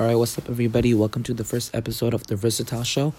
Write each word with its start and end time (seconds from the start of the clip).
All 0.00 0.08
right, 0.08 0.16
what's 0.16 0.36
up, 0.36 0.50
everybody? 0.50 0.92
Welcome 0.92 1.22
to 1.22 1.32
the 1.32 1.44
first 1.44 1.72
episode 1.72 2.14
of 2.14 2.26
the 2.26 2.34
Versatile 2.34 2.82
Show. 2.82 3.14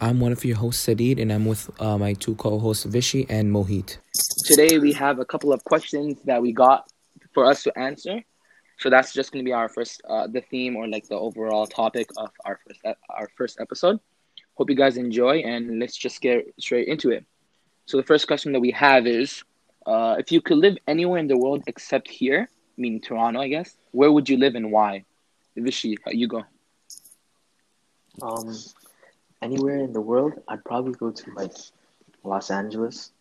I'm 0.00 0.18
one 0.18 0.32
of 0.32 0.44
your 0.44 0.56
hosts, 0.56 0.84
Sadid, 0.84 1.22
and 1.22 1.32
I'm 1.32 1.44
with 1.44 1.70
uh, 1.80 1.96
my 1.96 2.14
two 2.14 2.34
co-hosts, 2.34 2.86
Vishy 2.86 3.24
and 3.28 3.52
Mohit. 3.52 3.98
Today 4.44 4.80
we 4.80 4.92
have 4.94 5.20
a 5.20 5.24
couple 5.24 5.52
of 5.52 5.62
questions 5.62 6.18
that 6.24 6.42
we 6.42 6.52
got 6.52 6.90
for 7.32 7.44
us 7.44 7.62
to 7.62 7.78
answer. 7.78 8.20
So 8.80 8.90
that's 8.90 9.12
just 9.12 9.30
going 9.30 9.44
to 9.44 9.48
be 9.48 9.52
our 9.52 9.68
first, 9.68 10.02
uh, 10.08 10.26
the 10.26 10.40
theme 10.40 10.74
or 10.74 10.88
like 10.88 11.06
the 11.06 11.14
overall 11.14 11.68
topic 11.68 12.08
of 12.16 12.30
our 12.44 12.58
first, 12.66 12.80
our 13.10 13.28
first 13.36 13.60
episode. 13.60 14.00
Hope 14.54 14.70
you 14.70 14.76
guys 14.76 14.96
enjoy, 14.96 15.38
and 15.42 15.78
let's 15.78 15.96
just 15.96 16.20
get 16.20 16.52
straight 16.58 16.88
into 16.88 17.12
it. 17.12 17.24
So 17.86 17.96
the 17.96 18.02
first 18.02 18.26
question 18.26 18.50
that 18.54 18.60
we 18.60 18.72
have 18.72 19.06
is, 19.06 19.44
uh, 19.86 20.16
if 20.18 20.32
you 20.32 20.40
could 20.40 20.58
live 20.58 20.78
anywhere 20.88 21.20
in 21.20 21.28
the 21.28 21.38
world 21.38 21.62
except 21.68 22.08
here, 22.08 22.50
meaning 22.76 23.00
Toronto, 23.00 23.40
I 23.40 23.46
guess, 23.46 23.76
where 23.92 24.10
would 24.10 24.28
you 24.28 24.36
live 24.36 24.56
and 24.56 24.72
why? 24.72 25.04
Vishy, 25.58 25.96
how 26.04 26.10
you 26.10 26.28
go? 26.28 26.44
Um, 28.22 28.54
anywhere 29.42 29.76
in 29.76 29.92
the 29.92 30.00
world, 30.00 30.34
I'd 30.48 30.64
probably 30.64 30.92
go 30.92 31.10
to 31.10 31.30
like 31.34 31.54
Los 32.24 32.50
Angeles 32.50 33.12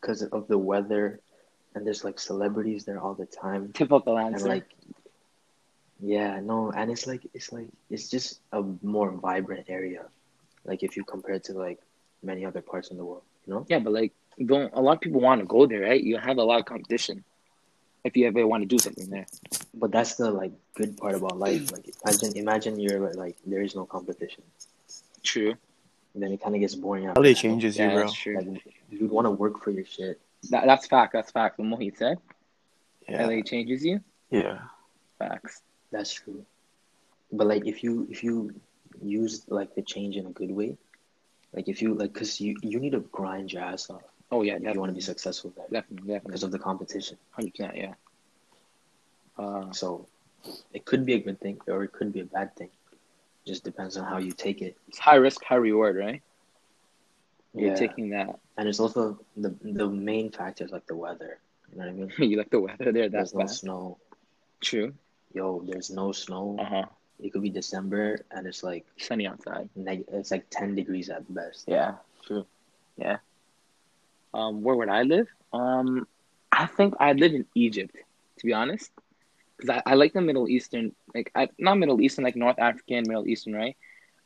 because 0.00 0.22
of 0.22 0.48
the 0.48 0.58
weather, 0.58 1.20
and 1.74 1.86
there's 1.86 2.04
like 2.04 2.18
celebrities 2.18 2.84
there 2.84 3.00
all 3.00 3.14
the 3.14 3.26
time, 3.26 3.72
Tip 3.72 3.92
of 3.92 4.04
the 4.04 4.12
landscape. 4.12 4.48
like, 4.48 4.64
yeah, 6.00 6.40
no, 6.40 6.70
and 6.72 6.90
it's 6.90 7.06
like 7.06 7.26
it's 7.34 7.52
like 7.52 7.68
it's 7.90 8.08
just 8.08 8.40
a 8.52 8.62
more 8.82 9.10
vibrant 9.12 9.66
area, 9.68 10.04
like 10.64 10.82
if 10.82 10.96
you 10.96 11.04
compare 11.04 11.36
it 11.36 11.44
to 11.44 11.52
like 11.52 11.78
many 12.22 12.44
other 12.44 12.62
parts 12.62 12.90
in 12.90 12.96
the 12.96 13.04
world, 13.04 13.22
you 13.46 13.54
know? 13.54 13.66
Yeah, 13.68 13.78
but 13.80 13.92
like, 13.92 14.12
don't 14.44 14.72
a 14.74 14.80
lot 14.80 14.94
of 14.94 15.00
people 15.00 15.20
want 15.20 15.40
to 15.40 15.46
go 15.46 15.66
there, 15.66 15.82
right? 15.82 16.02
You 16.02 16.16
have 16.18 16.38
a 16.38 16.42
lot 16.42 16.60
of 16.60 16.66
competition 16.66 17.24
if 18.04 18.16
you 18.16 18.26
ever 18.26 18.46
want 18.46 18.62
to 18.62 18.66
do 18.66 18.78
something 18.78 19.08
there. 19.10 19.26
But 19.74 19.92
that's 19.92 20.14
the 20.16 20.30
like 20.30 20.52
good 20.74 20.96
part 20.96 21.14
about 21.14 21.38
life. 21.38 21.70
Like 21.72 21.88
imagine 22.04 22.36
imagine 22.36 22.80
you're 22.80 23.12
like 23.14 23.36
there 23.46 23.62
is 23.62 23.74
no 23.74 23.84
competition, 23.84 24.42
True. 25.22 25.54
then 26.14 26.32
it 26.32 26.42
kind 26.42 26.54
of 26.54 26.60
gets 26.60 26.74
boring 26.74 27.06
after 27.06 27.20
LA 27.20 27.28
that. 27.28 27.36
changes 27.36 27.78
you, 27.78 27.88
bro. 27.88 28.00
that's 28.00 28.14
true. 28.14 28.36
Like 28.40 28.74
you'd 28.90 29.10
want 29.10 29.26
to 29.26 29.30
work 29.30 29.62
for 29.62 29.70
your 29.70 29.84
shit. 29.84 30.20
That, 30.50 30.66
that's 30.66 30.86
fact. 30.86 31.12
That's 31.12 31.30
fact. 31.30 31.58
What 31.58 31.68
Mohit 31.68 31.96
said. 31.96 32.18
Yeah. 33.08 33.26
LA 33.26 33.42
changes 33.42 33.84
you. 33.84 34.00
Yeah. 34.30 34.58
Facts. 35.18 35.62
That's 35.90 36.12
true. 36.12 36.44
But 37.30 37.46
like 37.46 37.66
if 37.66 37.82
you 37.84 38.08
if 38.10 38.24
you 38.24 38.54
use 39.00 39.44
like 39.48 39.74
the 39.74 39.82
change 39.82 40.16
in 40.16 40.26
a 40.26 40.30
good 40.30 40.50
way, 40.50 40.76
like 41.52 41.68
if 41.68 41.80
you 41.80 41.94
like 41.94 42.12
cuz 42.12 42.40
you 42.40 42.56
you 42.62 42.80
need 42.80 42.92
to 42.92 43.00
grind 43.00 43.52
your 43.52 43.62
ass 43.62 43.88
off 43.88 44.02
Oh 44.32 44.40
yeah, 44.42 44.56
you 44.56 44.80
want 44.80 44.88
to 44.88 44.94
be 44.94 45.02
successful 45.02 45.52
there 45.54 45.66
definitely, 45.70 46.08
definitely. 46.08 46.28
because 46.30 46.42
of 46.42 46.50
the 46.52 46.58
competition. 46.58 47.18
hundred 47.30 47.54
percent. 47.54 47.76
Yeah. 47.76 47.94
Uh, 49.38 49.70
So 49.72 50.06
it 50.72 50.84
could 50.86 51.04
be 51.04 51.14
a 51.14 51.18
good 51.18 51.38
thing 51.38 51.60
or 51.68 51.84
it 51.84 51.92
could 51.92 52.12
be 52.12 52.20
a 52.20 52.24
bad 52.24 52.56
thing. 52.56 52.70
Just 53.46 53.62
depends 53.62 53.96
on 53.98 54.04
how 54.04 54.18
you 54.18 54.32
take 54.32 54.62
it. 54.62 54.76
it's 54.88 54.98
high 54.98 55.16
risk, 55.16 55.44
high 55.44 55.56
reward, 55.56 55.96
right? 55.96 56.22
You're 57.54 57.76
taking 57.76 58.10
that. 58.10 58.38
And 58.56 58.68
it's 58.68 58.80
also 58.80 59.18
the 59.36 59.54
the 59.62 59.88
main 59.88 60.30
factor 60.30 60.64
is 60.64 60.72
like 60.72 60.86
the 60.86 60.96
weather. 60.96 61.38
You 61.70 61.78
know 61.78 61.84
what 61.84 61.90
I 61.90 61.92
mean? 61.92 62.12
you 62.30 62.38
like 62.38 62.50
the 62.50 62.60
weather 62.60 62.90
there. 62.92 63.08
That's 63.10 63.32
There's 63.32 63.34
no 63.34 63.46
snow. 63.46 63.98
True. 64.60 64.94
Yo, 65.34 65.60
there's 65.66 65.90
no 65.90 66.12
snow. 66.12 66.56
Uh 66.58 66.64
huh. 66.64 66.86
It 67.20 67.32
could 67.32 67.42
be 67.42 67.50
December 67.50 68.24
and 68.30 68.46
it's 68.46 68.62
like 68.62 68.86
Sunny 68.96 69.26
outside. 69.26 69.68
neg- 69.76 70.04
it's 70.10 70.30
like 70.30 70.46
10 70.50 70.74
degrees 70.74 71.10
at 71.10 71.22
best. 71.32 71.64
Yeah. 71.68 71.94
True. 72.24 72.46
Yeah. 72.96 73.18
Um, 74.34 74.62
where 74.62 74.76
would 74.76 74.88
I 74.88 75.02
live? 75.02 75.28
Um, 75.52 76.06
I 76.50 76.66
think 76.66 76.94
I'd 77.00 77.20
live 77.20 77.32
in 77.32 77.46
Egypt, 77.54 77.96
to 78.38 78.46
be 78.46 78.52
honest, 78.52 78.90
because 79.56 79.70
I, 79.70 79.92
I 79.92 79.94
like 79.94 80.12
the 80.12 80.20
Middle 80.20 80.48
Eastern, 80.48 80.94
like 81.14 81.30
I, 81.34 81.48
not 81.58 81.78
Middle 81.78 82.00
Eastern, 82.00 82.24
like 82.24 82.36
North 82.36 82.58
African, 82.58 83.04
Middle 83.06 83.28
Eastern, 83.28 83.54
right? 83.54 83.76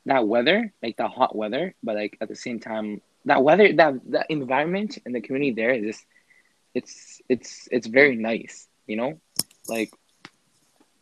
That 0.07 0.27
weather, 0.27 0.73
like 0.83 0.97
the 0.97 1.09
hot 1.09 1.35
weather, 1.35 1.75
but 1.83 1.97
like 1.97 2.17
at 2.21 2.29
the 2.29 2.37
same 2.37 2.61
time, 2.61 3.01
that 3.25 3.43
weather, 3.43 3.73
that 3.73 3.95
that 4.11 4.27
environment 4.31 4.99
and 5.05 5.15
the 5.15 5.21
community 5.21 5.53
there 5.53 5.73
is 5.73 5.97
just, 5.97 6.07
it's 6.75 7.21
it's 7.29 7.69
it's 7.73 7.87
very 7.87 8.17
nice, 8.17 8.69
you 8.87 8.97
know, 8.97 9.21
like, 9.69 9.91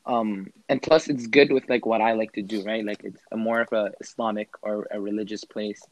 um, 0.06 0.50
and 0.68 0.80
plus 0.82 1.08
it's 1.08 1.26
good 1.26 1.52
with 1.52 1.68
like 1.68 1.84
what 1.86 2.00
I 2.00 2.12
like 2.12 2.32
to 2.32 2.42
do, 2.42 2.62
right? 2.64 2.84
Like 2.84 3.02
it's 3.04 3.20
a 3.32 3.36
more 3.36 3.60
of 3.60 3.72
a 3.72 3.92
Islamic 4.00 4.48
or 4.62 4.86
a 4.90 5.00
religious 5.00 5.44
place, 5.44 5.82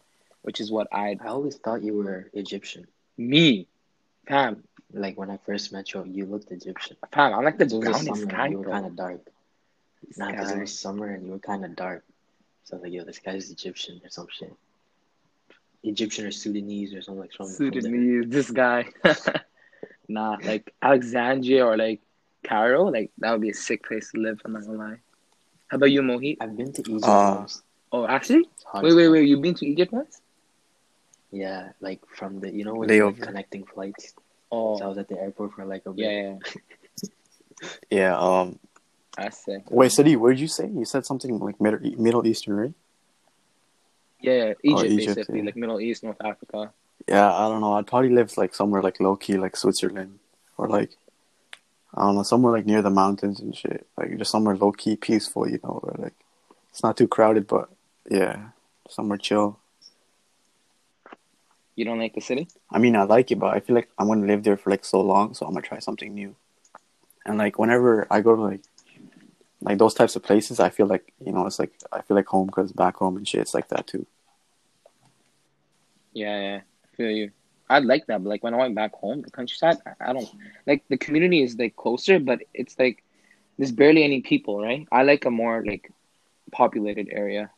which 0.42 0.60
is 0.60 0.70
what 0.70 0.88
I 0.92 1.16
I 1.22 1.28
always 1.28 1.56
thought 1.56 1.82
you 1.82 1.94
were 1.94 2.30
Egyptian. 2.32 2.86
Me, 3.28 3.66
fam, 4.26 4.62
Like 4.92 5.16
when 5.18 5.30
I 5.30 5.38
first 5.46 5.72
met 5.72 5.92
you, 5.94 6.04
you 6.04 6.26
looked 6.26 6.50
Egyptian. 6.50 6.96
fam. 7.12 7.32
I'm 7.34 7.44
like 7.44 7.58
the 7.58 7.64
It 7.64 7.72
was 7.72 8.04
summer 8.06 8.26
guy, 8.26 8.48
you 8.48 8.58
were 8.58 8.64
kind 8.64 8.86
of 8.86 8.96
dark. 8.96 9.20
This 10.06 10.18
Nah, 10.18 10.30
because 10.30 10.50
it 10.52 10.60
was 10.60 10.78
summer 10.78 11.06
and 11.06 11.24
you 11.26 11.32
were 11.32 11.38
kind 11.38 11.64
of 11.64 11.76
dark. 11.76 12.04
So 12.64 12.74
I 12.74 12.76
was 12.76 12.82
like, 12.84 12.92
yo, 12.92 13.04
this 13.04 13.18
guy's 13.18 13.50
Egyptian 13.50 14.00
or 14.04 14.10
some 14.10 14.28
shit. 14.30 14.54
Egyptian 15.84 16.26
or 16.26 16.30
Sudanese 16.30 16.94
or 16.94 17.02
something 17.02 17.20
like 17.20 17.32
something. 17.32 17.54
from 17.56 17.70
there. 17.70 17.82
Sudanese, 17.82 18.24
this 18.30 18.50
guy. 18.50 18.86
nah, 20.08 20.36
like 20.44 20.72
Alexandria 20.82 21.66
or 21.66 21.76
like 21.76 22.00
Cairo, 22.44 22.84
like 22.84 23.10
that 23.18 23.32
would 23.32 23.40
be 23.40 23.50
a 23.50 23.54
sick 23.54 23.84
place 23.84 24.10
to 24.12 24.20
live. 24.20 24.40
I'm 24.44 24.52
not 24.52 24.64
gonna 24.66 24.78
lie. 24.78 25.00
How 25.68 25.76
about 25.76 25.90
you, 25.90 26.02
Mohit? 26.02 26.38
I've 26.40 26.56
been 26.56 26.72
to 26.72 26.82
Egypt 26.90 27.04
Uh, 27.04 27.34
once. 27.38 27.62
Oh, 27.92 28.06
actually, 28.06 28.44
wait, 28.82 28.94
wait, 28.94 29.08
wait. 29.08 29.28
You've 29.28 29.42
been 29.42 29.54
to 29.54 29.66
Egypt 29.66 29.92
once? 29.92 30.21
Yeah, 31.32 31.72
like 31.80 32.00
from 32.14 32.40
the, 32.40 32.50
you 32.52 32.64
know, 32.64 32.74
when 32.74 32.88
you 32.90 33.06
like 33.06 33.20
connecting 33.20 33.64
flights. 33.64 34.14
Oh, 34.50 34.78
So 34.78 34.84
I 34.84 34.88
was 34.88 34.98
at 34.98 35.08
the 35.08 35.18
airport 35.18 35.54
for 35.54 35.64
like 35.64 35.86
a 35.86 35.92
bit. 35.92 36.04
yeah, 36.04 36.36
yeah. 37.00 37.08
Yeah. 37.90 38.18
Um. 38.28 38.58
I 39.16 39.28
sick. 39.28 39.64
Wait, 39.70 39.92
Sadi, 39.92 40.16
what 40.16 40.30
did 40.30 40.40
you 40.40 40.48
say? 40.48 40.66
You 40.68 40.84
said 40.86 41.04
something 41.04 41.38
like 41.38 41.60
Middle 41.60 41.80
Middle 41.98 42.26
Eastern, 42.26 42.54
right? 42.56 42.74
Yeah, 44.20 44.32
yeah. 44.32 44.52
Egypt, 44.62 44.80
Oh, 44.80 44.84
Egypt, 44.84 45.16
basically, 45.16 45.38
yeah. 45.40 45.44
like 45.46 45.56
Middle 45.56 45.80
East, 45.80 46.02
North 46.04 46.20
Africa. 46.24 46.72
Yeah. 47.08 47.32
I 47.32 47.48
don't 47.48 47.60
know. 47.60 47.74
I'd 47.74 47.86
probably 47.86 48.10
live 48.10 48.36
like 48.36 48.54
somewhere 48.54 48.80
like 48.82 49.00
low 49.00 49.16
key, 49.16 49.36
like 49.36 49.56
Switzerland, 49.56 50.18
or 50.56 50.68
like 50.68 50.96
I 51.94 52.02
don't 52.02 52.14
know, 52.14 52.22
somewhere 52.22 52.52
like 52.52 52.64
near 52.66 52.80
the 52.82 52.90
mountains 52.90 53.40
and 53.40 53.54
shit. 53.54 53.86
Like 53.98 54.16
just 54.18 54.30
somewhere 54.30 54.56
low 54.56 54.72
key, 54.72 54.96
peaceful, 54.96 55.48
you 55.48 55.60
know, 55.62 55.80
where 55.82 55.96
like 56.04 56.14
it's 56.70 56.82
not 56.82 56.96
too 56.96 57.08
crowded, 57.08 57.46
but 57.46 57.68
yeah, 58.10 58.48
somewhere 58.88 59.18
chill. 59.18 59.58
You 61.74 61.84
don't 61.84 61.98
like 61.98 62.14
the 62.14 62.20
city? 62.20 62.48
I 62.70 62.78
mean, 62.78 62.96
I 62.96 63.04
like 63.04 63.30
it, 63.30 63.38
but 63.38 63.54
I 63.54 63.60
feel 63.60 63.74
like 63.74 63.88
I'm 63.98 64.08
gonna 64.08 64.26
live 64.26 64.42
there 64.42 64.56
for 64.56 64.70
like 64.70 64.84
so 64.84 65.00
long, 65.00 65.34
so 65.34 65.46
I'm 65.46 65.52
gonna 65.52 65.66
try 65.66 65.78
something 65.78 66.12
new. 66.12 66.36
And 67.24 67.38
like 67.38 67.58
whenever 67.58 68.06
I 68.10 68.20
go 68.20 68.36
to 68.36 68.42
like 68.42 68.60
like 69.62 69.78
those 69.78 69.94
types 69.94 70.16
of 70.16 70.22
places, 70.22 70.60
I 70.60 70.70
feel 70.70 70.86
like 70.86 71.12
you 71.24 71.32
know 71.32 71.46
it's 71.46 71.58
like 71.58 71.72
I 71.90 72.02
feel 72.02 72.16
like 72.16 72.26
home 72.26 72.46
because 72.46 72.72
back 72.72 72.96
home 72.96 73.16
and 73.16 73.26
shit, 73.26 73.40
it's 73.40 73.54
like 73.54 73.68
that 73.68 73.86
too. 73.86 74.06
Yeah, 76.12 76.40
yeah. 76.40 76.60
I 76.84 76.96
feel 76.96 77.10
you. 77.10 77.30
I'd 77.70 77.84
like 77.84 78.06
that, 78.06 78.22
but 78.22 78.28
like 78.28 78.42
when 78.44 78.52
I 78.52 78.58
went 78.58 78.74
back 78.74 78.92
home, 78.94 79.22
the 79.22 79.30
countryside, 79.30 79.78
I, 79.86 80.10
I 80.10 80.12
don't 80.12 80.28
like 80.66 80.84
the 80.88 80.98
community 80.98 81.42
is 81.42 81.56
like 81.56 81.74
closer, 81.76 82.18
but 82.18 82.40
it's 82.52 82.78
like 82.78 83.02
there's 83.56 83.72
barely 83.72 84.04
any 84.04 84.20
people, 84.20 84.60
right? 84.60 84.86
I 84.92 85.04
like 85.04 85.24
a 85.24 85.30
more 85.30 85.64
like 85.64 85.90
populated 86.50 87.08
area. 87.10 87.50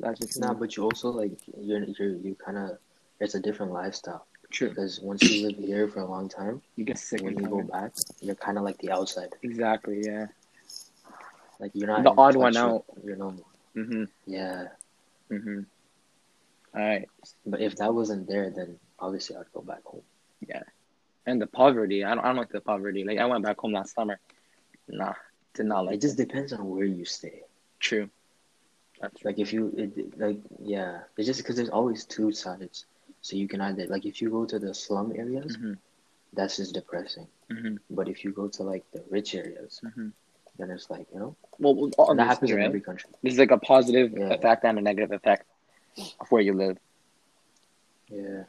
That's 0.00 0.18
just 0.18 0.40
Nah, 0.40 0.54
but 0.54 0.76
you 0.76 0.84
also 0.84 1.10
like 1.10 1.38
you're 1.60 1.84
you're 1.84 2.16
you 2.16 2.34
kind 2.34 2.58
of 2.58 2.78
it's 3.20 3.34
a 3.34 3.40
different 3.40 3.72
lifestyle 3.72 4.26
true. 4.50 4.68
because 4.70 5.00
once 5.00 5.22
you 5.22 5.46
live 5.46 5.56
here 5.56 5.88
for 5.88 6.00
a 6.00 6.06
long 6.06 6.28
time, 6.28 6.60
You 6.76 6.84
get 6.84 6.98
sick 6.98 7.22
when 7.22 7.38
you 7.38 7.48
go 7.48 7.62
back, 7.62 7.92
you're 8.20 8.34
kind 8.36 8.58
of 8.58 8.64
like 8.64 8.78
the 8.78 8.90
outside. 8.90 9.34
Exactly. 9.42 10.02
Yeah. 10.04 10.26
Like 11.60 11.72
you're 11.74 11.88
not 11.88 12.04
The 12.04 12.14
odd 12.16 12.36
one 12.36 12.56
out. 12.56 12.84
Your 13.04 13.16
normal. 13.16 13.46
Mhm. 13.76 14.08
Yeah, 14.26 14.68
Mhm. 15.30 15.66
All 16.74 16.80
right. 16.80 17.08
but 17.46 17.60
if 17.60 17.76
that 17.76 17.92
wasn't 17.94 18.28
there, 18.28 18.50
then 18.50 18.78
obviously 18.98 19.36
I'd 19.36 19.52
go 19.52 19.60
back 19.60 19.82
home. 19.84 20.02
Yeah. 20.46 20.62
And 21.26 21.40
the 21.42 21.46
poverty, 21.46 22.04
I 22.04 22.14
don't, 22.14 22.24
I 22.24 22.28
don't 22.28 22.36
like 22.36 22.50
the 22.50 22.60
poverty. 22.60 23.04
Like 23.04 23.18
I 23.18 23.26
went 23.26 23.44
back 23.44 23.58
home 23.58 23.72
last 23.72 23.94
summer. 23.94 24.18
Nah, 24.88 25.14
did 25.54 25.66
not 25.66 25.84
like 25.84 25.96
It 25.96 26.00
just 26.00 26.16
depends 26.16 26.52
on 26.52 26.68
where 26.70 26.84
you 26.84 27.04
stay. 27.04 27.42
True. 27.80 28.08
That's 29.00 29.24
Like 29.24 29.38
if 29.38 29.52
you 29.52 29.72
it, 29.76 30.18
like 30.18 30.38
yeah, 30.62 31.00
it's 31.16 31.26
just 31.26 31.40
because 31.40 31.56
there's 31.56 31.68
always 31.68 32.04
two 32.04 32.32
sides. 32.32 32.86
So 33.20 33.36
you 33.36 33.48
can 33.48 33.60
either 33.60 33.86
like 33.86 34.06
if 34.06 34.22
you 34.22 34.30
go 34.30 34.44
to 34.46 34.58
the 34.58 34.72
slum 34.74 35.12
areas, 35.14 35.56
Mhm. 35.56 35.78
that's 36.32 36.56
just 36.56 36.74
depressing. 36.74 37.28
Mhm. 37.50 37.78
But 37.90 38.08
if 38.08 38.24
you 38.24 38.32
go 38.32 38.48
to 38.48 38.62
like 38.62 38.84
the 38.92 39.02
rich 39.10 39.34
areas, 39.34 39.80
Mhm. 39.84 40.12
then 40.58 40.70
it's 40.70 40.88
like 40.90 41.06
you 41.12 41.18
know 41.18 41.36
Well, 41.58 41.74
well, 41.74 41.90
all 41.98 42.14
that 42.14 42.24
happens 42.26 42.50
in 42.50 42.60
every 42.60 42.80
country. 42.80 43.10
There's 43.22 43.38
like 43.38 43.50
a 43.50 43.58
positive 43.58 44.12
Yeah. 44.16 44.32
effect 44.34 44.64
and 44.64 44.78
a 44.78 44.82
negative 44.82 45.12
effect 45.12 45.46
of 46.20 46.30
where 46.30 46.42
you 46.42 46.54
live. 46.54 46.78
Yeah. 48.08 48.44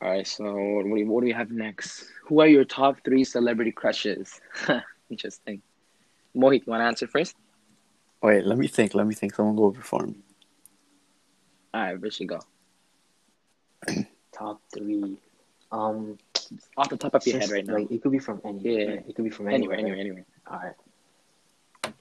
All 0.00 0.10
right, 0.10 0.26
so 0.26 0.44
what 0.44 0.84
do, 0.84 0.90
we, 0.90 1.04
what 1.04 1.20
do 1.20 1.26
we 1.26 1.32
have 1.32 1.52
next? 1.52 2.04
Who 2.24 2.40
are 2.40 2.48
your 2.48 2.64
top 2.64 3.04
three 3.04 3.22
celebrity 3.22 3.70
crushes? 3.70 4.40
Interesting. 5.10 5.62
Mohit, 6.34 6.66
you 6.66 6.70
want 6.72 6.80
to 6.80 6.86
answer 6.86 7.06
first? 7.06 7.36
Wait, 8.20 8.44
let 8.44 8.58
me 8.58 8.66
think. 8.66 8.94
Let 8.94 9.06
me 9.06 9.14
think. 9.14 9.34
Someone 9.34 9.54
go 9.54 9.70
before 9.70 10.06
me. 10.06 10.16
All 11.74 11.82
right, 11.82 12.00
Vishy, 12.00 12.26
go. 12.26 12.40
Top 14.32 14.60
three. 14.74 15.16
Um, 15.70 16.18
Off 16.76 16.88
the 16.90 16.96
top 16.96 17.14
of 17.14 17.26
your 17.26 17.38
head 17.40 17.50
right 17.50 17.66
now. 17.66 17.74
Like 17.74 17.90
it 17.90 18.02
could 18.02 18.12
be 18.12 18.18
from 18.18 18.40
anywhere. 18.44 18.72
Yeah. 18.72 18.88
right? 18.96 19.04
It 19.08 19.14
could 19.14 19.24
be 19.24 19.30
from 19.30 19.48
anywhere, 19.48 19.76
anywhere. 19.76 19.98
anywhere. 20.00 20.24
All 20.46 20.58
right. 20.58 21.94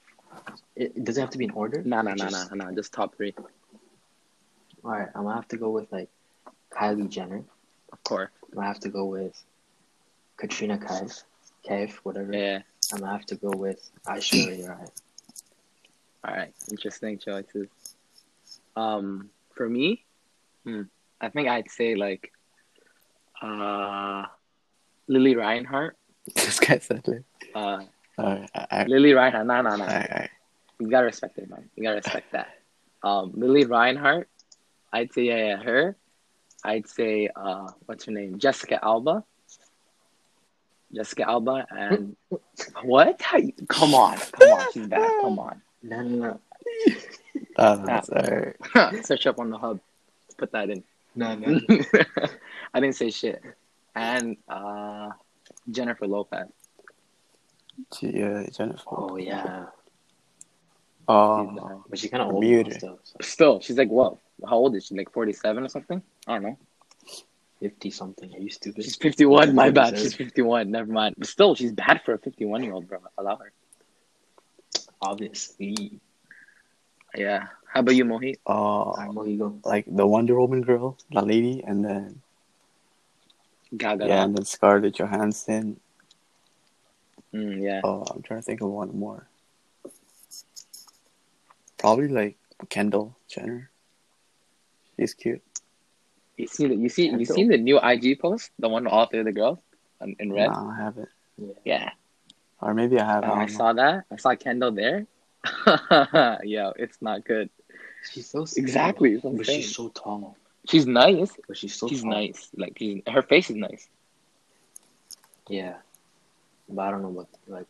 It, 0.75 0.93
it 0.95 1.03
doesn't 1.05 1.21
have 1.21 1.29
to 1.31 1.37
be 1.37 1.45
in 1.45 1.51
order. 1.51 1.81
Nah, 1.83 2.01
nah, 2.01 2.15
Just- 2.15 2.51
nah, 2.53 2.65
nah. 2.65 2.71
Just 2.71 2.93
top 2.93 3.15
three, 3.15 3.33
All 4.83 4.91
right, 4.91 5.07
I'm 5.15 5.23
gonna 5.23 5.35
have 5.35 5.47
to 5.49 5.57
go 5.57 5.69
with 5.69 5.91
like 5.91 6.09
Kylie 6.71 7.09
Jenner. 7.09 7.43
of 7.91 8.03
course. 8.03 8.29
I'm 8.49 8.55
gonna 8.55 8.67
have 8.67 8.79
to 8.81 8.89
go 8.89 9.05
with 9.05 9.41
Katrina 10.37 10.77
Kaif, 10.77 11.23
Kaif, 11.67 11.91
whatever. 12.03 12.33
Yeah. 12.33 12.59
I'm 12.93 12.99
gonna 12.99 13.11
have 13.11 13.25
to 13.27 13.35
go 13.35 13.51
with 13.51 13.89
Aishwarya 14.05 14.67
Rai. 14.69 14.85
All 16.25 16.33
right. 16.35 16.53
Interesting 16.69 17.17
choices. 17.19 17.67
Um, 18.75 19.29
for 19.55 19.67
me, 19.69 20.03
hmm, 20.65 20.83
I 21.21 21.29
think 21.29 21.47
I'd 21.47 21.69
say 21.69 21.95
like, 21.95 22.31
uh, 23.41 24.25
Lili 25.07 25.35
Reinhart. 25.35 25.95
This 26.35 26.59
guy 26.59 26.77
said 26.79 27.07
it. 27.07 27.23
Uh, 27.55 27.83
I, 28.17 28.85
Lili 28.87 29.13
Reinhart. 29.13 29.45
Nah, 29.47 29.61
nah. 29.61 29.83
I, 29.83 29.87
I, 29.87 30.29
You 30.79 30.89
gotta 30.89 31.05
respect 31.05 31.37
it, 31.37 31.49
man. 31.49 31.69
You 31.75 31.83
gotta 31.83 31.95
respect 31.97 32.31
that. 32.33 32.49
Um, 33.03 33.31
Lili 33.35 33.65
Reinhart, 33.65 34.29
I'd 34.93 35.11
say 35.13 35.23
yeah, 35.23 35.37
yeah, 35.37 35.55
her. 35.63 35.95
I'd 36.63 36.87
say 36.87 37.29
uh, 37.35 37.69
what's 37.87 38.05
her 38.05 38.11
name? 38.11 38.37
Jessica 38.37 38.79
Alba. 38.83 39.23
Jessica 40.93 41.27
Alba 41.27 41.65
and 41.71 42.15
what? 42.83 43.19
You- 43.37 43.53
Come 43.67 43.95
on, 43.95 44.17
come 44.17 44.49
on, 44.51 44.71
she's 44.73 44.87
bad. 44.87 45.09
Come 45.21 45.39
on. 45.39 45.61
No, 45.81 46.01
no, 46.03 46.17
no, 46.17 46.39
alright. 47.57 49.05
Search 49.05 49.25
up 49.25 49.39
on 49.39 49.49
the 49.49 49.57
hub. 49.57 49.79
Put 50.37 50.51
that 50.51 50.69
in. 50.69 50.83
No, 51.15 51.35
no. 51.35 51.59
I 52.73 52.79
didn't 52.79 52.95
say 52.95 53.11
shit. 53.11 53.41
And 53.95 54.37
uh, 54.47 55.09
Jennifer 55.69 56.07
Lopez. 56.07 56.47
Yeah, 58.01 58.45
Jennifer. 58.55 58.83
Oh 58.87 59.17
yeah, 59.17 59.65
She's 61.01 61.07
Oh, 61.07 61.83
but 61.89 61.99
she's 61.99 62.11
kind 62.11 62.23
of 62.23 62.29
old 62.33 62.43
now 62.43 62.69
still. 62.69 62.99
So 63.03 63.15
Still, 63.21 63.59
she's 63.59 63.77
like 63.77 63.89
what? 63.89 64.17
How 64.47 64.55
old 64.55 64.75
is 64.75 64.85
she? 64.85 64.95
Like 64.95 65.11
forty-seven 65.11 65.63
or 65.63 65.67
something? 65.67 66.01
I 66.27 66.33
don't 66.33 66.43
know. 66.43 66.57
Fifty 67.59 67.91
something. 67.91 68.33
Are 68.33 68.39
you 68.39 68.49
stupid? 68.49 68.83
She's 68.83 68.95
51. 68.95 69.53
My 69.53 69.69
bad. 69.69 69.97
She's 69.97 70.15
51. 70.15 70.71
Never 70.71 70.91
mind. 70.91 71.15
But 71.17 71.27
still, 71.27 71.53
she's 71.53 71.71
bad 71.71 72.01
for 72.03 72.13
a 72.13 72.17
51 72.17 72.63
year 72.63 72.73
old, 72.73 72.87
bro. 72.87 72.99
I 72.99 73.21
allow 73.21 73.35
her. 73.35 73.51
Obviously. 74.99 75.99
Yeah. 77.15 77.47
How 77.71 77.79
about 77.79 77.95
you, 77.95 78.03
Mohit? 78.03 78.35
oh, 78.45 78.91
Alright, 78.91 79.11
Mohigo. 79.11 79.65
like 79.65 79.85
the 79.87 80.05
Wonder 80.05 80.37
Woman 80.37 80.61
girl, 80.61 80.97
the 81.09 81.21
lady, 81.21 81.63
and 81.65 81.85
then 81.85 82.21
Gaga. 83.75 84.07
yeah, 84.07 84.23
and 84.25 84.35
then 84.35 84.43
Scarlett 84.43 84.95
Johansson. 84.95 85.79
Mm, 87.33 87.63
yeah. 87.63 87.79
Oh, 87.83 88.03
I'm 88.11 88.21
trying 88.23 88.41
to 88.41 88.45
think 88.45 88.59
of 88.59 88.67
one 88.67 88.91
more. 88.97 89.25
Probably 91.77 92.09
like 92.09 92.37
Kendall 92.67 93.15
Jenner. 93.29 93.71
She's 94.99 95.13
cute. 95.13 95.41
You 96.35 96.47
see 96.47 96.67
the 96.67 96.75
you 96.75 96.89
see 96.89 97.07
you 97.07 97.23
seen 97.25 97.47
the 97.47 97.57
new 97.57 97.79
IG 97.79 98.19
post, 98.19 98.51
the 98.59 98.67
one 98.67 98.83
with 98.83 98.91
all 98.93 99.05
three 99.05 99.19
of 99.19 99.25
the 99.25 99.31
girls 99.31 99.59
in, 100.01 100.15
in 100.19 100.33
red. 100.33 100.51
No, 100.51 100.73
I 100.75 100.83
haven't. 100.83 101.09
Yeah. 101.63 101.91
Or 102.59 102.73
maybe 102.73 102.99
I 102.99 103.05
have. 103.05 103.23
Oh, 103.23 103.27
I 103.27 103.29
don't 103.29 103.51
know. 103.51 103.57
saw 103.57 103.73
that. 103.73 104.03
I 104.11 104.15
saw 104.17 104.35
Kendall 104.35 104.71
there. 104.71 105.07
yeah, 106.43 106.71
it's 106.75 107.01
not 107.01 107.25
good. 107.25 107.49
She's 108.09 108.27
so. 108.27 108.45
Exactly. 108.55 109.17
But 109.17 109.45
she's 109.45 109.75
so 109.75 109.89
tall. 109.89 110.37
She's 110.69 110.87
nice. 110.87 111.31
But 111.47 111.57
she's 111.57 111.75
so 111.75 111.87
she's 111.87 112.01
tall. 112.01 112.11
nice. 112.11 112.49
Like 112.55 112.77
she's, 112.77 113.01
her 113.07 113.21
face 113.21 113.49
is 113.49 113.55
nice. 113.55 113.87
Yeah. 115.47 115.75
But 116.69 116.81
I 116.83 116.91
don't 116.91 117.01
know 117.01 117.09
what 117.09 117.27
like 117.47 117.67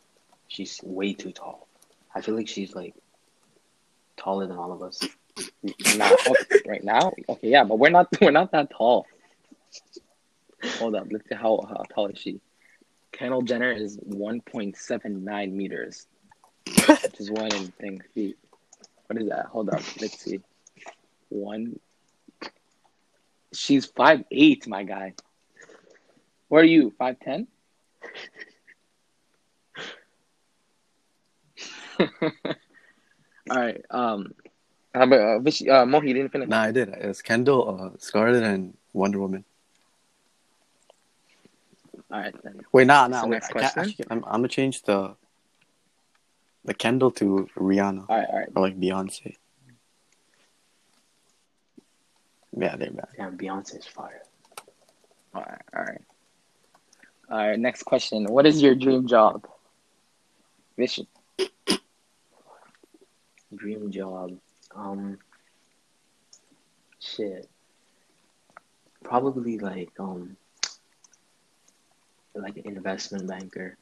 she's 0.47 0.79
way 0.83 1.13
too 1.13 1.31
tall. 1.31 1.67
I 2.13 2.21
feel 2.21 2.35
like 2.35 2.47
she's 2.47 2.75
like 2.75 2.93
taller 4.17 4.47
than 4.47 4.57
all 4.57 4.71
of 4.71 4.81
us. 4.81 5.01
Not 5.97 6.11
okay, 6.11 6.33
oh, 6.51 6.57
right 6.67 6.83
now. 6.83 7.13
Okay, 7.29 7.49
yeah, 7.49 7.63
but 7.63 7.79
we're 7.79 7.89
not 7.89 8.07
we're 8.21 8.31
not 8.31 8.51
that 8.51 8.69
tall. 8.69 9.07
Hold 10.77 10.95
up, 10.95 11.07
let's 11.09 11.27
see 11.27 11.35
how, 11.35 11.59
how 11.67 11.83
tall 11.93 12.07
is 12.07 12.19
she. 12.19 12.39
Kendall 13.11 13.41
Jenner 13.41 13.71
is 13.71 13.97
one 14.03 14.41
point 14.41 14.77
seven 14.77 15.23
nine 15.23 15.55
meters, 15.55 16.05
which 16.65 17.19
is 17.19 17.31
one 17.31 17.53
in 17.53 17.67
thing 17.71 18.01
feet. 18.13 18.37
What 19.11 19.21
is 19.21 19.27
that? 19.27 19.47
Hold 19.47 19.67
up, 19.67 19.81
let's 19.99 20.21
see. 20.21 20.39
One. 21.27 21.77
She's 23.51 23.85
five 23.85 24.23
eight, 24.31 24.65
my 24.69 24.83
guy. 24.83 25.15
What 26.47 26.61
are 26.61 26.67
you? 26.67 26.93
Five 26.97 27.19
ten? 27.19 27.47
All 31.99 32.07
right. 33.49 33.83
Um, 33.89 34.33
how 34.95 35.03
about 35.03 35.19
uh, 35.19 35.39
Vish- 35.39 35.67
uh, 35.67 35.85
Mohi 35.85 36.07
you 36.07 36.13
didn't 36.13 36.31
finish? 36.31 36.47
No, 36.47 36.59
I 36.59 36.71
did. 36.71 36.87
It 36.87 37.05
was 37.05 37.21
Kendall, 37.21 37.91
uh, 37.93 37.97
Scarlett, 37.97 38.43
and 38.43 38.77
Wonder 38.93 39.19
Woman. 39.19 39.43
All 42.09 42.17
right 42.17 42.35
then. 42.45 42.61
Wait, 42.71 42.87
nah, 42.87 43.07
nah. 43.07 43.23
So 43.23 43.27
wait, 43.27 43.33
next 43.33 43.49
I 43.49 43.59
can't, 43.59 43.73
question? 43.73 44.05
I'm, 44.09 44.23
I'm 44.23 44.31
gonna 44.31 44.47
change 44.47 44.83
the 44.83 45.17
the 46.65 46.73
Kendall 46.73 47.11
to 47.11 47.49
Rihanna 47.57 48.05
All 48.07 48.17
right, 48.17 48.27
all 48.29 48.39
right. 48.39 48.49
or 48.55 48.61
like 48.61 48.79
Beyonce. 48.79 49.35
Yeah, 52.57 52.75
they're 52.75 52.91
bad. 52.91 53.07
Damn, 53.17 53.37
Beyonce's 53.37 53.87
fire. 53.87 54.21
All 55.33 55.41
right, 55.41 55.61
all 55.75 55.83
right. 55.83 56.01
All 57.29 57.37
right, 57.37 57.59
next 57.59 57.83
question. 57.83 58.25
What 58.25 58.45
is 58.45 58.61
your 58.61 58.75
dream 58.75 59.07
job? 59.07 59.47
Vision. 60.77 61.07
Dream 63.55 63.89
job. 63.91 64.37
Um 64.75 65.17
shit. 66.99 67.49
Probably 69.03 69.57
like 69.57 69.91
um 69.99 70.35
like 72.35 72.57
an 72.57 72.63
investment 72.65 73.27
banker. 73.27 73.77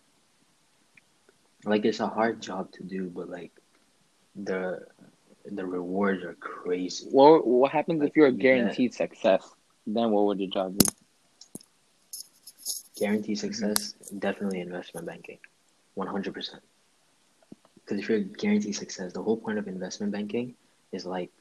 Like 1.66 1.86
it's 1.86 2.00
a 2.00 2.08
hard 2.08 2.42
job 2.42 2.72
to 2.74 2.84
do, 2.84 3.10
but 3.10 3.30
like 3.30 3.52
the 4.36 4.86
the 5.46 5.66
rewards 5.66 6.24
are 6.24 6.36
crazy. 6.36 7.06
What 7.12 7.46
What 7.46 7.72
happens 7.72 8.02
if 8.04 8.16
you're 8.16 8.28
Yeah. 8.30 8.42
guaranteed 8.44 8.94
success? 8.94 9.44
Then 9.86 10.12
what 10.12 10.26
would 10.26 10.40
your 10.40 10.50
job 10.50 10.78
be? 10.78 10.86
Guaranteed 12.98 13.40
success, 13.40 13.94
definitely 14.20 14.60
investment 14.62 15.08
banking. 15.08 15.40
One 15.96 16.08
hundred 16.08 16.34
percent. 16.34 16.62
Because 17.76 18.00
if 18.00 18.10
you're 18.10 18.20
guaranteed 18.20 18.76
success, 18.76 19.14
the 19.14 19.24
whole 19.24 19.38
point 19.38 19.58
of 19.58 19.68
investment 19.68 20.12
banking 20.12 20.56
is 20.92 21.06
like 21.06 21.32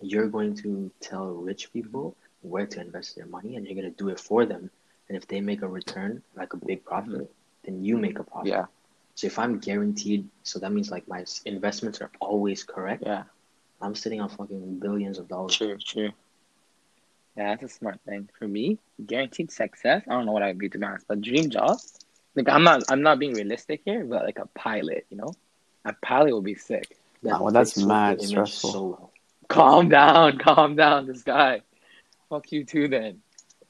you're 0.00 0.28
going 0.28 0.54
to 0.56 0.90
tell 1.00 1.26
rich 1.28 1.72
people 1.72 2.16
where 2.42 2.66
to 2.66 2.80
invest 2.80 3.16
their 3.16 3.26
money 3.26 3.56
and 3.56 3.66
you're 3.66 3.74
gonna 3.74 3.90
do 3.90 4.08
it 4.08 4.20
for 4.20 4.44
them. 4.46 4.70
And 5.08 5.16
if 5.16 5.26
they 5.26 5.40
make 5.40 5.62
a 5.62 5.68
return, 5.68 6.22
like 6.36 6.52
a 6.52 6.56
big 6.56 6.84
profit, 6.84 7.30
then 7.64 7.84
you 7.84 7.96
make 7.96 8.18
a 8.18 8.24
profit. 8.24 8.48
Yeah, 8.48 8.66
So 9.18 9.26
if 9.26 9.36
I'm 9.36 9.58
guaranteed, 9.58 10.28
so 10.44 10.60
that 10.60 10.70
means 10.70 10.92
like 10.92 11.08
my 11.08 11.24
investments 11.44 12.00
are 12.00 12.10
always 12.20 12.62
correct. 12.62 13.02
yeah. 13.04 13.24
I'm 13.82 13.96
sitting 13.96 14.20
on 14.20 14.28
fucking 14.28 14.78
billions 14.78 15.18
of 15.18 15.26
dollars. 15.26 15.56
True, 15.56 15.76
true. 15.76 16.12
Yeah, 17.36 17.56
that's 17.56 17.64
a 17.64 17.68
smart 17.68 17.98
thing. 18.06 18.28
For 18.38 18.46
me, 18.46 18.78
guaranteed 19.04 19.50
success. 19.50 20.04
I 20.08 20.12
don't 20.12 20.24
know 20.24 20.30
what 20.30 20.44
I'd 20.44 20.56
be 20.56 20.68
to 20.68 20.78
be 20.78 20.84
honest, 20.84 21.08
but 21.08 21.20
dream 21.20 21.50
job. 21.50 21.80
Like 22.36 22.48
I'm 22.48 22.62
not, 22.62 22.84
I'm 22.92 23.02
not 23.02 23.18
being 23.18 23.32
realistic 23.34 23.80
here, 23.84 24.04
but 24.04 24.22
like 24.22 24.38
a 24.38 24.46
pilot, 24.54 25.04
you 25.10 25.16
know, 25.16 25.34
a 25.84 25.94
pilot 25.94 26.32
would 26.32 26.44
be 26.44 26.54
sick. 26.54 26.96
That 27.24 27.30
Nah, 27.30 27.42
well, 27.42 27.52
that's 27.52 27.76
mad 27.76 28.22
stressful. 28.22 28.70
So 28.70 28.84
well. 28.84 29.12
Calm 29.48 29.88
down, 29.88 30.38
calm 30.46 30.76
down, 30.76 31.08
this 31.08 31.24
guy. 31.24 31.62
Fuck 32.28 32.52
you 32.52 32.62
too, 32.62 32.86
then. 32.86 33.20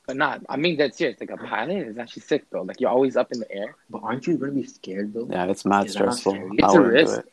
But 0.09 0.17
not. 0.17 0.43
I 0.49 0.57
mean, 0.57 0.79
that's 0.79 0.97
serious. 0.97 1.21
Like 1.21 1.31
a 1.31 1.37
pilot 1.37 1.87
is 1.87 1.99
actually 1.99 2.23
sick 2.23 2.47
though. 2.51 2.63
Like 2.63 2.81
you're 2.81 2.89
always 2.91 3.15
up 3.15 3.31
in 3.31 3.41
the 3.41 3.53
air. 3.53 3.75
But 3.91 4.03
aren't 4.03 4.27
you 4.27 4.39
gonna 4.39 4.53
be 4.53 4.65
scared 4.65 5.13
though? 5.13 5.29
Yeah, 5.31 5.45
it's 5.45 5.67
mad 5.67 5.87
Is 5.87 5.95
not 5.97 6.15
stressful. 6.15 6.33
scary? 6.33 6.57
It's 6.57 6.75
I 6.75 6.77
a 6.77 6.81
risk. 6.81 7.19
it. 7.19 7.27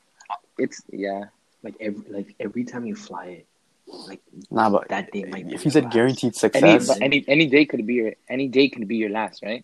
It's 0.57 0.81
yeah. 0.91 1.23
Like 1.63 1.75
every 1.79 2.03
like 2.11 2.35
every 2.37 2.65
time 2.65 2.85
you 2.85 2.95
fly 2.95 3.27
it, 3.27 3.47
like 3.87 4.19
Nah, 4.51 4.69
but 4.69 4.89
that 4.89 5.09
day 5.11 5.23
might 5.23 5.47
be 5.47 5.55
if 5.55 5.63
you 5.63 5.71
said 5.71 5.85
last. 5.85 5.93
guaranteed 5.93 6.35
Any 6.53 6.75
success, 6.75 6.87
but 6.87 6.97
any 7.01 7.23
any 7.29 7.47
day 7.47 7.65
could 7.65 7.85
be 7.87 7.93
your 7.95 8.13
any 8.29 8.49
day 8.49 8.67
could 8.67 8.87
be 8.89 8.97
your 8.97 9.09
last, 9.09 9.41
right? 9.41 9.63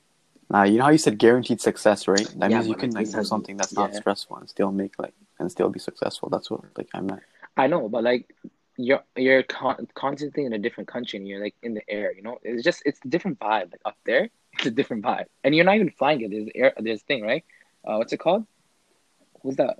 nah, 0.49 0.63
you 0.63 0.77
know 0.77 0.85
how 0.85 0.89
you 0.91 0.97
said 0.97 1.17
guaranteed 1.17 1.61
success, 1.61 2.07
right? 2.07 2.27
That 2.39 2.49
Yeah, 2.49 2.57
means 2.57 2.67
you 2.69 2.75
can 2.75 2.93
like, 2.93 3.07
like 3.07 3.15
do 3.15 3.23
something 3.23 3.57
that's 3.57 3.75
not 3.75 3.91
yeah. 3.91 3.99
stressful 3.99 4.37
and 4.37 4.49
still 4.49 4.71
make 4.71 4.97
like 4.99 5.13
and 5.39 5.51
still 5.51 5.69
be 5.69 5.79
successful. 5.79 6.29
That's 6.29 6.49
what 6.49 6.61
like 6.77 6.87
I 6.93 7.01
meant. 7.01 7.23
I 7.57 7.67
know, 7.67 7.89
but 7.89 8.03
like 8.03 8.33
you're 8.77 9.03
you're 9.15 9.43
con- 9.43 9.87
constantly 9.93 10.45
in 10.45 10.53
a 10.53 10.57
different 10.57 10.87
country 10.87 11.17
and 11.17 11.27
you're 11.27 11.41
like 11.41 11.55
in 11.63 11.73
the 11.73 11.81
air. 11.89 12.13
You 12.13 12.21
know, 12.23 12.37
it's 12.43 12.63
just 12.63 12.81
it's 12.85 12.99
a 13.05 13.07
different 13.07 13.39
vibe. 13.39 13.71
Like 13.71 13.81
up 13.85 13.97
there, 14.05 14.29
it's 14.53 14.65
a 14.65 14.71
different 14.71 15.03
vibe, 15.03 15.25
and 15.43 15.55
you're 15.55 15.65
not 15.65 15.75
even 15.75 15.91
flying 15.91 16.21
it. 16.21 16.31
There's 16.31 16.49
air. 16.55 16.73
There's 16.79 17.01
thing, 17.03 17.23
right? 17.23 17.43
Uh, 17.85 17.95
what's 17.97 18.13
it 18.13 18.17
called? 18.17 18.45
What's 19.41 19.57
that? 19.57 19.77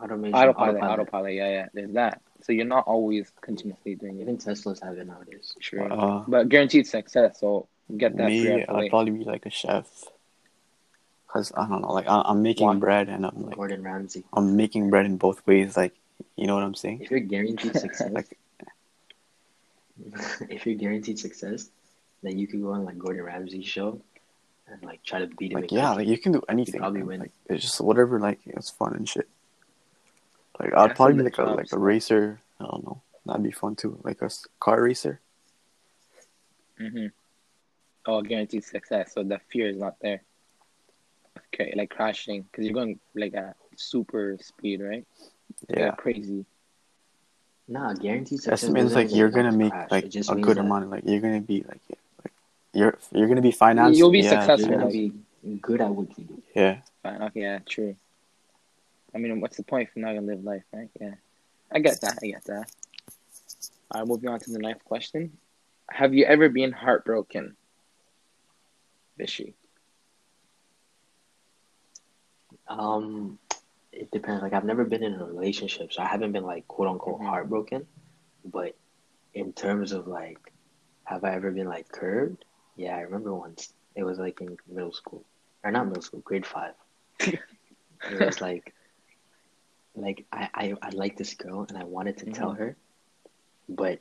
automation, 0.00 0.34
Autopilot. 0.34 0.82
Autopilot. 0.82 1.34
Yeah, 1.34 1.50
yeah. 1.50 1.66
There's 1.72 1.92
that. 1.92 2.20
So 2.42 2.52
you're 2.52 2.66
not 2.66 2.84
always 2.86 3.30
continuously 3.40 3.94
doing 3.94 4.18
it. 4.18 4.22
Even 4.22 4.36
Teslas 4.38 4.82
have 4.82 4.98
it 4.98 5.06
nowadays. 5.06 5.54
True. 5.60 5.86
Uh, 5.86 6.24
But 6.26 6.48
guaranteed 6.48 6.86
success. 6.86 7.40
So 7.40 7.68
get 7.96 8.16
that. 8.16 8.26
me, 8.26 8.40
three 8.42 8.52
out 8.62 8.66
the 8.66 8.72
I'd 8.72 8.78
way. 8.80 8.88
probably 8.90 9.12
be 9.12 9.24
like 9.24 9.46
a 9.46 9.50
chef. 9.50 9.86
Cause 11.28 11.52
I 11.56 11.66
don't 11.66 11.82
know, 11.82 11.92
like 11.92 12.06
I, 12.06 12.22
I'm 12.26 12.42
making 12.42 12.66
Why? 12.66 12.76
bread 12.76 13.08
and 13.08 13.26
I'm 13.26 13.46
like 13.46 13.56
Gordon 13.56 13.82
Ramsay. 13.82 14.24
I'm 14.32 14.56
making 14.56 14.90
bread 14.90 15.04
in 15.04 15.16
both 15.16 15.44
ways. 15.46 15.76
Like 15.76 15.94
you 16.36 16.46
know 16.46 16.54
what 16.54 16.64
I'm 16.64 16.74
saying? 16.74 17.00
If 17.02 17.10
you're 17.10 17.20
guaranteed 17.20 17.76
success, 17.76 18.10
Like 18.10 18.38
if 20.48 20.66
you're 20.66 20.74
guaranteed 20.74 21.18
success, 21.18 21.70
then 22.22 22.38
you 22.38 22.46
could 22.46 22.62
go 22.62 22.72
on 22.72 22.84
like 22.84 22.98
Gordon 22.98 23.24
Ramsay's 23.24 23.66
show 23.66 24.00
and 24.66 24.82
like 24.84 25.02
try 25.04 25.20
to 25.20 25.26
beat 25.26 25.52
him. 25.52 25.60
like 25.60 25.72
yeah, 25.72 25.92
like 25.92 26.08
you 26.08 26.18
can 26.18 26.32
do 26.32 26.42
anything. 26.48 26.80
probably 26.80 27.02
win. 27.02 27.20
Like 27.20 27.32
it's 27.46 27.62
just 27.62 27.80
whatever. 27.80 28.18
Like 28.18 28.40
it's 28.46 28.70
fun 28.70 28.94
and 28.94 29.08
shit. 29.08 29.28
Like 30.58 30.74
I'd 30.74 30.90
That's 30.90 30.96
probably 30.96 31.16
be 31.16 31.22
like 31.22 31.38
a 31.38 31.44
like 31.44 31.72
a 31.72 31.78
racer. 31.78 32.40
I 32.60 32.64
don't 32.64 32.84
know. 32.84 33.02
That'd 33.26 33.42
be 33.42 33.50
fun 33.50 33.76
too. 33.76 33.98
Like 34.02 34.22
a 34.22 34.30
car 34.60 34.82
racer. 34.82 35.20
Mm-hmm. 36.80 37.06
Oh, 38.06 38.22
guaranteed 38.22 38.64
success. 38.64 39.12
So 39.14 39.22
the 39.22 39.40
fear 39.50 39.68
is 39.68 39.76
not 39.76 39.96
there. 40.00 40.22
Okay, 41.54 41.72
like 41.76 41.90
crashing 41.90 42.42
because 42.42 42.64
you're 42.64 42.74
going 42.74 42.98
like 43.14 43.34
a 43.34 43.54
super 43.76 44.36
speed, 44.40 44.80
right? 44.80 45.06
Yeah. 45.68 45.92
Crazy. 45.92 46.44
Nah, 47.66 47.94
guaranteed 47.94 48.40
That 48.42 48.62
means 48.70 48.94
like 48.94 49.14
you're 49.14 49.30
gonna 49.30 49.52
make 49.52 49.72
crash. 49.72 49.90
like 49.90 50.08
just 50.10 50.30
a 50.30 50.34
means 50.34 50.46
good 50.46 50.56
that 50.58 50.64
amount. 50.64 50.90
Like 50.90 51.04
you're 51.06 51.20
gonna 51.20 51.40
be 51.40 51.62
like, 51.62 51.80
like 52.22 52.32
you're 52.74 52.98
you're 53.12 53.28
gonna 53.28 53.40
be 53.42 53.52
financed. 53.52 53.98
You'll 53.98 54.10
be 54.10 54.20
yeah, 54.20 54.30
successful, 54.30 54.68
You're 54.68 54.78
gonna 54.78 54.90
like- 54.90 55.12
be 55.42 55.56
good 55.62 55.80
at 55.80 55.90
what 55.90 56.08
you 56.18 56.24
do. 56.24 56.42
Yeah. 56.54 56.78
Fine. 57.02 57.22
Okay, 57.22 57.40
yeah, 57.40 57.58
true. 57.66 57.96
I 59.14 59.18
mean, 59.18 59.40
what's 59.40 59.56
the 59.56 59.62
point 59.62 59.88
if 59.88 59.96
you're 59.96 60.04
not 60.04 60.14
gonna 60.14 60.26
live 60.26 60.44
life, 60.44 60.64
right? 60.72 60.90
Yeah, 61.00 61.14
I 61.72 61.78
get 61.78 62.00
that. 62.02 62.18
I 62.22 62.26
get 62.26 62.44
that. 62.44 62.70
All 63.90 64.00
right, 64.00 64.08
moving 64.08 64.28
on 64.28 64.40
to 64.40 64.50
the 64.50 64.58
ninth 64.58 64.84
question. 64.84 65.32
Have 65.90 66.14
you 66.14 66.24
ever 66.24 66.48
been 66.48 66.72
heartbroken? 66.72 67.56
Vishy. 69.18 69.54
Um, 72.66 73.38
it 73.94 74.10
depends. 74.10 74.42
Like 74.42 74.52
I've 74.52 74.64
never 74.64 74.84
been 74.84 75.02
in 75.02 75.14
a 75.14 75.24
relationship, 75.24 75.92
so 75.92 76.02
I 76.02 76.06
haven't 76.06 76.32
been 76.32 76.44
like 76.44 76.66
quote 76.68 76.88
unquote 76.88 77.20
Mhm. 77.20 77.26
heartbroken. 77.26 77.86
But 78.44 78.76
in 79.34 79.52
terms 79.52 79.92
of 79.92 80.06
like, 80.06 80.38
have 81.04 81.24
I 81.24 81.34
ever 81.34 81.50
been 81.50 81.68
like 81.68 81.88
curved? 81.88 82.44
Yeah, 82.76 82.96
I 82.96 83.00
remember 83.02 83.34
once. 83.34 83.72
It 83.96 84.04
was 84.04 84.18
like 84.18 84.40
in 84.40 84.56
middle 84.68 84.92
school, 84.92 85.24
or 85.64 85.70
not 85.70 85.86
middle 85.86 86.02
school, 86.02 86.20
grade 86.20 86.46
five. 86.46 86.74
it 87.20 88.20
was 88.20 88.40
like, 88.40 88.74
like 89.94 90.26
I 90.32 90.48
I 90.54 90.74
I 90.82 90.90
liked 90.90 91.18
this 91.18 91.34
girl 91.34 91.66
and 91.68 91.78
I 91.78 91.84
wanted 91.84 92.18
to 92.18 92.26
tell 92.26 92.52
Mhm. 92.52 92.58
her, 92.58 92.76
but 93.68 94.00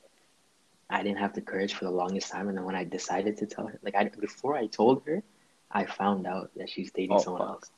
I 0.90 1.04
didn't 1.04 1.20
have 1.20 1.34
the 1.34 1.42
courage 1.42 1.74
for 1.74 1.86
the 1.86 1.92
longest 1.92 2.32
time. 2.32 2.48
And 2.50 2.58
then 2.58 2.66
when 2.66 2.76
I 2.76 2.84
decided 2.84 3.38
to 3.38 3.46
tell 3.48 3.68
her, 3.68 3.80
like 3.84 3.96
I 3.96 4.10
before 4.10 4.56
I 4.56 4.68
told 4.68 5.04
her, 5.06 5.24
I 5.72 5.86
found 5.86 6.28
out 6.28 6.52
that 6.56 6.70
she's 6.70 6.92
dating 6.92 7.18
Oh, 7.18 7.20
someone 7.20 7.42
fuck. 7.42 7.50
else. 7.50 7.72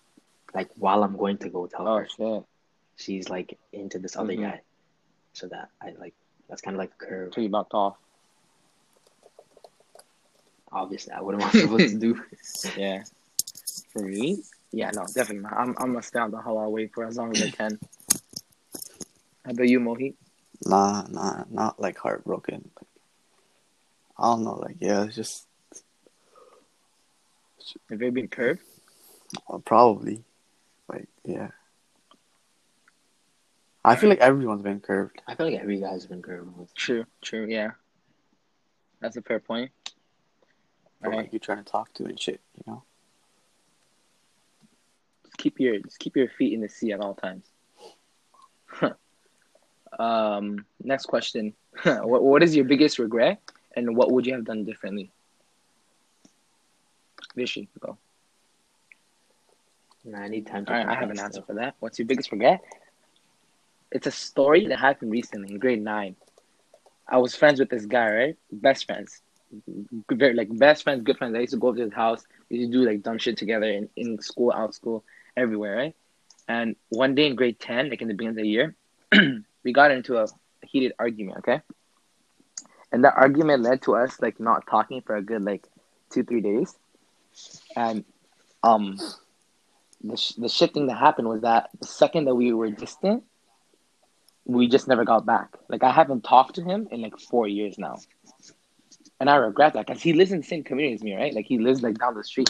Like 0.56 0.70
while 0.76 1.04
I'm 1.04 1.18
going 1.18 1.38
to 1.40 1.50
go 1.50 1.68
tell 1.68 1.88
Oh 1.88 1.98
her, 1.98 2.08
shit! 2.08 2.44
she's 2.96 3.30
like 3.30 3.58
into 3.74 4.00
this 4.00 4.16
other 4.16 4.34
Mhm. 4.34 4.42
guy. 4.42 4.62
So 5.34 5.48
that 5.50 5.70
I 5.82 5.92
like 6.00 6.16
that's 6.48 6.62
kind 6.62 6.76
of 6.76 6.80
like 6.80 6.94
a 7.00 7.06
curve. 7.06 7.34
So 7.36 7.42
you 7.42 7.50
backed 7.50 7.74
off. 7.74 7.98
Obviously, 10.72 11.14
I 11.14 11.22
what 11.22 11.36
am 11.36 11.44
I 11.44 11.52
supposed 11.52 11.90
to 11.94 12.00
do? 12.00 12.24
Yeah. 12.78 13.04
For 13.92 14.02
me, 14.02 14.44
yeah, 14.72 14.92
no, 14.92 15.06
definitely. 15.14 15.44
not. 15.44 15.54
I'm 15.54 15.70
I'm 15.78 15.92
gonna 15.92 16.02
stay 16.02 16.20
on 16.20 16.32
the 16.32 16.38
halal 16.38 16.72
way 16.72 16.88
for 16.88 17.06
as 17.06 17.18
long 17.18 17.32
as 17.36 17.42
I 17.42 17.50
can. 17.50 17.80
How 19.46 19.52
about 19.52 19.68
you, 19.68 19.80
Mohit? 19.80 20.16
Nah, 20.66 21.04
nah, 21.10 21.44
not 21.50 21.80
like 21.80 21.98
heartbroken. 21.98 22.72
Like, 22.76 22.88
I 24.18 24.24
don't 24.32 24.44
know. 24.44 24.56
Like 24.56 24.78
yeah, 24.80 25.04
it's 25.04 25.16
just 25.16 25.48
Have 27.90 28.02
you 28.02 28.08
ever 28.08 28.14
been 28.16 28.28
curved? 28.28 28.62
uh, 29.50 29.58
probably 29.60 30.24
like 30.88 31.08
yeah. 31.24 31.50
I 33.84 33.96
feel 33.96 34.10
like 34.10 34.20
everyone's 34.20 34.63
been 34.63 34.80
curved. 34.80 35.22
I 35.27 35.36
feel 35.36 35.46
like 35.46 35.60
every 35.60 35.80
guy's 35.80 36.08
been 36.08 36.24
curved 36.24 36.58
once. 36.58 36.72
True, 36.75 37.06
true, 37.22 37.46
yeah. 37.48 37.72
That's 39.00 39.15
a 39.15 39.22
fair 39.22 39.39
point. 39.39 39.70
But, 41.01 41.10
Alright. 41.10 41.25
like 41.25 41.34
you're 41.34 41.39
trying 41.39 41.63
to 41.63 41.72
talk 41.72 41.94
to 41.94 42.06
and 42.06 42.20
shit, 42.20 42.42
you 42.56 42.63
know. 42.65 42.84
Just 45.24 45.38
keep 45.38 45.60
your 45.60 45.77
just 45.80 46.00
keep 46.00 46.15
your 46.15 46.30
feet 46.30 46.54
in 46.54 46.62
the 46.62 46.70
sea 46.70 46.94
at 46.94 47.00
all 47.00 47.13
times. 47.13 47.46
um, 50.00 50.65
next 50.84 51.06
question. 51.06 51.54
what 51.84 52.24
what 52.24 52.42
is 52.42 52.56
your 52.56 52.65
biggest 52.65 52.98
regret 52.98 53.39
and 53.75 53.96
what 53.96 54.12
would 54.12 54.25
you 54.25 54.34
have 54.34 54.46
done 54.46 54.65
differently? 54.65 55.12
Vishy, 57.38 57.68
go. 57.80 57.98
Nah, 60.06 60.20
I 60.20 60.28
need 60.30 60.48
time 60.48 60.66
to. 60.66 60.74
All 60.74 60.80
right, 60.80 60.88
I 60.88 60.96
have 60.96 61.10
an 61.10 61.20
answer 61.20 61.42
for 61.42 61.56
that. 61.56 61.76
What's 61.80 62.00
your 62.00 62.08
biggest 62.08 62.32
regret? 62.32 62.62
It's 63.92 64.08
a 64.08 64.12
story 64.12 64.68
that 64.68 64.80
happened 64.80 65.12
recently 65.12 65.52
in 65.52 65.60
grade 65.60 65.82
nine. 65.82 66.16
I 67.08 67.18
was 67.18 67.36
friends 67.36 67.60
with 67.60 67.70
this 67.70 67.86
guy, 67.86 68.10
right? 68.12 68.38
Best 68.52 68.86
friends, 68.86 69.22
very 70.12 70.34
like 70.34 70.50
best 70.58 70.84
friends, 70.84 71.04
good 71.04 71.18
friends. 71.18 71.36
I 71.36 71.40
used 71.40 71.54
to 71.54 71.60
go 71.60 71.74
to 71.74 71.82
his 71.82 71.94
house. 71.94 72.24
We 72.50 72.58
used 72.58 72.72
to 72.72 72.80
do 72.80 72.86
like 72.90 73.04
dumb 73.04 73.18
shit 73.20 73.38
together 73.38 73.68
in, 73.68 73.90
in 73.96 74.20
school, 74.22 74.52
out 74.52 74.70
of 74.70 74.76
school, 74.76 75.04
everywhere, 75.38 75.76
right? 75.76 75.96
And 76.48 76.76
one 76.90 77.16
day 77.16 77.28
in 77.28 77.36
grade 77.36 77.60
ten, 77.60 77.90
like 77.90 78.02
in 78.02 78.08
the 78.08 78.14
beginning 78.14 78.38
of 78.40 78.44
the 78.44 78.48
year, 78.48 78.76
we 79.64 79.74
got 79.74 79.92
into 79.92 80.18
a 80.18 80.28
heated 80.64 80.94
argument, 81.00 81.40
okay? 81.40 81.62
And 82.92 83.04
that 83.04 83.16
argument 83.18 83.64
led 83.64 83.82
to 83.84 83.96
us 83.96 84.22
like 84.22 84.40
not 84.40 84.68
talking 84.68 85.02
for 85.02 85.16
a 85.16 85.22
good 85.22 85.44
like 85.44 85.68
two 86.12 86.24
three 86.24 86.42
days, 86.42 86.78
and 87.76 88.04
um 88.64 88.98
the, 90.10 90.18
sh- 90.18 90.34
the 90.38 90.50
shit 90.50 90.74
thing 90.74 90.88
that 90.88 90.98
happened 90.98 91.28
was 91.28 91.42
that 91.42 91.70
the 91.80 91.88
second 91.88 92.26
that 92.26 92.36
we 92.36 92.54
were 92.54 92.70
distant, 92.70 93.24
we 94.46 94.68
just 94.68 94.88
never 94.88 95.04
got 95.04 95.26
back. 95.26 95.56
Like 95.70 95.84
I 95.84 95.92
haven't 95.92 96.24
talked 96.24 96.56
to 96.56 96.64
him 96.64 96.88
in 96.92 97.02
like 97.02 97.18
four 97.20 97.48
years 97.48 97.78
now, 97.78 97.96
and 99.20 99.30
I 99.30 99.36
regret 99.36 99.74
that 99.74 99.88
because 99.88 100.02
he 100.02 100.14
lives 100.14 100.32
in 100.32 100.40
the 100.40 100.46
same 100.46 100.64
community 100.64 100.96
as 100.96 101.04
me, 101.04 101.16
right? 101.16 101.34
Like 101.34 101.46
he 101.46 101.58
lives 101.58 101.82
like 101.82 101.98
down 101.98 102.16
the 102.16 102.24
street, 102.24 102.50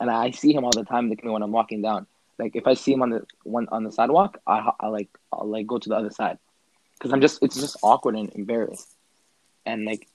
and 0.00 0.10
I 0.10 0.30
see 0.30 0.52
him 0.52 0.64
all 0.64 0.72
the 0.72 0.84
time 0.84 1.04
in 1.04 1.10
the 1.10 1.16
community 1.16 1.34
when 1.34 1.42
I'm 1.42 1.52
walking 1.52 1.82
down. 1.82 2.06
Like 2.38 2.56
if 2.56 2.66
I 2.66 2.74
see 2.74 2.92
him 2.92 3.02
on 3.02 3.10
the 3.10 3.26
one 3.44 3.68
on 3.70 3.84
the 3.84 3.92
sidewalk, 3.92 4.38
I 4.46 4.70
I 4.80 4.88
like 4.88 5.08
I'll 5.32 5.48
like 5.48 5.66
go 5.66 5.78
to 5.78 5.88
the 5.88 5.96
other 5.96 6.10
side, 6.10 6.38
because 6.94 7.12
I'm 7.12 7.20
just 7.20 7.42
it's 7.42 7.60
just 7.60 7.76
awkward 7.82 8.16
and 8.16 8.30
embarrassed, 8.34 8.88
and 9.64 9.84
like 9.84 10.08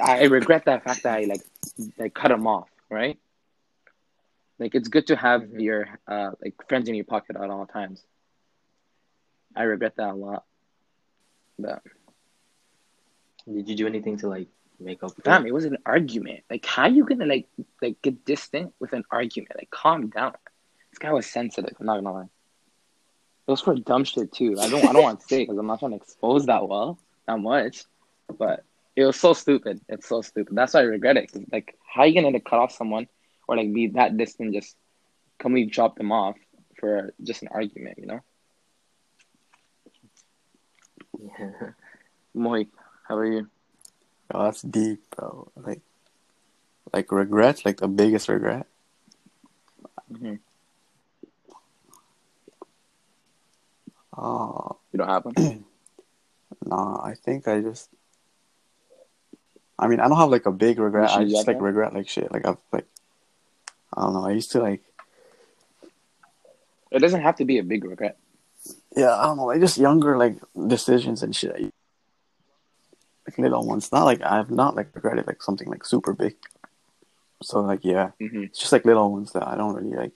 I 0.00 0.24
regret 0.24 0.64
that 0.66 0.84
fact 0.84 1.02
that 1.02 1.18
I 1.18 1.24
like 1.24 1.42
like 1.98 2.14
cut 2.14 2.30
him 2.30 2.46
off, 2.46 2.68
right? 2.90 3.18
Like 4.62 4.74
it's 4.76 4.88
good 4.88 5.06
to 5.08 5.16
have 5.16 5.42
Mhm. 5.42 5.60
your 5.60 5.80
uh 6.06 6.30
like 6.42 6.54
friends 6.68 6.88
in 6.88 6.94
your 6.94 7.04
pocket 7.04 7.36
at 7.36 7.50
all 7.50 7.66
times. 7.66 8.04
I 9.56 9.62
regret 9.64 9.96
that 9.96 10.10
a 10.10 10.14
lot. 10.14 10.44
But 11.58 11.82
Did 13.52 13.68
you 13.68 13.76
do 13.76 13.86
anything 13.86 14.16
to 14.18 14.28
like 14.28 14.48
make 14.78 15.02
up? 15.02 15.14
for 15.14 15.22
damn, 15.22 15.44
it? 15.44 15.48
it 15.50 15.54
was 15.54 15.64
an 15.64 15.78
argument. 15.84 16.40
Like 16.50 16.64
how 16.64 16.86
you 16.86 17.04
gonna 17.04 17.26
like 17.26 17.48
like 17.80 18.00
get 18.02 18.24
distant 18.24 18.72
with 18.80 18.92
an 18.92 19.04
argument? 19.10 19.52
Like 19.56 19.70
calm 19.70 20.08
down. 20.08 20.34
This 20.90 20.98
guy 20.98 21.12
was 21.12 21.26
sensitive. 21.26 21.74
I'm 21.80 21.86
not 21.86 21.96
gonna 21.96 22.12
lie. 22.12 22.28
It 23.46 23.50
was 23.50 23.60
for 23.60 23.74
dumb 23.74 24.04
shit 24.04 24.32
too. 24.32 24.60
I 24.60 24.68
don't 24.68 24.84
I 24.88 24.92
don't 24.92 25.02
want 25.02 25.20
to 25.20 25.26
say 25.26 25.42
because 25.42 25.58
I'm 25.58 25.66
not 25.66 25.80
trying 25.80 25.90
to 25.92 25.96
expose 25.96 26.46
that 26.46 26.66
well 26.68 26.98
that 27.26 27.38
much, 27.38 27.84
but 28.38 28.64
it 28.94 29.04
was 29.04 29.18
so 29.18 29.32
stupid. 29.32 29.80
It's 29.88 30.08
so 30.08 30.22
stupid. 30.22 30.54
That's 30.54 30.74
why 30.74 30.80
I 30.80 30.84
regret 30.84 31.16
it. 31.16 31.30
like 31.52 31.76
how 31.94 32.04
you 32.04 32.14
gonna 32.22 32.40
cut 32.40 32.60
off 32.60 32.72
someone 32.72 33.08
or 33.48 33.56
like 33.56 33.72
be 33.72 33.88
that 33.88 34.16
distant? 34.16 34.54
Just 34.54 34.76
can 35.38 35.52
we 35.52 35.66
drop 35.66 35.96
them 35.96 36.12
off 36.12 36.36
for 36.78 37.12
just 37.22 37.42
an 37.42 37.48
argument? 37.50 37.98
You 37.98 38.06
know. 38.06 38.20
Yeah. 41.20 41.70
Mohit, 42.36 42.68
how 43.06 43.16
are 43.16 43.26
you? 43.26 43.48
Yo, 44.32 44.42
that's 44.42 44.62
deep, 44.62 45.02
bro. 45.14 45.48
Like, 45.54 45.82
like 46.92 47.12
regret, 47.12 47.64
like 47.64 47.78
the 47.78 47.88
biggest 47.88 48.28
regret. 48.28 48.66
Mhm. 50.10 50.38
Oh, 54.16 54.76
You 54.92 54.98
don't 54.98 55.08
have 55.08 55.24
one. 55.24 55.34
nah. 56.66 57.02
I 57.02 57.14
think 57.14 57.48
I 57.48 57.60
just. 57.60 57.88
I 59.78 59.88
mean, 59.88 60.00
I 60.00 60.08
don't 60.08 60.18
have 60.18 60.30
like 60.30 60.46
a 60.46 60.52
big 60.52 60.78
regret. 60.78 61.10
I 61.10 61.24
just 61.24 61.46
like 61.46 61.58
that? 61.58 61.62
regret 61.62 61.94
like 61.94 62.08
shit. 62.08 62.30
Like 62.30 62.46
I've 62.46 62.58
like, 62.72 62.86
I 63.96 64.02
don't 64.02 64.14
know. 64.14 64.26
I 64.26 64.32
used 64.32 64.52
to 64.52 64.60
like, 64.60 64.82
It 66.90 66.98
doesn't 67.00 67.22
have 67.22 67.36
to 67.36 67.44
be 67.44 67.58
a 67.58 67.62
big 67.62 67.84
regret. 67.84 68.18
yeah, 68.96 69.16
I 69.16 69.24
don't 69.24 69.36
know. 69.38 69.46
Like 69.46 69.60
just 69.60 69.78
younger 69.78 70.16
like 70.18 70.36
decisions 70.68 71.22
and 71.22 71.34
shit. 71.34 71.72
Like 73.26 73.38
little 73.38 73.66
ones. 73.66 73.90
Not 73.92 74.04
like 74.04 74.20
I've 74.22 74.50
not 74.50 74.76
like 74.76 74.94
regretted 74.94 75.26
like 75.26 75.42
something 75.42 75.68
like 75.68 75.84
super 75.84 76.12
big. 76.12 76.36
So 77.42 77.60
like 77.60 77.84
yeah, 77.84 78.10
hmm 78.20 78.44
it's 78.44 78.58
just 78.58 78.72
like 78.72 78.84
little 78.84 79.10
ones 79.12 79.32
that 79.32 79.46
I 79.46 79.56
don't 79.56 79.74
really 79.74 79.96
like. 79.96 80.12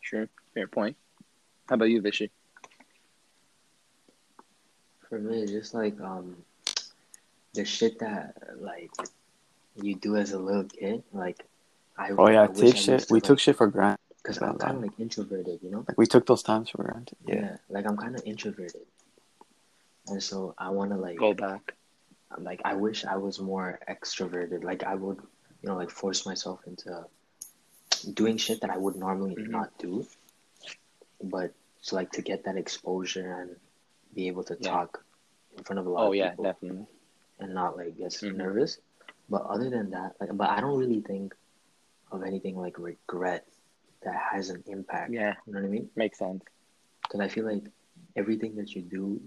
Sure, 0.00 0.28
fair 0.54 0.66
point. 0.68 0.96
How 1.68 1.74
about 1.74 1.90
you, 1.90 2.00
Vishy? 2.00 2.30
For 5.08 5.18
me, 5.18 5.46
just 5.46 5.74
like 5.74 6.00
um, 6.00 6.36
the 7.54 7.64
shit 7.64 7.98
that 8.00 8.36
like 8.60 8.90
you 9.82 9.94
do 9.96 10.16
as 10.16 10.32
a 10.32 10.38
little 10.38 10.64
kid. 10.64 11.02
Like, 11.12 11.44
I, 11.96 12.10
Oh 12.10 12.28
yeah, 12.28 12.42
I 12.42 12.46
take 12.48 12.74
used 12.74 12.78
shit. 12.78 13.00
to, 13.00 13.06
We 13.10 13.16
like, 13.16 13.24
took 13.24 13.38
shit 13.38 13.56
for 13.56 13.66
granted. 13.68 14.00
because 14.22 14.38
I'm 14.42 14.58
kind 14.58 14.76
of 14.76 14.82
like 14.82 14.98
introverted, 14.98 15.60
you 15.62 15.70
know. 15.70 15.84
Like 15.86 15.96
we 15.98 16.06
took 16.06 16.26
those 16.26 16.42
times 16.42 16.70
for 16.70 16.82
granted. 16.82 17.16
Yeah, 17.26 17.34
Yeah. 17.34 17.56
like 17.68 17.86
I'm 17.86 17.96
kind 17.96 18.14
of 18.16 18.22
introverted, 18.24 18.86
and 20.08 20.22
so 20.22 20.54
I 20.58 20.70
want 20.70 20.90
to 20.90 20.96
like 20.96 21.18
Go 21.18 21.32
back. 21.34 21.74
like 22.38 22.60
I 22.64 22.74
wish 22.74 23.04
I 23.04 23.16
was 23.16 23.40
more 23.40 23.78
extroverted. 23.88 24.64
Like 24.64 24.82
I 24.84 24.94
would, 24.94 25.18
you 25.62 25.68
know, 25.68 25.76
like 25.76 25.90
force 25.90 26.26
myself 26.26 26.60
into 26.66 27.04
doing 28.14 28.36
shit 28.36 28.60
that 28.60 28.70
I 28.70 28.76
would 28.76 28.96
normally 28.96 29.36
Mhm. 29.36 29.48
not 29.48 29.76
do. 29.78 30.06
But 31.22 31.54
so 31.80 31.96
like 31.96 32.10
to 32.12 32.22
get 32.22 32.44
that 32.44 32.56
exposure 32.56 33.40
and 33.40 33.56
be 34.14 34.26
able 34.28 34.44
to 34.44 34.56
Yeah. 34.60 34.70
talk 34.70 35.04
in 35.56 35.64
front 35.64 35.78
of 35.80 35.86
a 35.86 35.90
lot 35.90 36.06
of 36.06 36.06
people. 36.06 36.08
Oh 36.08 36.10
of 36.10 36.16
yeah, 36.16 36.30
people 36.30 36.44
definitely. 36.44 36.86
and 37.38 37.54
not 37.54 37.76
like 37.76 37.96
get 37.96 38.10
Mhm. 38.12 38.36
nervous. 38.36 38.78
But 39.28 39.42
other 39.42 39.70
than 39.70 39.90
that, 39.90 40.14
like, 40.20 40.30
but 40.36 40.50
I 40.50 40.60
don't 40.60 40.78
really 40.78 41.00
think 41.00 41.34
of 42.10 42.22
anything 42.22 42.56
like 42.56 42.78
regret 42.78 43.46
that 44.02 44.14
has 44.32 44.50
an 44.50 44.62
impact. 44.66 45.12
Yeah, 45.12 45.34
You 45.46 45.52
know 45.52 45.60
what 45.60 45.66
I 45.66 45.70
mean? 45.70 45.88
makes 45.96 46.18
sense. 46.18 46.42
Because 47.02 47.20
I 47.20 47.28
feel 47.28 47.44
like 47.44 47.64
everything 48.16 48.56
that 48.56 48.74
you 48.74 48.82
do 48.82 49.20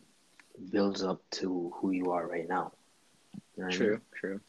builds 0.72 1.04
up 1.04 1.22
to 1.32 1.72
who 1.76 1.92
you 1.92 2.12
are 2.12 2.28
right 2.28 2.48
now. 2.48 2.72
You 3.56 3.64
know 3.64 3.68
what 3.70 3.76
I 3.76 3.78
mean? 3.78 3.78
True, 3.78 4.02
true. 4.16 4.42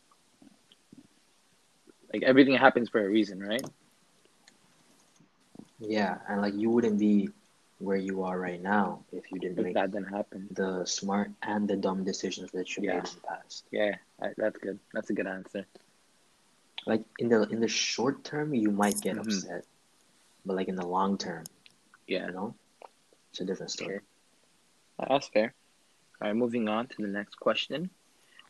Like 2.12 2.22
everything 2.22 2.54
happens 2.54 2.88
for 2.88 3.04
a 3.04 3.08
reason, 3.08 3.40
right? 3.40 3.62
Yeah, 5.80 6.18
and 6.28 6.40
like 6.40 6.54
you 6.54 6.70
wouldn't 6.70 6.98
be 6.98 7.30
where 7.80 7.96
you 7.96 8.22
are 8.22 8.38
right 8.38 8.60
now 8.62 9.02
if 9.10 9.32
you 9.32 9.40
didn't 9.40 9.58
If 9.58 9.64
make 9.64 9.74
that 9.74 9.90
didn't 9.90 10.08
happen. 10.12 10.48
the 10.52 10.84
smart 10.84 11.30
and 11.42 11.66
the 11.66 11.76
dumb 11.76 12.04
decisions 12.04 12.52
that 12.52 12.76
you 12.76 12.84
Yeah. 12.84 12.94
made 13.00 13.08
in 13.08 13.14
the 13.16 13.20
past. 13.26 13.64
Yeah, 13.72 13.96
that's 14.36 14.58
good. 14.58 14.78
That's 14.92 15.08
a 15.10 15.14
good 15.14 15.26
answer. 15.26 15.66
Like 16.86 17.04
in 17.18 17.28
the 17.28 17.42
in 17.48 17.60
the 17.60 17.68
short 17.68 18.22
term, 18.24 18.54
you 18.54 18.70
might 18.70 19.00
get 19.00 19.16
Mhm. 19.16 19.20
upset, 19.26 19.64
but 20.44 20.56
like 20.56 20.68
in 20.68 20.76
the 20.76 20.86
long 20.86 21.16
term, 21.18 21.44
Yeah, 22.06 22.26
you 22.26 22.32
know, 22.32 22.54
it's 23.30 23.40
a 23.40 23.44
different 23.44 23.70
story. 23.72 24.00
Sure. 24.00 24.02
that's 25.08 25.28
fair. 25.28 25.54
All 26.20 26.28
right, 26.28 26.36
moving 26.36 26.68
on 26.68 26.86
to 26.88 26.96
the 27.02 27.08
next 27.08 27.36
question. 27.36 27.88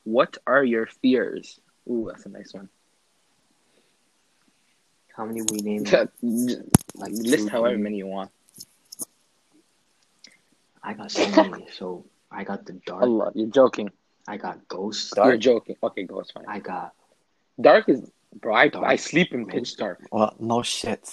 What 0.05 0.39
are 0.47 0.65
your 0.65 0.87
fears? 0.87 1.61
Ooh, 1.89 2.07
that's 2.11 2.27
a 2.27 2.31
nice 2.31 2.53
one. 2.53 2.69
How 5.17 5.25
many 5.27 5.43
we 5.43 5.61
named? 5.61 5.87
like 6.95 7.13
List 7.13 7.49
however 7.49 7.79
many 7.79 7.99
you 7.99 8.07
want. 8.07 8.31
I 10.83 10.95
got 10.95 11.11
so. 11.11 11.25
So 11.73 12.05
I 12.31 12.45
got 12.45 12.67
the 12.67 12.75
dark. 12.87 13.03
Allah, 13.03 13.33
you're 13.35 13.49
joking. 13.49 13.91
I 14.29 14.37
got 14.37 14.67
ghosts. 14.69 15.13
You're 15.17 15.37
joking. 15.37 15.77
Okay, 15.83 16.05
go. 16.05 16.21
It's 16.21 16.31
fine. 16.31 16.45
I 16.49 16.59
got 16.61 16.93
Dark 17.61 17.89
is 17.89 18.11
bro. 18.41 18.55
I, 18.55 18.69
Dark. 18.69 18.87
I 18.87 18.97
sleep 18.97 19.33
in 19.33 19.47
pitch 19.47 19.77
dark. 19.77 20.07
Well, 20.13 20.35
no 20.39 20.63
shit. 20.63 21.05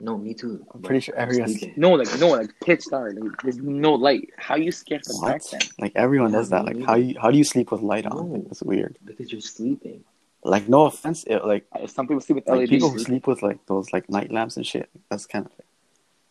no, 0.00 0.16
me 0.16 0.32
too. 0.34 0.64
I'm 0.72 0.82
pretty 0.82 1.00
sure 1.00 1.14
I'm 1.16 1.22
everyone's- 1.28 1.58
sleeping. 1.58 1.74
No, 1.76 1.90
like 1.92 2.18
no, 2.20 2.28
like 2.28 2.50
pitch 2.64 2.84
dark. 2.90 3.14
Like, 3.18 3.42
there's 3.42 3.58
no 3.58 3.92
light. 3.94 4.30
How 4.36 4.56
you 4.56 4.72
scared 4.72 5.02
of 5.08 5.20
dark 5.20 5.42
What? 5.42 5.50
then? 5.50 5.60
Like 5.78 5.92
everyone 5.96 6.32
does 6.32 6.48
that. 6.50 6.64
Like 6.64 6.80
how 6.82 6.94
you 6.94 7.18
how 7.20 7.30
do 7.30 7.38
you 7.38 7.44
sleep 7.44 7.70
with 7.72 7.82
light 7.82 8.06
on? 8.06 8.16
No. 8.16 8.34
Like, 8.34 8.44
that's 8.44 8.62
weird. 8.62 8.96
because 9.04 9.30
you're 9.32 9.40
sleeping. 9.40 10.04
Like 10.44 10.68
no 10.68 10.86
offense, 10.86 11.22
it, 11.24 11.44
like 11.44 11.66
Uh, 11.72 11.86
Some 11.86 12.06
people 12.08 12.20
sleep 12.20 12.36
with 12.36 12.48
like 12.48 12.60
LED. 12.60 12.68
people 12.70 12.90
who 12.90 12.98
sleep 12.98 13.26
with 13.26 13.42
like 13.42 13.64
those 13.66 13.92
like 13.92 14.08
night 14.08 14.30
lamps 14.32 14.56
and 14.56 14.66
shit. 14.66 14.88
That's 15.08 15.26
kind 15.26 15.46
of 15.46 15.52
like, 15.52 15.66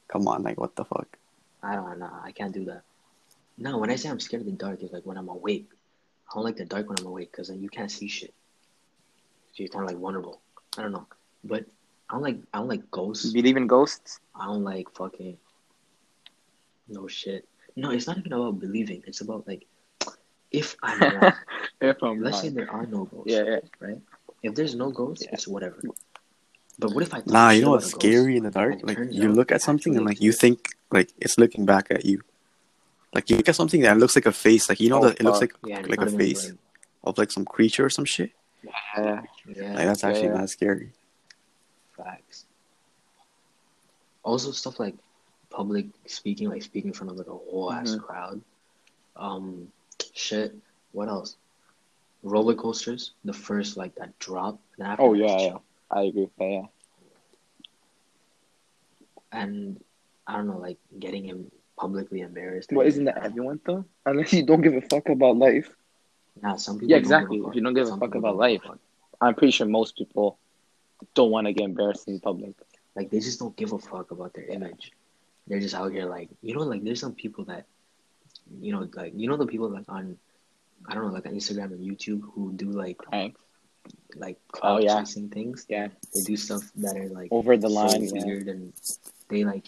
come 0.10 0.28
on, 0.28 0.44
like 0.44 0.60
what 0.60 0.76
the 0.76 0.84
fuck? 0.86 1.18
I 1.64 1.76
don't 1.76 2.00
know. 2.00 2.10
I 2.24 2.32
can't 2.32 2.54
do 2.54 2.66
that. 2.66 2.84
No, 3.58 3.78
when 3.78 3.92
I 3.92 3.96
say 3.96 4.10
I'm 4.10 4.20
scared 4.20 4.42
of 4.42 4.46
the 4.48 4.54
dark, 4.54 4.82
it's 4.82 4.94
like 4.94 5.06
when 5.06 5.18
I'm 5.18 5.30
awake. 5.30 5.70
I 6.30 6.36
don't 6.36 6.44
like 6.44 6.58
the 6.58 6.66
dark 6.66 6.90
when 6.90 6.98
I'm 7.00 7.06
awake 7.08 7.32
because 7.32 7.50
then 7.50 7.62
you 7.62 7.70
can't 7.70 7.92
see 7.92 8.08
shit. 8.08 8.34
So 9.54 9.64
you're 9.64 9.68
kind 9.70 9.84
of 9.86 9.92
like 9.92 10.00
vulnerable. 10.00 10.40
I 10.78 10.82
don't 10.84 10.94
know, 10.94 11.06
but 11.44 11.66
I 12.10 12.14
don't 12.14 12.24
like 12.24 12.38
I 12.54 12.60
don't 12.60 12.70
like 12.70 12.90
ghosts. 12.90 13.26
You 13.26 13.34
believe 13.42 13.58
in 13.58 13.68
ghosts? 13.68 14.20
I 14.36 14.46
don't 14.46 14.64
like 14.64 14.90
fucking 14.96 15.38
no 16.88 17.08
shit. 17.08 17.48
No, 17.76 17.92
it's 17.92 18.08
not 18.08 18.18
even 18.18 18.34
about 18.34 18.60
believing. 18.60 19.04
It's 19.06 19.22
about 19.22 19.48
like 19.48 19.66
if 20.52 20.76
I'm 20.82 21.00
wrong. 21.22 21.34
if 21.82 22.02
I'm 22.04 22.22
Let's 22.22 22.42
say 22.42 22.50
there 22.50 22.72
are 22.72 22.86
no 22.86 23.06
ghosts. 23.06 23.32
Yeah, 23.32 23.44
yeah. 23.44 23.60
Right. 23.80 24.00
If 24.44 24.56
there's 24.56 24.74
no 24.76 24.90
ghosts, 24.92 25.26
Yeah. 25.26 25.34
it's 25.34 25.48
whatever. 25.48 25.80
But 26.80 26.94
what 26.94 27.04
if 27.04 27.14
I 27.14 27.22
Nah, 27.26 27.50
you 27.52 27.62
know 27.62 27.72
what's 27.72 27.90
a 27.90 27.92
ghost? 27.92 28.02
scary 28.02 28.38
in 28.38 28.44
the 28.44 28.52
dark? 28.52 28.74
and 28.80 28.84
Like 28.88 28.98
you 29.12 29.32
look 29.32 29.52
at 29.52 29.62
something 29.62 29.96
and 29.96 30.06
like 30.06 30.20
you 30.22 30.32
think 30.32 30.70
like 30.92 31.12
it's 31.18 31.38
looking 31.38 31.66
back 31.66 31.88
at 31.90 32.06
you. 32.06 32.22
Like 33.14 33.30
you 33.30 33.38
look 33.38 33.50
at 33.50 33.56
something 33.56 33.82
that 33.82 33.98
looks 33.98 34.16
like 34.16 34.26
a 34.26 34.32
face. 34.32 34.70
Like 34.70 34.80
you 34.80 34.90
know 34.90 35.00
Oh, 35.00 35.10
that 35.10 35.20
it 35.20 35.24
looks 35.24 35.42
like 35.42 35.54
Yeah, 35.66 35.78
like 35.78 35.86
a 35.94 35.96
front 35.96 36.08
of 36.10 36.14
me, 36.16 36.26
face 36.34 36.50
like, 36.50 36.58
of 37.04 37.18
like 37.18 37.32
some 37.32 37.46
creature 37.46 37.86
or 37.86 37.90
some 37.90 38.06
shit. 38.06 38.32
Yeah. 38.64 39.22
Yeah, 39.48 39.74
Like 39.74 39.86
that's 39.86 40.04
actually 40.04 40.28
Yeah. 40.28 40.38
not 40.38 40.50
scary. 40.50 40.92
facts. 41.98 42.46
Also, 44.24 44.52
stuff 44.52 44.80
like 44.80 44.96
public 45.50 45.88
speaking, 46.06 46.50
like 46.50 46.64
speaking 46.64 46.90
in 46.90 46.94
front 46.94 47.12
of 47.12 47.18
like 47.18 47.28
a 47.28 47.32
whole 47.32 47.72
ass 47.72 47.92
Mhm. 47.96 48.02
crowd. 48.02 48.42
Um, 49.16 49.72
shit. 50.14 50.56
What 50.94 51.10
else? 51.10 51.38
Roller 52.24 52.56
coasters. 52.56 53.12
The 53.26 53.34
first 53.34 53.78
like 53.78 53.94
that 53.96 54.18
drop. 54.20 54.60
And 54.78 54.88
after 54.88 55.04
Oh 55.04 55.14
yeah, 55.14 55.38
yeah. 55.40 55.58
I 55.92 56.04
agree. 56.04 56.30
Yeah, 56.40 56.48
yeah. 56.50 56.66
And 59.32 59.84
I 60.32 60.38
don't 60.38 60.48
know, 60.48 60.58
like 60.58 60.78
getting 61.00 61.26
him 61.26 61.52
publicly 61.78 62.22
embarrassed. 62.22 62.72
Well, 62.72 62.88
isn't 62.88 63.06
that 63.06 63.18
everyone 63.24 63.60
though? 63.66 63.86
Unless 64.06 64.34
you 64.34 64.44
don't 64.44 64.62
give 64.62 64.74
a 64.76 64.82
fuck 64.82 65.10
about 65.10 65.38
life. 65.38 65.70
Nah, 66.42 66.56
some 66.56 66.76
people. 66.80 66.90
Yeah, 66.90 66.98
don't 67.00 67.04
give 67.04 67.12
a 67.12 67.16
exactly. 67.18 67.38
If 67.50 67.56
you 67.56 67.62
don't 67.62 67.74
give 67.74 67.86
a 67.88 67.90
Some 67.90 68.00
fuck 68.00 68.16
about 68.16 68.38
don't 68.38 68.40
give 68.40 68.40
a 68.40 68.54
life. 68.54 68.62
fuck. 68.64 68.80
I'm 69.20 69.36
pretty 69.36 69.52
sure 69.52 69.68
most 69.68 69.98
people 69.98 70.38
don't 71.16 71.32
want 71.32 71.48
to 71.48 71.54
get 71.54 71.66
embarrassed 71.66 72.08
in 72.08 72.20
public. 72.20 72.54
Like 72.96 73.10
they 73.12 73.20
just 73.20 73.40
don't 73.40 73.56
give 73.56 73.74
a 73.74 73.80
fuck 73.80 74.12
about 74.12 74.34
their 74.34 74.46
image. 74.46 74.92
They're 75.48 75.60
just 75.60 75.76
out 75.76 75.92
here 75.92 76.06
like 76.06 76.30
you 76.42 76.56
know, 76.56 76.62
like 76.62 76.84
there's 76.84 77.00
some 77.02 77.14
people 77.14 77.44
that 77.46 77.66
you 78.60 78.72
know, 78.72 78.88
like 78.94 79.14
you 79.16 79.28
know 79.28 79.38
the 79.38 79.46
people 79.48 79.70
like 79.70 79.86
on 79.90 80.18
I 80.88 80.94
don't 80.96 81.08
know, 81.08 81.14
like 81.14 81.26
on 81.26 81.34
Instagram 81.34 81.72
and 81.76 81.80
YouTube 81.92 82.22
who 82.34 82.54
do 82.54 82.72
like 82.72 82.98
Thanks. 83.12 83.40
like 84.16 84.38
Oh, 84.64 84.78
yeah. 84.80 85.00
chasing 85.00 85.30
things. 85.30 85.66
Yeah. 85.70 85.90
They 86.14 86.22
do 86.22 86.38
stuff 86.38 86.62
that 86.78 86.96
are 86.98 87.10
like 87.10 87.30
Over 87.32 87.58
the 87.58 87.70
so 87.70 87.76
line. 87.76 88.04
yeah. 88.04 88.26
weird 88.26 88.48
and 88.48 88.74
they 89.30 89.44
like 89.44 89.66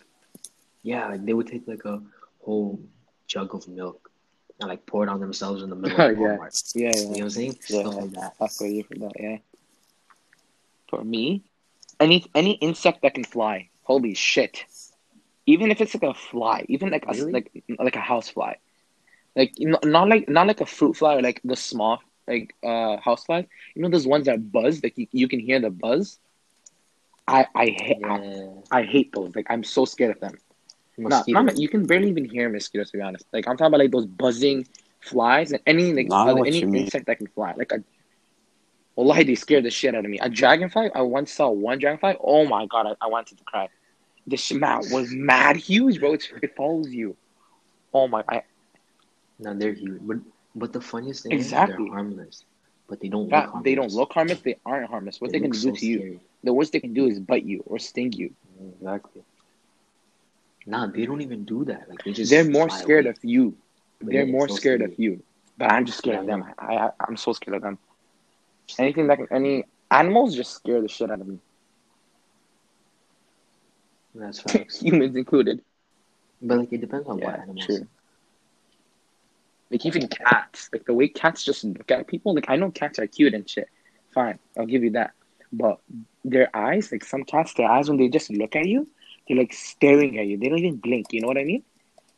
yeah, 0.84 1.08
like 1.08 1.26
they 1.26 1.34
would 1.34 1.48
take 1.48 1.68
like 1.68 1.86
a 1.86 2.02
whole 2.44 2.80
jug 3.28 3.54
of 3.56 3.68
milk 3.68 4.12
and 4.60 4.70
like 4.70 4.86
pour 4.86 5.04
it 5.04 5.10
on 5.10 5.20
themselves 5.20 5.64
in 5.64 5.70
the 5.70 5.76
middle 5.76 6.00
of 6.00 6.18
Yeah. 6.18 6.38
Walmart. 6.38 6.72
Yeah, 6.76 6.92
You 6.96 7.04
know 7.04 7.10
what 7.10 7.22
I'm 7.22 7.30
saying? 7.30 7.58
Yeah. 7.70 7.80
Stuff 7.82 7.96
like 7.96 8.12
that. 8.12 8.34
I 8.42 8.48
feel 8.48 8.68
you 8.68 8.84
for 8.84 8.96
that. 9.00 9.12
Yeah. 9.20 9.38
For 10.90 11.04
me, 11.04 11.44
any 12.00 12.26
any 12.36 12.54
insect 12.54 13.02
that 13.02 13.16
can 13.16 13.24
fly. 13.24 13.70
Holy 13.84 14.14
shit! 14.14 14.66
Even 15.46 15.72
if 15.72 15.82
it's 15.82 15.94
like 15.96 16.04
a 16.04 16.14
fly, 16.14 16.66
even 16.70 16.90
like 16.90 17.06
a 17.08 17.14
like 17.26 17.52
like 17.80 17.96
a 17.96 18.00
house 18.00 18.30
fly, 18.30 18.58
like 19.36 19.60
you 19.60 19.70
know, 19.70 19.80
not 19.84 20.08
like 20.08 20.30
not 20.30 20.48
like 20.48 20.62
a 20.62 20.66
fruit 20.66 20.96
fly 20.96 21.16
or 21.16 21.22
like 21.22 21.42
the 21.44 21.56
small 21.56 22.00
like 22.28 22.54
uh 22.64 22.98
house 22.98 23.26
flies. 23.26 23.46
You 23.76 23.82
know 23.82 23.90
those 23.90 24.08
ones 24.08 24.26
that 24.28 24.52
buzz, 24.52 24.84
like 24.84 24.98
you, 24.98 25.08
you 25.12 25.28
can 25.28 25.40
hear 25.40 25.60
the 25.60 25.70
buzz. 25.72 26.20
I 27.28 27.48
I 27.56 27.66
hate 27.68 28.02
I, 28.06 28.50
I 28.72 28.84
hate 28.84 29.12
those. 29.14 29.36
Like 29.36 29.48
I'm 29.50 29.64
so 29.64 29.86
scared 29.86 30.16
of 30.16 30.20
them. 30.22 30.38
Nah, 30.98 31.10
Mosquitoes. 31.10 31.46
not, 31.46 31.58
you 31.58 31.68
can 31.70 31.86
barely 31.86 32.10
even 32.10 32.26
hear 32.26 32.50
mosquitoes 32.50 32.92
to 32.92 32.98
be 32.98 33.04
honest. 33.04 33.26
Like 33.34 33.48
I'm 33.48 33.58
talking 33.58 33.68
about 33.68 33.80
like 33.80 33.92
those 33.92 34.06
buzzing 34.06 34.68
flies 35.00 35.52
and 35.52 35.62
any 35.66 35.94
like 35.94 36.08
Nah, 36.08 36.24
I 36.24 36.26
know 36.28 36.42
other, 36.42 36.46
any 36.46 36.60
insect 36.60 37.08
that 37.08 37.18
can 37.18 37.28
fly. 37.28 37.54
Like 37.58 37.72
a 37.72 37.84
Wallahi, 38.96 39.24
they 39.24 39.36
scared 39.36 39.66
the 39.66 39.72
shit 39.72 39.96
out 39.96 40.06
of 40.06 40.12
me. 40.12 40.20
A 40.20 40.30
dragonfly, 40.30 40.92
I 40.94 41.02
once 41.02 41.32
saw 41.32 41.50
one 41.50 41.80
dragonfly. 41.80 42.18
Oh 42.22 42.46
my 42.46 42.68
god, 42.68 42.86
I, 42.88 43.06
I 43.06 43.08
wanted 43.08 43.40
to 43.40 43.44
cry. 43.44 43.70
The 44.28 44.38
shit 44.38 44.62
was 44.62 45.12
mad 45.12 45.58
huge, 45.58 46.00
bro. 46.00 46.14
It's, 46.14 46.32
it 46.42 46.56
follows 46.56 46.94
you. 46.94 47.18
Oh 47.94 48.08
my, 48.08 48.24
I, 48.30 48.44
No, 49.40 49.54
they're 49.56 49.74
huge. 49.74 50.00
But 50.02 50.18
but 50.56 50.74
the 50.74 50.82
funniest 50.82 51.24
thing 51.24 51.32
is 51.32 51.48
Exactly. 51.48 51.86
they're 51.86 51.94
harmless. 51.94 52.46
But 52.88 53.00
they 53.00 53.08
don't 53.08 53.30
that, 53.30 53.46
look 53.46 53.46
harmless. 53.46 53.64
they 53.64 53.76
don't 53.76 53.92
look 53.92 54.14
harmless. 54.14 54.42
They 54.42 54.56
aren't 54.66 54.90
harmless. 54.90 55.20
What 55.20 55.32
they, 55.32 55.40
can 55.40 55.50
look 55.50 55.60
do 55.60 55.70
so 55.70 55.76
to 55.76 55.86
you, 55.86 56.20
the 56.44 56.54
worst 56.54 56.72
they 56.72 56.80
can 56.80 56.94
do 56.94 57.08
is 57.08 57.20
bite 57.20 57.46
you 57.46 57.64
or 57.66 57.80
sting 57.80 58.12
you. 58.14 58.34
Exactly. 58.78 59.24
Nah, 60.66 60.88
they 60.88 61.06
don't 61.06 61.22
even 61.22 61.46
do 61.46 61.66
that. 61.66 61.90
Like 61.90 62.04
they 62.04 62.12
just 62.12 62.32
They're 62.32 62.44
more 62.46 62.70
scared 62.70 63.06
away. 63.06 63.10
of 63.12 63.18
you. 63.24 63.58
But 64.00 64.14
They're 64.14 64.26
yeah, 64.26 64.32
more 64.32 64.48
so 64.48 64.56
scared 64.56 64.82
scary. 64.82 64.94
of 64.94 65.00
you. 65.00 65.24
But 65.58 65.72
I'm 65.72 65.86
just 65.86 65.98
scared 66.00 66.20
of 66.20 66.26
them. 66.26 66.44
I, 66.58 66.76
I 66.76 66.90
I'm 67.08 67.18
so 67.18 67.34
scared 67.34 67.58
of 67.58 67.62
them. 67.64 67.78
Anything 68.80 69.08
that 69.08 69.18
can, 69.18 69.28
any 69.32 69.66
animals 69.92 70.36
just 70.36 70.52
scare 70.54 70.82
the 70.82 70.88
shit 70.88 71.12
out 71.12 71.22
of 71.22 71.28
me. 71.28 71.40
That's 74.16 74.40
facts. 74.42 74.80
Humans 74.82 75.16
included. 75.16 75.62
but 76.42 76.58
like 76.60 76.74
it 76.74 76.82
depends 76.82 77.08
on 77.08 77.20
what 77.20 77.36
Yeah, 77.36 77.42
animals. 77.42 77.66
true. 77.66 77.88
Like 79.72 79.86
even 79.86 80.08
cats, 80.08 80.70
like 80.72 80.86
the 80.86 80.94
way 80.94 81.08
cats 81.08 81.44
just 81.44 81.64
look 81.64 81.90
at 81.92 82.08
people. 82.08 82.34
Like 82.36 82.50
I 82.50 82.56
know 82.56 82.72
cats 82.72 83.00
are 83.00 83.08
cute 83.08 83.34
and 83.34 83.50
shit. 83.50 83.68
Fine, 84.14 84.40
I'll 84.58 84.66
give 84.66 84.84
you 84.84 84.92
that. 84.92 85.14
But 85.52 85.80
their 86.24 86.56
eyes, 86.56 86.92
like 86.92 87.04
some 87.04 87.24
cats, 87.24 87.54
their 87.54 87.68
eyes 87.70 87.90
when 87.90 87.98
they 87.98 88.08
just 88.10 88.30
look 88.32 88.56
at 88.56 88.66
you, 88.68 88.88
they're 89.28 89.38
like 89.38 89.54
staring 89.54 90.18
at 90.20 90.26
you. 90.26 90.38
They 90.38 90.50
don't 90.50 90.60
even 90.60 90.78
blink. 90.78 91.14
You 91.14 91.22
know 91.22 91.28
what 91.28 91.38
I 91.38 91.44
mean? 91.44 91.64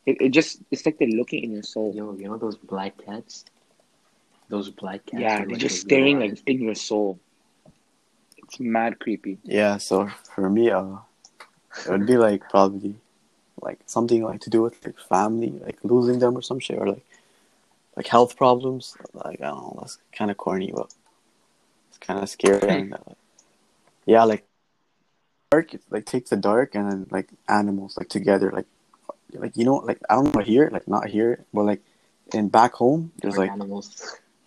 It, 0.04 0.20
it 0.20 0.28
just 0.30 0.60
it's 0.70 0.86
like 0.86 0.98
they're 0.98 1.08
looking 1.08 1.44
in 1.44 1.52
your 1.52 1.62
soul. 1.62 1.92
Yo, 1.94 2.14
you 2.14 2.28
know 2.28 2.36
those 2.36 2.56
black 2.56 2.94
cats? 3.04 3.44
Those 4.48 4.70
black 4.70 5.06
cats. 5.06 5.20
yeah, 5.20 5.38
they're 5.38 5.48
like, 5.48 5.58
just 5.58 5.80
staring 5.80 6.20
like 6.20 6.38
in 6.46 6.62
your 6.62 6.74
soul. 6.74 7.18
It's 8.36 8.60
mad 8.60 9.00
creepy. 9.00 9.38
Yeah, 9.42 9.78
so 9.78 10.08
for 10.34 10.48
me, 10.48 10.70
uh, 10.70 10.96
it 11.84 11.90
would 11.90 12.06
be 12.06 12.16
like 12.16 12.48
probably 12.48 12.94
like 13.60 13.80
something 13.86 14.22
like 14.22 14.40
to 14.42 14.50
do 14.50 14.62
with 14.62 14.84
like 14.84 14.98
family, 14.98 15.50
like 15.64 15.78
losing 15.82 16.18
them 16.18 16.36
or 16.36 16.42
some 16.42 16.60
shit, 16.60 16.78
or 16.78 16.88
like 16.88 17.04
like 17.96 18.06
health 18.06 18.36
problems. 18.36 18.96
Like 19.12 19.40
I 19.40 19.48
don't 19.48 19.62
know, 19.62 19.78
that's 19.80 19.98
kind 20.12 20.30
of 20.30 20.36
corny, 20.36 20.72
but 20.74 20.92
it's 21.88 21.98
kind 21.98 22.20
of 22.20 22.28
scary. 22.28 22.68
and, 22.68 22.94
uh, 22.94 23.14
yeah, 24.04 24.22
like 24.24 24.46
dark, 25.56 25.80
like 25.90 26.04
take 26.04 26.26
the 26.28 26.36
dark 26.36 26.74
and 26.74 26.90
then 26.90 27.06
like 27.10 27.28
animals 27.48 27.96
like 27.96 28.08
together, 28.08 28.50
like 28.52 28.66
like 29.32 29.56
you 29.56 29.64
know, 29.64 29.76
like 29.76 30.00
I 30.10 30.14
don't 30.14 30.34
know 30.34 30.42
here, 30.42 30.68
like 30.72 30.86
not 30.88 31.06
here, 31.08 31.44
but 31.54 31.64
like 31.64 31.82
in 32.32 32.48
back 32.48 32.72
home, 32.74 33.12
there's 33.20 33.36
like 33.36 33.50
animals. 33.50 33.86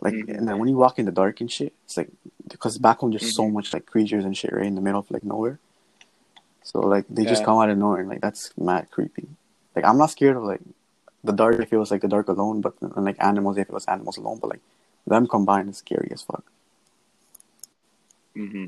like 0.01 0.13
Mhm. 0.13 0.37
and 0.37 0.47
then 0.47 0.55
when 0.59 0.69
you 0.69 0.77
walk 0.77 0.97
in 0.99 1.05
the 1.05 1.11
dark 1.11 1.41
and 1.41 1.51
shit, 1.51 1.73
it's 1.85 1.97
like 1.97 2.09
because 2.47 2.77
back 2.77 2.99
home 2.99 3.11
there's 3.11 3.35
so 3.35 3.43
Mhm. 3.43 3.53
much 3.57 3.73
like 3.73 3.85
creatures 3.85 4.25
and 4.25 4.35
shit 4.37 4.53
right 4.53 4.65
in 4.71 4.75
the 4.75 4.81
middle 4.81 5.01
of 5.03 5.11
like 5.11 5.23
nowhere. 5.23 5.59
So 6.63 6.79
like 6.79 7.05
they 7.09 7.25
just 7.25 7.43
come 7.47 7.57
out 7.59 7.69
of 7.69 7.77
nowhere 7.77 8.01
and 8.01 8.09
like 8.09 8.21
that's 8.21 8.43
mad 8.57 8.91
creepy. 8.91 9.27
Like 9.75 9.85
I'm 9.85 9.97
not 9.97 10.11
scared 10.15 10.37
of 10.37 10.43
like 10.43 10.61
the 11.23 11.33
dark 11.33 11.59
if 11.59 11.73
it 11.73 11.77
was 11.83 11.91
like 11.91 12.01
the 12.01 12.07
dark 12.15 12.27
alone, 12.29 12.61
but 12.61 12.73
and, 12.81 13.05
like 13.09 13.17
animals 13.19 13.57
if 13.57 13.67
it 13.69 13.73
was 13.73 13.85
animals 13.85 14.17
alone, 14.17 14.39
but 14.41 14.51
like 14.53 14.61
them 15.05 15.27
combined 15.27 15.69
is 15.69 15.77
scary 15.77 16.09
as 16.11 16.21
fuck. 16.21 16.45
Mm-hmm. 18.35 18.67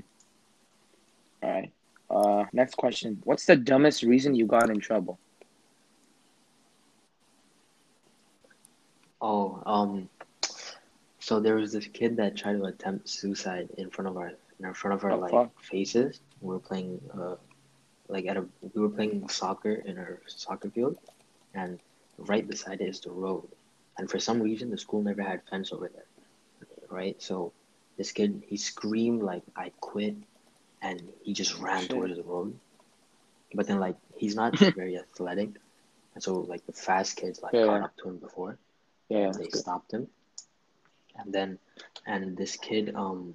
All 1.44 1.50
right. 1.50 1.72
Uh, 2.12 2.46
next 2.54 2.76
question. 2.76 3.22
What's 3.24 3.46
the 3.46 3.56
dumbest 3.56 4.04
reason 4.04 4.36
you 4.36 4.46
got 4.46 4.70
in 4.70 4.80
trouble? 4.80 5.20
Oh, 9.22 9.62
um, 9.66 10.10
so 11.20 11.40
there 11.40 11.56
was 11.56 11.72
this 11.74 11.88
kid 11.88 12.18
that 12.18 12.36
tried 12.36 12.54
to 12.58 12.66
attempt 12.66 13.08
suicide 13.10 13.70
in 13.78 13.90
front 13.90 14.10
of 14.10 14.18
our 14.18 14.32
in 14.60 14.74
front 14.74 14.96
of 14.96 15.04
our 15.06 15.12
Oh, 15.12 15.18
like 15.20 15.32
fuck. 15.32 15.52
faces. 15.64 16.20
We 16.42 16.50
were 16.54 16.60
playing 16.60 17.00
uh 17.18 17.36
like 18.08 18.26
at 18.28 18.38
a 18.38 18.46
we 18.74 18.82
were 18.82 18.90
playing 18.90 19.28
soccer 19.30 19.74
in 19.74 19.98
our 19.98 20.22
soccer 20.28 20.70
field, 20.70 20.98
and 21.54 21.80
right 22.18 22.48
beside 22.48 22.82
it 22.82 22.90
is 22.90 23.00
the 23.02 23.12
road. 23.12 23.48
And 23.98 24.10
for 24.10 24.20
some 24.20 24.42
reason, 24.42 24.70
the 24.72 24.78
school 24.78 25.02
never 25.04 25.22
had 25.22 25.42
fence 25.50 25.72
over 25.72 25.88
there, 25.88 26.08
right? 26.90 27.22
So 27.22 27.54
this 27.98 28.12
kid 28.12 28.44
he 28.48 28.58
screamed 28.58 29.22
like 29.24 29.44
I 29.56 29.72
quit, 29.80 30.16
and 30.82 31.02
he 31.24 31.34
just 31.34 31.58
ran 31.60 31.82
Shit. 31.82 31.92
towards 31.92 32.16
the 32.16 32.24
road. 32.24 32.58
But 33.54 33.68
then 33.68 33.80
like 33.80 33.98
he's 34.16 34.36
not 34.36 34.58
very 34.76 34.98
athletic, 34.98 35.50
and 36.16 36.24
so 36.24 36.40
like 36.40 36.66
the 36.66 36.74
fast 36.74 37.18
kids 37.18 37.42
like 37.42 37.54
Yeah, 37.54 37.66
caught 37.66 37.82
up 37.84 37.98
to 37.98 38.10
him 38.10 38.18
before 38.18 38.58
Yeah. 39.10 39.28
and 39.30 39.36
they 39.36 39.50
stopped 39.50 39.92
him 39.94 40.08
and 41.18 41.34
then 41.34 41.60
and 42.08 42.38
this 42.38 42.56
kid 42.56 42.96
um 42.96 43.34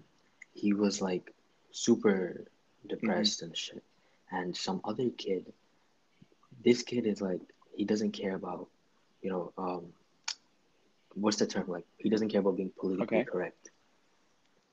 he 0.54 0.72
was 0.72 1.02
like 1.02 1.34
super 1.72 2.44
depressed 2.88 3.42
and 3.42 3.54
shit 3.56 3.82
and 4.30 4.56
some 4.56 4.80
other 4.84 5.10
kid 5.10 5.52
this 6.64 6.82
kid 6.82 7.06
is 7.06 7.20
like 7.20 7.40
he 7.76 7.84
doesn't 7.84 8.12
care 8.12 8.34
about 8.34 8.68
you 9.20 9.28
know 9.30 9.52
um 9.58 9.92
what's 11.14 11.36
the 11.36 11.46
term 11.46 11.68
like 11.68 11.84
he 11.98 12.08
doesn't 12.08 12.28
care 12.30 12.40
about 12.40 12.56
being 12.56 12.72
politically 12.80 13.18
Okay. 13.18 13.24
correct 13.30 13.70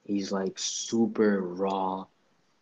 he's 0.05 0.31
like 0.31 0.57
super 0.57 1.41
raw 1.41 2.05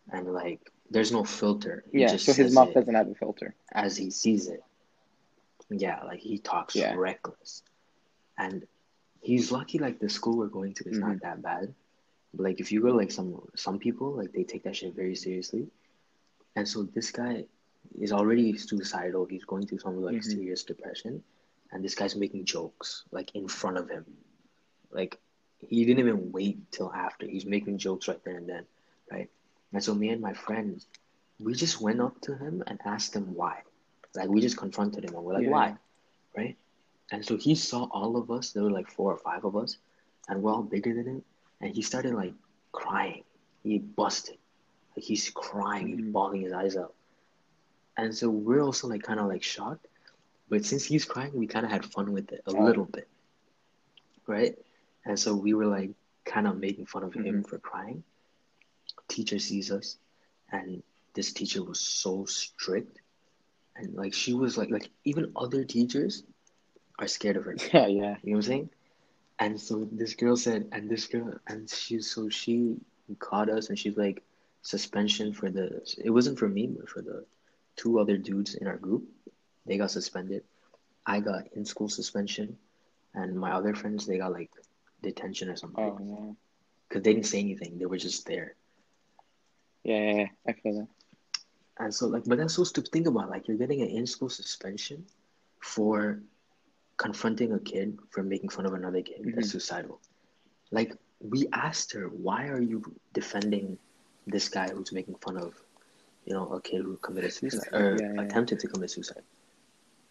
and 0.10 0.34
like 0.34 0.60
there's 0.90 1.12
no 1.12 1.24
filter 1.24 1.84
he 1.92 2.00
Yeah. 2.02 2.08
just 2.08 2.26
So 2.26 2.34
his 2.34 2.54
mouth 2.54 2.74
doesn't 2.74 2.94
have 2.96 3.08
a 3.10 3.16
filter. 3.16 3.56
as 3.72 3.96
he 3.96 4.10
sees 4.12 4.48
it. 4.48 4.64
Yeah, 5.70 6.04
like 6.04 6.20
he 6.20 6.38
talks 6.38 6.76
Yeah. 6.76 6.96
reckless. 6.96 7.64
And 8.38 8.68
he's 9.22 9.52
lucky 9.52 9.78
like 9.80 10.00
the 10.00 10.10
school 10.10 10.38
we're 10.38 10.48
going 10.48 10.74
to 10.76 10.90
is 10.90 10.98
Mm-hmm. 10.98 11.08
not 11.10 11.22
that 11.22 11.42
bad. 11.42 11.74
But 12.34 12.44
like 12.44 12.60
if 12.60 12.72
you 12.72 12.82
go 12.82 12.90
like 12.92 13.12
some 13.12 13.42
some 13.56 13.80
people, 13.80 14.12
like 14.14 14.32
they 14.34 14.44
take 14.44 14.64
that 14.64 14.76
shit 14.76 14.94
very 14.96 15.16
seriously. 15.16 15.68
And 16.56 16.68
so 16.68 16.84
this 16.84 17.12
guy 17.12 17.46
is 18.00 18.12
already 18.12 18.58
suicidal. 18.58 19.26
He's 19.26 19.46
going 19.46 19.68
through 19.68 19.80
some 19.80 20.02
like 20.02 20.18
Mhm. 20.18 20.24
serious 20.24 20.64
depression. 20.64 21.24
And 21.72 21.84
this 21.84 21.96
guy's 21.96 22.16
making 22.18 22.44
jokes 22.46 23.06
like 23.12 23.34
in 23.36 23.48
front 23.48 23.78
of 23.78 23.90
him. 23.90 24.06
Like 24.92 25.20
he 25.60 25.86
didn't 25.86 26.00
even 26.00 26.32
wait 26.34 26.70
till 26.72 26.92
after. 26.92 27.26
He's 27.28 27.46
making 27.46 27.78
jokes 27.78 28.08
right 28.10 28.22
there 28.26 28.36
and 28.38 28.48
then, 28.50 28.66
right? 29.10 29.30
And 29.74 29.84
so 29.84 29.94
me 29.96 30.10
and 30.10 30.22
my 30.22 30.34
friends, 30.34 30.88
we 31.40 31.54
just 31.54 31.82
went 31.82 32.02
up 32.02 32.20
to 32.22 32.36
him 32.36 32.64
and 32.68 32.80
asked 32.86 33.16
him 33.16 33.34
why. 33.34 33.62
Like 34.16 34.30
we 34.30 34.42
just 34.42 34.58
confronted 34.58 35.06
him 35.06 35.16
and 35.16 35.24
we're 35.24 35.34
like, 35.34 35.44
Yeah. 35.44 35.50
why? 35.52 35.78
Right? 36.36 36.58
And 37.12 37.26
so 37.26 37.38
he 37.38 37.56
saw 37.56 37.86
all 37.92 38.18
of 38.18 38.30
us, 38.32 38.52
there 38.52 38.64
were 38.64 38.72
like 38.72 38.90
four 38.90 39.12
or 39.14 39.18
five 39.18 39.44
of 39.46 39.56
us, 39.56 39.78
and 40.30 40.42
we're 40.42 40.52
all 40.54 40.64
bigger 40.64 40.94
than 40.94 41.06
him. 41.06 41.24
And 41.62 41.74
he 41.74 41.82
started 41.82 42.14
like 42.14 42.34
crying. 42.72 43.24
He 43.64 43.80
busted. 43.80 44.38
Like 44.96 45.06
he's 45.06 45.30
crying, 45.30 45.88
he's 45.88 45.98
Mhm. 46.00 46.12
bawling 46.12 46.42
his 46.42 46.54
eyes 46.54 46.76
out. 46.78 46.94
And 47.98 48.14
so 48.16 48.30
we're 48.30 48.62
also 48.62 48.88
like 48.88 49.04
kind 49.04 49.20
of 49.20 49.28
like 49.28 49.44
shocked. 49.44 49.88
But 50.50 50.66
since 50.66 50.84
he's 50.84 51.06
crying, 51.06 51.32
we 51.34 51.48
kind 51.48 51.66
of 51.66 51.72
had 51.72 51.86
fun 51.86 52.12
with 52.12 52.32
it 52.32 52.42
a 52.46 52.52
Oh. 52.56 52.64
little 52.64 52.86
bit. 52.86 53.08
Right? 54.28 54.58
And 55.06 55.18
so 55.20 55.36
we 55.36 55.54
were 55.54 55.66
like 55.66 55.92
kind 56.26 56.48
of 56.48 56.58
making 56.60 56.86
fun 56.86 57.04
of 57.04 57.14
him 57.14 57.42
Mhm. 57.44 57.48
for 57.48 57.58
crying. 57.60 58.04
Teacher 59.12 59.40
sees 59.40 59.72
us, 59.72 59.98
and 60.52 60.84
this 61.14 61.34
teacher 61.34 61.64
was 61.64 61.80
so 61.80 62.26
strict. 62.26 63.00
And 63.76 63.94
like 63.96 64.14
she 64.14 64.34
was 64.34 64.58
like 64.58 64.72
like 64.72 64.90
even 65.06 65.32
other 65.36 65.64
teachers 65.66 66.24
are 67.00 67.08
scared 67.08 67.38
of 67.38 67.46
her. 67.46 67.56
Yeah. 67.74 67.88
Yeah. 67.88 68.16
You 68.24 68.32
know 68.32 68.38
what 68.38 68.38
I'm 68.38 68.42
saying? 68.44 68.70
And 69.40 69.60
so 69.60 69.88
this 69.92 70.16
girl 70.16 70.38
said, 70.38 70.70
and 70.72 70.90
this 70.90 71.08
girl, 71.08 71.34
and 71.48 71.70
she, 71.70 72.00
so 72.02 72.30
she 72.30 72.78
caught 73.20 73.50
us, 73.50 73.70
and 73.70 73.78
she's 73.80 73.98
like, 73.98 74.24
suspension 74.62 75.34
for 75.34 75.50
the. 75.50 75.82
It 76.04 76.12
wasn't 76.12 76.40
for 76.40 76.48
me, 76.48 76.68
but 76.68 76.90
for 76.90 77.02
the 77.02 77.26
two 77.76 78.00
other 78.00 78.18
dudes 78.18 78.56
in 78.56 78.68
our 78.68 78.78
group. 78.78 79.04
They 79.66 79.78
got 79.78 79.92
suspended. 79.92 80.44
I 81.06 81.20
got 81.22 81.54
in 81.54 81.66
school 81.66 81.90
suspension, 81.90 82.58
and 83.16 83.36
my 83.36 83.52
other 83.54 83.74
friends 83.76 84.06
they 84.06 84.20
got 84.20 84.32
like 84.34 84.52
detention 85.04 85.50
or 85.50 85.56
something 85.58 85.84
Oh 85.84 85.98
yeah. 86.02 86.34
because 86.88 87.04
they 87.04 87.14
didn't 87.14 87.26
say 87.28 87.40
anything. 87.40 87.80
They 87.80 87.88
were 87.88 87.98
just 87.98 88.26
there. 88.28 88.56
Yeah. 89.84 89.98
Yeah. 90.00 90.14
yeah. 90.14 90.28
I 90.48 90.54
feel 90.54 90.74
that. 90.80 90.88
And 91.80 91.94
so 91.94 92.08
like, 92.08 92.24
but 92.26 92.38
that's 92.38 92.54
so 92.56 92.64
stupid. 92.64 92.92
Think 92.92 93.08
about 93.08 93.30
like 93.30 93.48
you're 93.48 93.58
getting 93.58 93.82
an 93.82 93.88
in 93.90 94.06
school 94.06 94.30
suspension 94.30 95.06
for 95.60 96.22
confronting 96.98 97.54
a 97.54 97.60
kid 97.60 97.98
for 98.12 98.22
making 98.24 98.50
fun 98.50 98.66
of 98.66 98.74
another 98.74 99.02
kid 99.02 99.22
that's 99.36 99.48
Mhm. 99.48 99.52
suicidal. 99.52 100.00
Like 100.72 100.96
we 101.20 101.48
asked 101.54 101.92
her, 101.94 102.08
why 102.10 102.48
are 102.48 102.62
you 102.62 102.84
defending 103.14 103.78
this 104.28 104.50
guy 104.50 104.70
who's 104.70 104.92
making 104.92 105.16
fun 105.16 105.38
of, 105.38 105.54
you 106.26 106.34
know, 106.34 106.52
a 106.54 106.62
kid 106.62 106.82
who 106.84 106.98
committed 106.98 107.34
suicide 107.34 107.70
or 107.74 107.98
Yeah, 108.00 108.14
yeah. 108.14 108.22
attempted 108.22 108.60
to 108.60 108.68
commit 108.68 108.92
suicide? 108.92 109.24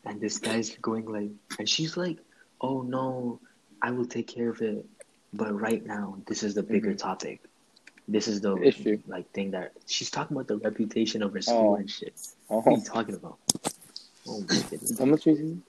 And 0.05 0.21
this 0.21 0.39
guy's 0.39 0.77
going 0.79 1.07
like, 1.07 1.31
and 1.59 1.69
she's 1.69 1.97
like, 1.97 2.19
oh 2.61 2.83
no, 2.83 3.41
I 3.83 3.91
will 3.93 4.07
take 4.07 4.27
care 4.27 4.51
of 4.51 4.61
it, 4.63 4.85
but 5.33 5.53
right 5.55 5.85
now 5.87 6.21
this 6.27 6.43
is 6.43 6.55
the 6.55 6.63
bigger 6.63 6.93
Mhm. 6.95 6.99
topic. 6.99 7.43
This 8.09 8.27
is 8.29 8.41
the 8.41 8.57
Issue. 8.57 8.99
like 9.07 9.31
thing 9.33 9.53
that 9.53 9.73
she's 9.87 10.11
talking 10.11 10.37
about 10.37 10.49
the 10.49 10.57
reputation 10.59 11.23
of 11.23 11.33
her 11.35 11.41
school 11.43 11.73
Oh. 11.73 11.77
and 11.77 11.89
shit. 11.91 12.15
What 12.49 12.67
are 12.67 12.73
Oh. 12.73 12.77
you 12.77 12.83
talking 12.83 13.15
about? 13.15 13.39
Oh 14.27 14.41
my 14.41 14.47
goodness. 14.47 14.91
Dumbest 14.91 15.27
reason? 15.27 15.63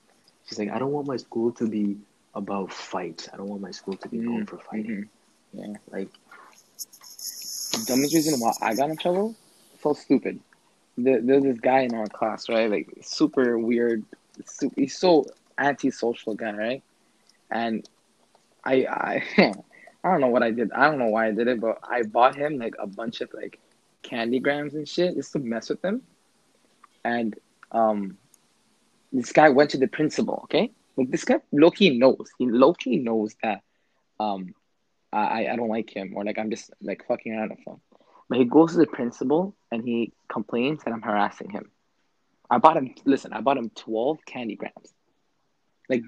She's 0.46 0.58
like, 0.58 0.70
I 0.70 0.78
don't 0.78 0.92
want 0.92 1.06
my 1.06 1.16
school 1.16 1.52
to 1.52 1.68
be 1.68 1.98
about 2.34 2.72
fights. 2.72 3.28
I 3.32 3.36
don't 3.36 3.48
want 3.48 3.62
my 3.62 3.70
school 3.70 3.96
to 3.96 4.08
be 4.08 4.18
known 4.18 4.46
for 4.46 4.58
fighting. 4.58 5.08
Mhm. 5.54 5.76
Like, 5.90 6.08
dumbest 7.86 8.14
reason 8.14 8.40
why 8.40 8.52
I 8.60 8.74
got 8.74 8.90
in 8.90 8.96
trouble? 8.96 9.34
So 9.82 9.92
stupid. 9.94 10.40
There, 10.98 11.20
there's 11.20 11.42
this 11.42 11.60
guy 11.60 11.80
in 11.80 11.94
our 11.94 12.06
class, 12.06 12.48
right? 12.48 12.70
Like 12.70 12.88
super 13.02 13.58
weird. 13.58 14.04
Super, 14.44 14.74
he's 14.80 14.96
so 14.96 15.26
antisocial 15.58 16.34
guy, 16.34 16.52
right? 16.52 16.82
And 17.50 17.88
I, 18.64 18.74
I, 18.86 19.22
I 20.04 20.10
don't 20.10 20.20
know 20.20 20.28
what 20.28 20.42
I 20.42 20.50
did. 20.50 20.72
I 20.72 20.88
don't 20.88 20.98
know 20.98 21.08
why 21.08 21.28
I 21.28 21.32
did 21.32 21.48
it, 21.48 21.60
but 21.60 21.78
I 21.82 22.02
bought 22.02 22.34
him 22.34 22.58
like 22.58 22.74
a 22.78 22.86
bunch 22.86 23.20
of 23.20 23.32
like 23.32 23.60
candy 24.02 24.40
grams 24.40 24.74
and 24.74 24.88
shit 24.88 25.14
just 25.14 25.32
to 25.32 25.38
mess 25.38 25.68
with 25.68 25.84
him. 25.84 26.02
And 27.04 27.36
um, 27.70 28.18
this 29.12 29.32
guy 29.32 29.48
went 29.50 29.70
to 29.70 29.78
the 29.78 29.86
principal. 29.86 30.40
Okay, 30.44 30.72
like 30.96 31.10
this 31.10 31.24
guy 31.24 31.36
Loki 31.52 31.98
knows. 31.98 32.30
He 32.38 32.46
Loki 32.46 32.96
knows 32.98 33.34
that 33.42 33.62
um, 34.18 34.54
I 35.12 35.48
I 35.48 35.56
don't 35.56 35.68
like 35.68 35.94
him 35.94 36.14
or 36.16 36.24
like 36.24 36.38
I'm 36.38 36.50
just 36.50 36.72
like 36.80 37.06
fucking 37.06 37.32
around 37.32 37.50
with 37.50 37.66
him. 37.66 37.80
But 38.28 38.38
he 38.38 38.44
goes 38.44 38.72
to 38.72 38.78
the 38.78 38.86
principal 38.86 39.54
and 39.70 39.84
he 39.84 40.12
complains 40.28 40.82
that 40.84 40.92
I'm 40.92 41.02
harassing 41.02 41.50
him. 41.50 41.70
I 42.50 42.58
bought 42.58 42.76
him. 42.76 42.94
Listen, 43.04 43.32
I 43.32 43.40
bought 43.40 43.58
him 43.58 43.70
twelve 43.70 44.18
candy 44.26 44.56
grams. 44.56 44.94
Like 45.88 46.04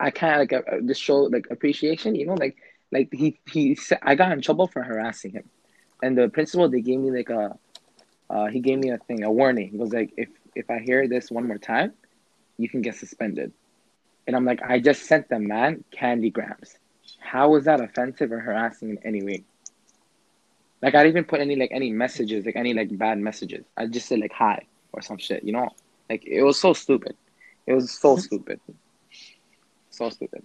I 0.00 0.10
kind 0.10 0.34
of 0.34 0.38
like 0.38 0.52
uh, 0.52 0.80
just 0.86 1.02
show 1.02 1.18
like 1.18 1.48
appreciation, 1.50 2.14
you 2.14 2.26
know, 2.26 2.34
like 2.34 2.56
like 2.92 3.08
he 3.12 3.38
he 3.50 3.74
said 3.74 3.98
I 4.02 4.14
got 4.14 4.32
in 4.32 4.40
trouble 4.40 4.66
for 4.66 4.82
harassing 4.82 5.32
him, 5.32 5.48
and 6.02 6.16
the 6.16 6.28
principal 6.28 6.68
they 6.68 6.80
gave 6.80 7.00
me 7.00 7.10
like 7.10 7.30
a, 7.30 7.58
uh, 8.30 8.46
he 8.46 8.60
gave 8.60 8.78
me 8.78 8.90
a 8.90 8.98
thing 8.98 9.24
a 9.24 9.30
warning. 9.30 9.68
He 9.70 9.76
was 9.76 9.92
like 9.92 10.12
if 10.16 10.28
if 10.54 10.70
I 10.70 10.78
hear 10.78 11.08
this 11.08 11.30
one 11.30 11.46
more 11.46 11.58
time, 11.58 11.92
you 12.56 12.68
can 12.68 12.82
get 12.82 12.96
suspended. 12.96 13.52
And 14.26 14.36
I'm 14.36 14.44
like 14.44 14.62
I 14.62 14.78
just 14.78 15.02
sent 15.06 15.28
the 15.28 15.38
man 15.38 15.84
candy 15.90 16.30
grams. 16.30 16.78
How 17.18 17.54
is 17.56 17.64
that 17.64 17.80
offensive 17.80 18.32
or 18.32 18.40
harassing 18.40 18.90
in 18.90 18.98
any 19.04 19.22
way? 19.22 19.44
Like 20.82 20.94
I 20.94 21.02
didn't 21.02 21.16
even 21.16 21.24
put 21.24 21.40
any 21.40 21.56
like 21.56 21.70
any 21.72 21.90
messages, 21.90 22.46
like 22.46 22.56
any 22.56 22.74
like 22.74 22.96
bad 22.96 23.18
messages. 23.18 23.64
I 23.76 23.86
just 23.86 24.06
said 24.06 24.20
like 24.20 24.32
hi 24.32 24.66
or 24.92 25.02
some 25.02 25.18
shit, 25.18 25.44
you 25.44 25.52
know? 25.52 25.70
Like 26.08 26.24
it 26.26 26.42
was 26.42 26.58
so 26.58 26.72
stupid. 26.72 27.16
It 27.66 27.74
was 27.74 27.90
so 27.90 28.16
stupid. 28.16 28.60
So 29.90 30.10
stupid. 30.10 30.44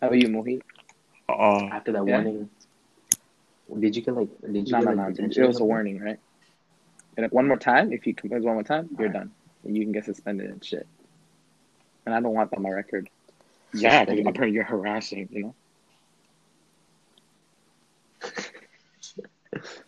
How 0.00 0.06
about 0.08 0.18
you, 0.18 0.28
Mohit? 0.28 0.60
Uh, 1.28 1.66
After 1.74 1.92
that 1.92 2.06
Yeah. 2.06 2.16
warning, 2.22 2.50
did 3.80 3.96
you 3.96 4.02
get 4.02 4.14
like? 4.14 4.28
Did 4.40 4.66
you 4.68 4.72
No, 4.72 4.78
get 4.78 4.84
no, 4.96 5.02
like 5.06 5.18
no. 5.18 5.24
It 5.26 5.38
or 5.38 5.46
was 5.48 5.60
a 5.60 5.64
warning, 5.64 6.00
right? 6.00 6.18
And 7.16 7.24
like 7.24 7.32
one 7.32 7.48
more 7.48 7.56
time, 7.58 7.92
if 7.92 8.06
you 8.06 8.14
compose 8.14 8.42
one 8.44 8.54
more 8.54 8.62
time, 8.62 8.88
you're 8.98 9.08
Alright. 9.08 9.12
done. 9.24 9.32
And 9.64 9.76
you 9.76 9.82
can 9.82 9.92
get 9.92 10.04
suspended 10.04 10.50
and 10.50 10.64
shit. 10.64 10.86
And 12.06 12.14
I 12.14 12.20
don't 12.20 12.32
want 12.32 12.50
that 12.50 12.56
on 12.58 12.62
my 12.62 12.70
record. 12.70 13.10
Yeah, 13.74 14.00
because 14.04 14.16
Suspended. 14.18 14.26
apparently 14.28 14.54
you're 14.54 14.64
harassing, 14.64 15.28
you 15.32 15.42
know? 15.42 15.54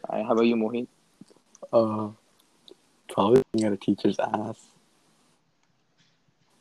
Alright, 0.08 0.26
how 0.26 0.32
about 0.32 0.42
you, 0.46 0.56
Mohit? 0.56 0.88
uh, 1.72 2.08
probably 3.08 3.42
looking 3.54 3.66
at 3.66 3.72
a 3.72 3.76
teacher's 3.76 4.18
ass. 4.18 4.58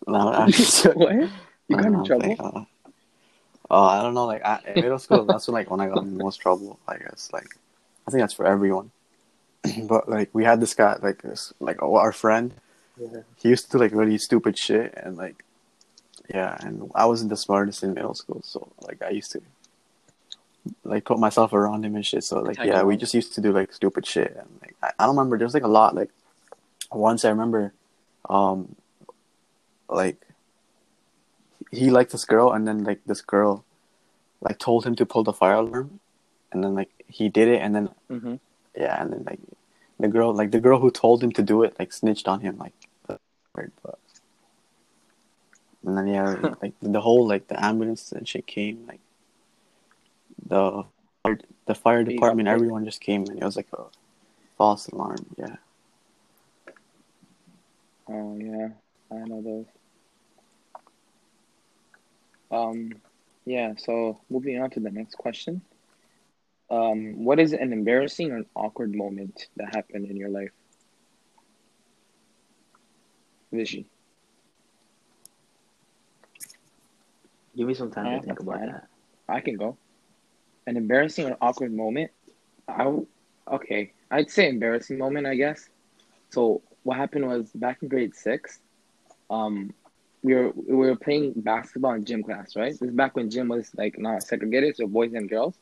No, 0.07 0.33
actually, 0.47 0.93
what? 0.93 1.15
You 1.67 1.77
got 1.77 1.85
in 1.85 2.03
trouble? 2.05 2.21
saying, 2.21 2.37
uh, 2.39 2.63
uh, 3.69 3.85
I 3.85 4.01
don't 4.01 4.13
know. 4.13 4.25
Like 4.25 4.43
I, 4.45 4.59
in 4.67 4.81
middle 4.81 4.99
school, 4.99 5.25
that's 5.25 5.47
when 5.47 5.53
like 5.53 5.69
when 5.69 5.79
I 5.79 5.87
got 5.87 6.03
in 6.03 6.13
the 6.17 6.23
most 6.23 6.37
trouble. 6.37 6.79
I 6.87 6.97
guess 6.97 7.29
like 7.31 7.47
I 8.07 8.11
think 8.11 8.21
that's 8.21 8.33
for 8.33 8.45
everyone. 8.45 8.91
but 9.83 10.09
like 10.09 10.29
we 10.33 10.43
had 10.43 10.61
this 10.61 10.73
guy, 10.73 10.97
like 11.01 11.21
this, 11.21 11.53
like 11.59 11.81
our 11.81 12.11
friend. 12.11 12.53
Yeah. 12.99 13.21
He 13.37 13.49
used 13.49 13.65
to 13.65 13.71
do 13.71 13.77
like 13.77 13.93
really 13.93 14.17
stupid 14.17 14.57
shit, 14.57 14.93
and 14.97 15.17
like 15.17 15.43
yeah, 16.33 16.57
and 16.59 16.91
I 16.95 17.05
wasn't 17.05 17.29
the 17.29 17.37
smartest 17.37 17.83
in 17.83 17.93
middle 17.93 18.13
school, 18.13 18.41
so 18.43 18.71
like 18.81 19.01
I 19.01 19.09
used 19.09 19.31
to 19.31 19.41
like 20.83 21.05
put 21.05 21.19
myself 21.19 21.53
around 21.53 21.85
him 21.85 21.95
and 21.95 22.05
shit. 22.05 22.23
So 22.23 22.41
like 22.41 22.57
yeah, 22.57 22.83
we 22.83 22.97
just 22.97 23.13
used 23.13 23.33
to 23.35 23.41
do 23.41 23.51
like 23.51 23.73
stupid 23.73 24.05
shit, 24.05 24.35
and 24.37 24.49
like 24.61 24.75
I, 24.83 24.91
I 24.99 25.05
don't 25.05 25.15
remember. 25.15 25.37
There's 25.37 25.53
like 25.53 25.63
a 25.63 25.67
lot. 25.67 25.95
Like 25.95 26.09
once 26.91 27.25
I 27.25 27.29
remember, 27.29 27.73
um, 28.29 28.75
like 29.87 30.17
he 31.71 31.89
liked 31.89 32.11
this 32.11 32.25
girl, 32.25 32.51
and 32.51 32.67
then 32.67 32.83
like 32.83 33.01
this 33.05 33.21
girl, 33.21 33.63
like 34.41 34.57
told 34.59 34.85
him 34.85 34.95
to 34.95 35.05
pull 35.05 35.23
the 35.23 35.33
fire 35.33 35.55
alarm, 35.55 35.99
and 36.51 36.63
then 36.63 36.75
like 36.75 36.89
he 37.07 37.29
did 37.29 37.47
it, 37.47 37.61
and 37.61 37.75
then 37.75 37.89
Mm-hmm. 38.09 38.35
yeah, 38.75 39.01
and 39.01 39.13
then 39.13 39.23
like 39.25 39.39
the 39.99 40.07
girl, 40.07 40.33
like 40.33 40.51
the 40.51 40.59
girl 40.59 40.79
who 40.79 40.89
told 40.91 41.23
him 41.23 41.31
to 41.33 41.43
do 41.43 41.63
it, 41.63 41.75
like 41.77 41.93
snitched 41.93 42.27
on 42.27 42.41
him, 42.41 42.57
like 42.57 42.73
weird, 43.55 43.71
but 43.83 43.99
and 45.85 45.97
then 45.97 46.07
yeah, 46.07 46.53
like 46.61 46.73
the 46.81 47.01
whole 47.01 47.27
like 47.27 47.47
the 47.47 47.63
ambulance 47.63 48.11
and 48.11 48.27
shit 48.27 48.47
came, 48.47 48.85
like 48.87 48.99
the 50.47 50.83
the 51.65 51.75
fire 51.75 52.03
department, 52.03 52.47
picked. 52.47 52.53
everyone 52.53 52.85
just 52.85 53.01
came, 53.01 53.23
and 53.23 53.37
it 53.37 53.43
was 53.43 53.55
like 53.55 53.67
a 53.73 53.83
false 54.57 54.87
alarm, 54.87 55.25
yeah. 55.37 55.55
Oh 58.07 58.35
yeah, 58.37 58.69
I 59.11 59.15
know 59.27 59.41
those. 59.41 59.65
Um, 62.51 63.01
yeah. 63.45 63.73
So 63.77 64.19
moving 64.29 64.61
on 64.61 64.69
to 64.71 64.79
the 64.79 64.91
next 64.91 65.15
question. 65.15 65.61
Um, 66.69 67.23
what 67.25 67.39
is 67.39 67.53
an 67.53 67.73
embarrassing 67.73 68.31
or 68.31 68.43
awkward 68.55 68.93
moment 68.95 69.47
that 69.57 69.73
happened 69.75 70.05
in 70.09 70.17
your 70.17 70.29
life? 70.29 70.51
Vision. 73.51 73.85
Give 77.55 77.67
me 77.67 77.73
some 77.73 77.91
time 77.91 78.11
to 78.11 78.19
think 78.19 78.39
about 78.39 78.59
fine. 78.59 78.67
that. 78.67 78.87
I 79.27 79.41
can 79.41 79.55
go. 79.55 79.77
An 80.67 80.77
embarrassing 80.77 81.25
or 81.27 81.37
awkward 81.41 81.73
moment. 81.73 82.11
I 82.67 82.83
w- 82.83 83.07
okay. 83.51 83.93
I'd 84.11 84.29
say 84.29 84.49
embarrassing 84.49 84.97
moment. 84.97 85.27
I 85.27 85.35
guess. 85.35 85.69
So 86.29 86.61
what 86.83 86.97
happened 86.97 87.27
was 87.27 87.51
back 87.53 87.81
in 87.81 87.89
grade 87.89 88.15
six, 88.15 88.59
um, 89.29 89.73
we 90.23 90.33
were 90.35 90.51
we 90.55 90.75
were 90.75 90.95
playing 90.95 91.33
basketball 91.37 91.93
in 91.93 92.05
gym 92.05 92.23
class. 92.23 92.55
Right. 92.55 92.71
This 92.71 92.81
is 92.81 92.91
back 92.91 93.15
when 93.15 93.29
gym 93.29 93.47
was 93.49 93.71
like 93.77 93.97
not 93.97 94.23
segregated, 94.23 94.75
so 94.77 94.87
boys 94.87 95.13
and 95.13 95.29
girls. 95.29 95.57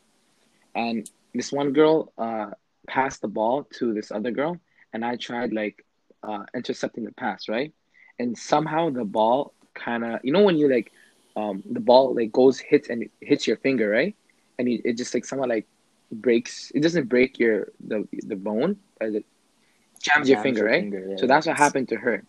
And 0.75 1.09
this 1.33 1.51
one 1.51 1.73
girl 1.73 2.11
uh 2.17 2.51
passed 2.87 3.21
the 3.21 3.27
ball 3.27 3.63
to 3.77 3.93
this 3.93 4.11
other 4.11 4.31
girl, 4.31 4.57
and 4.93 5.03
I 5.05 5.15
tried 5.15 5.53
like 5.53 5.83
uh 6.23 6.45
intercepting 6.53 7.05
the 7.05 7.11
pass. 7.11 7.47
Right. 7.47 7.73
And 8.19 8.37
somehow 8.37 8.89
the 8.89 9.05
ball 9.05 9.53
kind 9.73 10.03
of 10.03 10.19
you 10.23 10.31
know 10.31 10.43
when 10.43 10.57
you 10.57 10.69
like 10.69 10.91
um, 11.35 11.63
the 11.69 11.79
ball 11.79 12.15
like 12.15 12.31
goes 12.31 12.59
hits 12.59 12.89
and 12.89 13.09
hits 13.21 13.47
your 13.47 13.57
finger, 13.57 13.89
right? 13.89 14.15
And 14.57 14.67
it, 14.67 14.81
it 14.85 14.97
just 14.97 15.13
like 15.13 15.25
somehow 15.25 15.45
like 15.47 15.67
breaks. 16.11 16.71
It 16.73 16.81
doesn't 16.81 17.07
break 17.07 17.39
your 17.39 17.67
the 17.85 18.07
the 18.11 18.35
bone, 18.35 18.77
but 18.99 19.09
it 19.09 19.25
jams 20.01 20.29
your 20.29 20.37
Jams 20.37 20.39
finger, 20.39 20.63
your 20.63 20.69
right? 20.69 20.79
finger, 20.79 21.05
yeah, 21.09 21.17
so 21.17 21.27
that's 21.27 21.47
what 21.47 21.57
happened 21.57 21.89
to 21.89 21.97
her. 21.97 22.23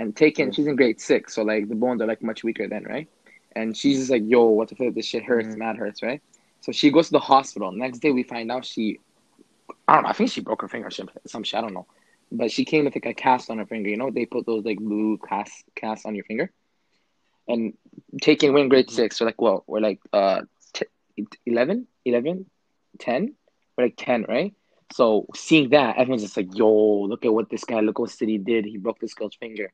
And 0.00 0.16
taken, 0.16 0.46
Yeah. 0.46 0.52
she's 0.52 0.66
in 0.66 0.76
grade 0.76 0.98
six, 0.98 1.34
so 1.34 1.42
like 1.42 1.68
the 1.68 1.74
bones 1.74 2.00
are 2.00 2.06
like 2.06 2.22
much 2.22 2.42
weaker 2.42 2.66
then, 2.66 2.84
right? 2.84 3.06
And 3.54 3.76
she's 3.76 3.98
just 3.98 4.10
like, 4.10 4.22
"Yo, 4.26 4.46
what 4.46 4.68
the 4.68 4.74
fuck? 4.76 4.94
This 4.94 5.04
shit 5.04 5.24
hurts, 5.24 5.48
Mhm. 5.48 5.58
mad 5.58 5.76
hurts, 5.76 6.02
right?" 6.02 6.22
So 6.60 6.72
she 6.72 6.90
goes 6.90 7.06
to 7.08 7.12
the 7.12 7.20
hospital. 7.20 7.70
Next 7.70 7.98
day, 7.98 8.10
we 8.10 8.22
find 8.22 8.50
out 8.50 8.64
she, 8.64 8.98
I 9.86 9.94
don't 9.94 10.04
know. 10.04 10.08
I 10.08 10.12
think 10.14 10.30
she 10.30 10.40
broke 10.40 10.62
her 10.62 10.68
finger, 10.68 10.88
or 10.88 10.90
some 10.90 11.42
shit. 11.42 11.58
I 11.58 11.60
don't 11.60 11.74
know. 11.74 11.86
But 12.32 12.50
she 12.50 12.64
came 12.64 12.84
with 12.86 12.94
like 12.94 13.06
a 13.06 13.14
cast 13.14 13.50
on 13.50 13.58
her 13.58 13.66
finger. 13.66 13.90
You 13.90 13.98
know, 13.98 14.10
they 14.10 14.24
put 14.24 14.46
those 14.46 14.64
like 14.64 14.78
blue 14.78 15.18
cast 15.18 15.64
casts 15.74 16.06
on 16.06 16.14
your 16.14 16.24
finger. 16.24 16.50
And 17.48 17.76
taking 18.22 18.52
we're 18.54 18.60
in 18.60 18.68
grade 18.68 18.88
six, 18.90 19.18
so 19.18 19.24
like, 19.26 19.40
well, 19.40 19.64
we're 19.66 19.80
like 19.80 20.00
uh, 20.12 20.42
t- 20.72 20.86
11, 21.44 21.86
11, 22.06 22.46
10? 23.00 23.34
We're 23.76 23.84
like 23.84 23.96
10, 23.98 24.24
right? 24.28 24.54
So 24.92 25.26
seeing 25.34 25.70
that, 25.70 25.98
everyone's 25.98 26.22
just 26.22 26.36
like, 26.36 26.56
yo, 26.56 26.70
look 27.02 27.24
at 27.24 27.34
what 27.34 27.50
this 27.50 27.64
guy, 27.64 27.80
look 27.80 27.98
what 27.98 28.10
Sadi 28.10 28.38
did. 28.38 28.64
He 28.64 28.76
broke 28.78 29.00
this 29.00 29.14
girl's 29.14 29.34
finger. 29.34 29.72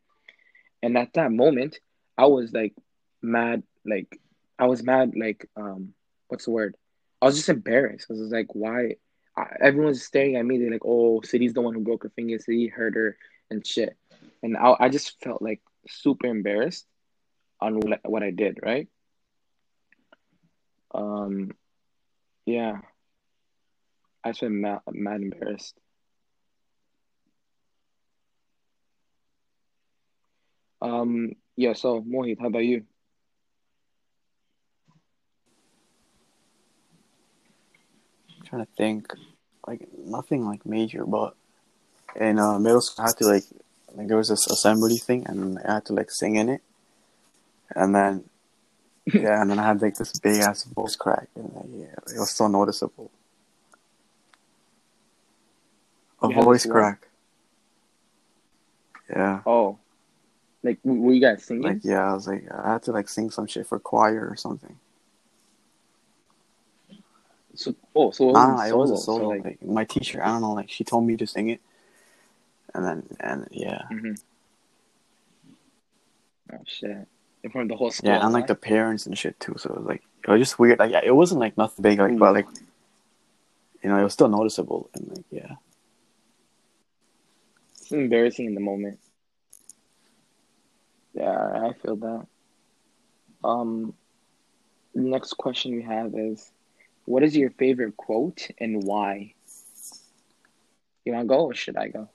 And 0.83 0.97
at 0.97 1.15
that 1.15 1.33
moment, 1.33 1.79
I 2.17 2.27
was 2.27 2.53
like 2.53 2.75
mad, 3.23 3.63
like, 3.85 4.21
I 4.59 4.67
was 4.67 4.83
mad, 4.83 5.13
like, 5.17 5.49
um, 5.57 5.95
what's 6.29 6.45
the 6.45 6.51
word? 6.51 6.77
I 7.21 7.27
was 7.27 7.37
just 7.37 7.49
embarrassed. 7.49 8.07
I 8.11 8.15
was 8.15 8.33
like, 8.33 8.55
why? 8.55 8.97
I, 9.37 9.57
everyone's 9.61 10.03
staring 10.03 10.37
at 10.37 10.45
me. 10.45 10.59
They're 10.59 10.71
like, 10.71 10.85
oh, 10.85 11.21
Sadi's 11.21 11.55
the 11.55 11.61
one 11.61 11.75
who 11.75 11.81
broke 11.81 12.05
her 12.05 12.13
finger. 12.15 12.39
City 12.39 12.69
hurt 12.69 12.95
her 12.95 13.17
and 13.51 13.67
shit. 13.67 13.97
And 14.43 14.57
I, 14.57 14.75
I 14.81 14.89
just 14.89 15.21
felt 15.23 15.43
like 15.43 15.61
super 15.89 16.27
embarrassed 16.27 16.87
on 17.61 17.81
what, 17.81 18.23
I 18.23 18.31
did, 18.31 18.59
right? 18.63 18.89
Um, 20.95 21.53
yeah. 22.45 22.79
I 24.25 24.31
just 24.31 24.41
been 24.41 24.61
mad, 24.61 24.81
mad 24.91 25.21
embarrassed. 25.23 25.75
Um, 30.87 31.33
yeah, 31.57 31.73
so 31.73 32.01
Mohit, 32.03 32.41
how 32.41 32.47
about 32.47 32.65
you? 32.65 32.85
trying 38.45 38.65
to 38.65 38.73
think, 38.77 39.13
like 39.67 39.81
nothing 39.99 40.47
like 40.47 40.65
major, 40.65 41.05
but 41.05 41.35
in 42.15 42.39
uh, 42.39 42.59
middle 42.61 42.81
school, 42.81 43.05
I 43.05 43.09
had 43.09 43.17
to 43.17 43.27
like, 43.27 43.43
like 43.95 44.07
there 44.07 44.17
was 44.17 44.29
this 44.29 44.47
assembly 44.47 44.99
thing, 44.99 45.27
and 45.27 45.59
I 45.67 45.75
had 45.75 45.85
to 45.87 45.93
like 45.93 46.11
sing 46.11 46.37
in 46.37 46.49
it, 46.49 46.63
and 47.75 47.95
then 47.95 48.25
yeah, 49.13 49.41
and 49.43 49.51
then 49.51 49.59
I 49.59 49.67
had 49.67 49.83
like 49.83 49.97
this 49.97 50.13
big 50.21 50.41
ass 50.41 50.63
voice 50.65 50.95
crack, 50.95 51.29
and 51.35 51.53
like, 51.55 51.67
yeah, 51.73 52.15
it 52.15 52.21
was 52.21 52.31
so 52.31 52.47
noticeable. 52.47 53.11
A 56.23 56.29
voice 56.29 56.67
crack. 56.67 57.09
Yeah, 59.11 59.43
Oh, 59.45 59.79
like 60.67 60.79
were 60.85 61.13
you 61.13 61.21
guys 61.21 61.45
singing? 61.45 61.63
like 61.65 61.79
yeah, 61.83 62.11
I 62.11 62.15
was 62.15 62.27
like 62.29 62.45
I 62.53 62.73
had 62.75 62.83
to 62.85 62.93
like 62.93 63.09
sing 63.09 63.31
some 63.31 63.47
shit 63.47 63.67
for 63.67 63.79
choir 63.79 64.29
or 64.29 64.37
something. 64.37 64.77
So, 67.55 67.75
oh, 67.95 68.11
so 68.11 68.29
it 68.29 68.33
Nah, 68.35 68.59
wasn't 68.59 68.69
it 68.69 68.71
solo. 68.71 68.83
was 68.83 68.91
a 68.91 68.97
So 68.99 69.17
like, 69.17 69.45
like 69.45 69.63
my 69.63 69.85
teacher, 69.85 70.23
I 70.23 70.27
don't 70.29 70.43
know, 70.43 70.53
like 70.53 70.71
she 70.71 70.85
told 70.85 71.07
me 71.07 71.17
to 71.17 71.27
sing 71.27 71.49
it, 71.49 71.61
and 72.75 72.85
then 72.85 73.17
and 73.21 73.49
yeah, 73.51 73.83
Mm-hmm. 73.91 74.13
Oh 76.53 76.59
shit! 76.67 77.09
In 77.43 77.51
front 77.51 77.65
of 77.65 77.69
the 77.71 77.77
whole 77.77 77.91
school. 77.91 78.11
Yeah, 78.11 78.23
and 78.23 78.33
like 78.33 78.47
the 78.47 78.55
parents 78.55 79.07
and 79.07 79.17
shit 79.17 79.41
too. 79.41 79.55
So 79.57 79.71
it 79.71 79.77
was 79.79 79.87
like 79.87 80.03
it 80.27 80.31
was 80.31 80.41
just 80.41 80.59
weird. 80.59 80.79
Like 80.79 80.93
yeah, 80.93 81.01
it 81.03 81.15
wasn't 81.15 81.41
like 81.41 81.57
nothing 81.57 81.83
big, 81.83 81.99
like 81.99 82.19
but 82.19 82.35
like 82.35 82.47
you 83.83 83.89
know, 83.89 83.99
it 83.99 84.05
was 84.05 84.13
still 84.13 84.29
noticeable 84.29 84.91
and 84.95 85.09
like 85.09 85.25
yeah. 85.31 85.55
It's 87.81 87.91
embarrassing 87.93 88.47
in 88.47 88.55
the 88.55 88.61
moment. 88.61 88.99
Yeah, 91.17 91.33
I 91.65 91.73
feel 91.73 91.97
that. 91.97 92.27
Um, 93.43 93.95
next 94.95 95.33
question 95.35 95.75
we 95.75 95.83
have 95.83 96.15
is, 96.15 96.53
what 97.07 97.23
is 97.23 97.37
your 97.37 97.51
favorite 97.51 97.97
quote 97.97 98.49
and 98.59 98.83
why? 98.83 99.33
You 101.05 101.13
wanna 101.13 101.25
go 101.25 101.47
or 101.47 101.55
should 101.55 101.77
I 101.77 101.89
go? 101.89 102.09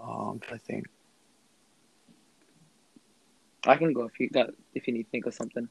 Um, 0.00 0.40
I 0.50 0.56
think 0.56 0.86
I 3.66 3.76
can 3.76 3.92
go 3.92 4.04
if 4.04 4.18
you 4.18 4.30
got 4.30 4.50
if 4.74 4.86
you 4.86 4.94
need 4.94 5.02
to 5.02 5.10
think 5.10 5.26
of 5.26 5.34
something. 5.34 5.68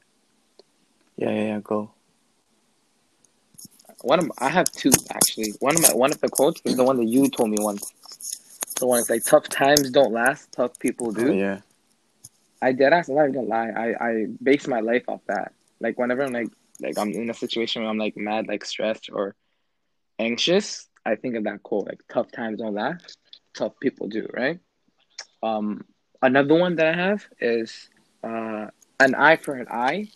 yeah, 1.16 1.30
yeah, 1.30 1.42
yeah. 1.44 1.60
Go. 1.60 1.90
one 4.02 4.18
of 4.20 4.30
I 4.38 4.48
have 4.48 4.70
two 4.70 4.92
actually. 5.10 5.54
One 5.58 5.74
of 5.74 5.82
my 5.82 5.94
one 5.94 6.12
of 6.12 6.20
the 6.20 6.28
quotes 6.28 6.60
is 6.64 6.76
the 6.76 6.84
one 6.84 6.98
that 6.98 7.06
you 7.06 7.28
told 7.30 7.50
me 7.50 7.56
once. 7.60 7.92
The 8.78 8.86
one 8.86 8.98
that's 8.98 9.10
like 9.10 9.24
tough 9.24 9.48
times 9.48 9.90
don't 9.90 10.12
last, 10.12 10.52
tough 10.52 10.78
people 10.78 11.12
do. 11.12 11.30
Oh, 11.30 11.32
yeah. 11.32 11.60
I 12.60 12.72
dead 12.72 12.92
ass 12.92 13.08
alive, 13.08 13.32
don't 13.32 13.48
lie. 13.48 13.70
I, 13.70 14.08
I 14.08 14.26
base 14.42 14.66
my 14.66 14.80
life 14.80 15.04
off 15.08 15.20
that. 15.26 15.52
Like 15.80 15.98
whenever 15.98 16.24
I'm 16.24 16.32
like 16.32 16.48
like 16.80 16.98
I'm 16.98 17.10
in 17.10 17.30
a 17.30 17.34
situation 17.34 17.82
where 17.82 17.90
I'm 17.90 17.98
like 17.98 18.16
mad, 18.16 18.46
like 18.46 18.64
stressed 18.64 19.10
or 19.12 19.34
anxious, 20.18 20.88
I 21.04 21.16
think 21.16 21.36
of 21.36 21.44
that 21.44 21.62
quote, 21.62 21.86
like 21.86 22.00
tough 22.12 22.30
times 22.32 22.58
don't 22.58 22.74
last, 22.74 23.16
tough 23.54 23.72
people 23.80 24.08
do, 24.08 24.28
right? 24.32 24.58
Um 25.42 25.84
another 26.22 26.54
one 26.54 26.76
that 26.76 26.86
I 26.86 26.96
have 26.96 27.26
is 27.40 27.88
uh 28.24 28.66
an 29.00 29.14
eye 29.14 29.36
for 29.36 29.54
an 29.54 29.68
eye 29.70 30.08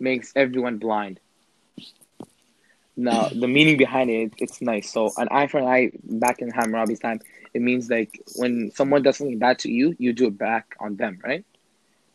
makes 0.00 0.32
everyone 0.34 0.78
blind. 0.78 1.20
Now 2.96 3.28
the 3.28 3.46
meaning 3.46 3.76
behind 3.76 4.10
it, 4.10 4.32
it's 4.38 4.60
nice. 4.60 4.92
So 4.92 5.12
an 5.16 5.28
eye 5.30 5.46
for 5.46 5.58
an 5.58 5.66
eye 5.66 5.92
back 6.02 6.40
in 6.40 6.50
Hammurabi's 6.50 6.98
time, 6.98 7.20
it 7.58 7.62
means 7.62 7.90
like 7.90 8.22
when 8.36 8.70
someone 8.72 9.02
does 9.02 9.16
something 9.18 9.38
bad 9.38 9.58
to 9.60 9.70
you, 9.70 9.94
you 9.98 10.12
do 10.12 10.28
it 10.28 10.38
back 10.38 10.76
on 10.80 10.96
them, 10.96 11.18
right? 11.24 11.44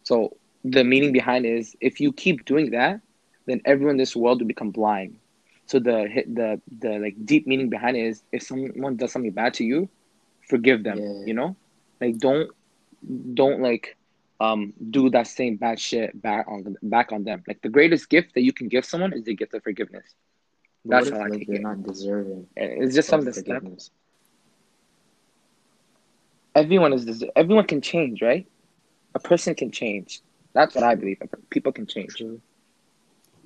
So 0.03 0.37
the 0.63 0.83
meaning 0.83 1.11
behind 1.11 1.45
it 1.45 1.53
is 1.57 1.75
if 1.81 1.99
you 1.99 2.13
keep 2.13 2.45
doing 2.45 2.71
that, 2.71 3.01
then 3.45 3.61
everyone 3.65 3.93
in 3.95 3.97
this 3.97 4.15
world 4.15 4.39
will 4.41 4.47
become 4.47 4.71
blind. 4.71 5.17
So 5.65 5.79
the 5.79 5.97
the 6.39 6.61
the 6.79 6.99
like 6.99 7.15
deep 7.25 7.47
meaning 7.47 7.69
behind 7.69 7.97
it 7.97 8.05
is 8.05 8.23
if 8.31 8.43
someone 8.43 8.95
does 8.95 9.11
something 9.11 9.31
bad 9.31 9.53
to 9.55 9.63
you, 9.65 9.89
forgive 10.49 10.83
them. 10.83 10.97
Yeah. 10.99 11.25
You 11.25 11.33
know, 11.33 11.55
like 12.01 12.17
don't 12.19 12.49
don't 13.33 13.61
like 13.61 13.95
um 14.39 14.73
do 14.89 15.09
that 15.09 15.27
same 15.27 15.57
bad 15.57 15.79
shit 15.79 16.19
back 16.21 16.45
on 16.47 16.75
back 16.83 17.11
on 17.11 17.23
them. 17.23 17.43
Like 17.47 17.61
the 17.61 17.69
greatest 17.69 18.09
gift 18.09 18.33
that 18.35 18.41
you 18.43 18.53
can 18.53 18.69
give 18.69 18.85
someone 18.85 19.13
is 19.13 19.23
the 19.23 19.35
gift 19.35 19.53
of 19.53 19.63
forgiveness. 19.63 20.15
That's 20.85 21.09
what 21.09 21.13
if, 21.13 21.19
how 21.19 21.25
I 21.25 21.29
like 21.29 21.39
take 21.39 21.47
they're 21.47 21.57
it. 21.57 21.61
not 21.61 21.83
deserving 21.83 22.47
It's 22.55 22.95
just 22.95 23.09
something 23.09 23.33
forgiveness. 23.33 23.91
Everyone 26.55 26.93
is 26.93 27.05
des- 27.05 27.31
everyone 27.35 27.65
can 27.65 27.81
change, 27.81 28.21
right? 28.21 28.47
A 29.15 29.19
person 29.19 29.55
can 29.55 29.71
change. 29.71 30.21
That's 30.53 30.75
what 30.75 30.83
I 30.83 30.95
believe. 30.95 31.21
People 31.49 31.71
can 31.71 31.87
change. 31.87 32.21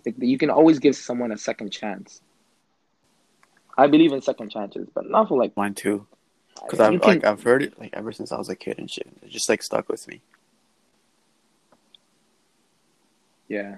Like, 0.06 0.15
you 0.20 0.38
can 0.38 0.50
always 0.50 0.80
give 0.80 0.96
someone 0.96 1.32
a 1.32 1.38
second 1.38 1.72
chance. 1.72 2.22
I 3.78 3.88
believe 3.88 4.12
in 4.12 4.22
second 4.22 4.50
chances, 4.50 4.88
but 4.93 5.10
not 5.10 5.28
for 5.30 5.38
like 5.38 5.56
Mine 5.56 5.74
too. 5.76 6.08
Because 6.63 6.80
I've 6.80 7.00
can- 7.02 7.13
like 7.13 7.24
I've 7.26 7.43
heard 7.43 7.63
it 7.63 7.80
like 7.80 7.91
ever 7.93 8.12
since 8.12 8.32
I 8.32 8.38
was 8.38 8.50
a 8.50 8.56
kid 8.56 8.80
and 8.80 8.89
shit. 8.89 9.08
It 9.22 9.30
just 9.30 9.48
like 9.50 9.62
stuck 9.63 9.88
with 9.89 10.08
me. 10.08 10.22
yeah. 13.48 13.78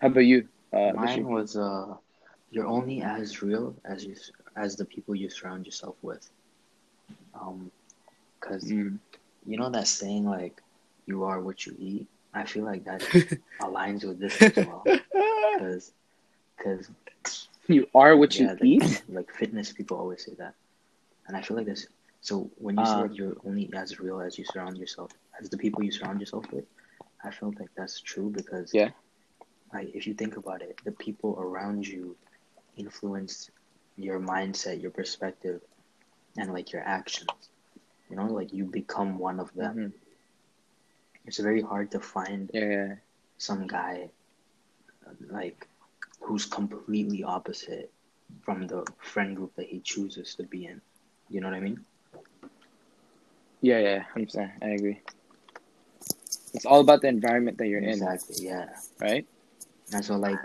How 0.00 0.08
about 0.08 0.20
you? 0.20 0.48
Uh, 0.72 0.92
Mine 0.94 1.18
Vishy? 1.18 1.24
was 1.24 1.56
uh, 1.56 1.94
you're 2.50 2.66
only 2.66 3.02
as 3.02 3.42
real 3.42 3.74
as 3.84 4.04
you 4.04 4.14
as 4.56 4.76
the 4.76 4.84
people 4.84 5.14
you 5.14 5.28
surround 5.30 5.66
yourself 5.66 5.96
with. 6.02 6.28
Um, 7.34 7.70
because 8.40 8.64
Mm. 8.64 8.98
you 9.46 9.56
know 9.58 9.70
that 9.70 9.86
saying 9.86 10.24
like, 10.24 10.60
"You 11.06 11.24
are 11.24 11.40
what 11.40 11.66
you 11.66 11.74
eat." 11.78 12.06
I 12.34 12.44
feel 12.44 12.64
like 12.64 12.84
that 12.84 13.00
aligns 13.60 14.04
with 14.04 14.18
this 14.20 14.40
as 14.42 14.58
well. 14.64 14.84
Because, 15.58 15.92
because 16.56 16.90
You 17.68 17.86
are 17.94 18.16
what 18.16 18.38
you 18.38 18.46
yeah, 18.46 18.52
like, 18.52 18.62
eat. 18.64 19.02
like 19.08 19.30
fitness 19.34 19.72
people 19.72 19.96
always 19.98 20.24
say 20.24 20.34
that, 20.38 20.54
and 21.26 21.36
I 21.36 21.42
feel 21.42 21.56
like 21.56 21.66
this. 21.66 21.86
So 22.20 22.50
when 22.58 22.76
you 22.78 22.84
say 22.86 22.98
Ah. 22.98 23.02
like 23.02 23.16
you're 23.16 23.36
only 23.46 23.70
as 23.74 24.00
real 24.00 24.20
as 24.20 24.38
you 24.38 24.44
surround 24.44 24.76
yourself, 24.78 25.10
as 25.40 25.48
the 25.50 25.56
people 25.58 25.82
you 25.82 25.92
surround 25.92 26.20
yourself 26.20 26.44
with, 26.52 26.64
I 27.24 27.30
feel 27.30 27.52
like 27.58 27.70
that's 27.76 28.00
true 28.00 28.30
because 28.30 28.72
Yeah. 28.74 28.90
like 29.72 29.88
if 29.94 30.06
you 30.06 30.14
think 30.14 30.36
about 30.36 30.62
it, 30.62 30.80
the 30.84 30.92
people 30.92 31.36
around 31.38 31.86
you 31.86 32.16
influence 32.76 33.50
your 33.96 34.18
mindset, 34.20 34.80
your 34.82 34.90
perspective, 34.90 35.60
and 36.36 36.52
like 36.52 36.72
your 36.72 36.82
actions. 36.82 37.30
You 38.16 38.22
know, 38.22 38.32
like 38.32 38.52
you 38.52 38.64
become 38.64 39.18
one 39.18 39.38
of 39.38 39.52
them. 39.52 39.76
Mhm. 39.76 39.92
It's 41.26 41.38
very 41.38 41.60
hard 41.60 41.90
to 41.90 42.00
find 42.00 42.50
Yeah, 42.54 42.64
yeah. 42.64 42.94
some 43.36 43.66
guy 43.66 44.08
like 45.28 45.68
who's 46.20 46.46
completely 46.46 47.22
opposite 47.24 47.92
from 48.40 48.66
the 48.66 48.86
friend 48.98 49.36
group 49.36 49.54
that 49.56 49.66
he 49.66 49.80
chooses 49.80 50.34
to 50.36 50.44
be 50.44 50.64
in. 50.64 50.80
You 51.28 51.40
know 51.42 51.48
what 51.48 51.56
I 51.56 51.60
mean? 51.60 51.84
Yeah, 53.60 53.80
yeah, 53.80 53.98
hundred 54.00 54.26
percent. 54.32 54.52
I 54.62 54.68
agree. 54.70 55.00
It's 56.54 56.64
all 56.64 56.80
about 56.80 57.02
the 57.02 57.08
environment 57.08 57.58
that 57.58 57.68
you're 57.68 57.82
in. 57.84 57.90
Exactly. 57.90 58.46
Yeah. 58.46 58.70
right? 58.98 59.26
And 59.92 60.02
so 60.02 60.16
like 60.16 60.40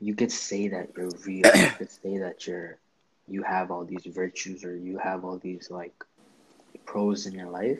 you 0.00 0.14
could 0.14 0.32
say 0.32 0.68
that 0.68 0.96
you're 0.96 1.12
real. 1.28 1.44
you 1.66 1.70
could 1.76 1.90
say 1.90 2.16
that 2.24 2.46
you're 2.46 2.78
you 3.28 3.42
have 3.42 3.70
all 3.70 3.84
these 3.84 4.06
virtues 4.06 4.64
or 4.64 4.74
you 4.74 4.96
have 4.96 5.26
all 5.26 5.36
these 5.36 5.68
like 5.70 5.92
pros 6.86 7.26
in 7.26 7.34
your 7.34 7.50
life, 7.50 7.78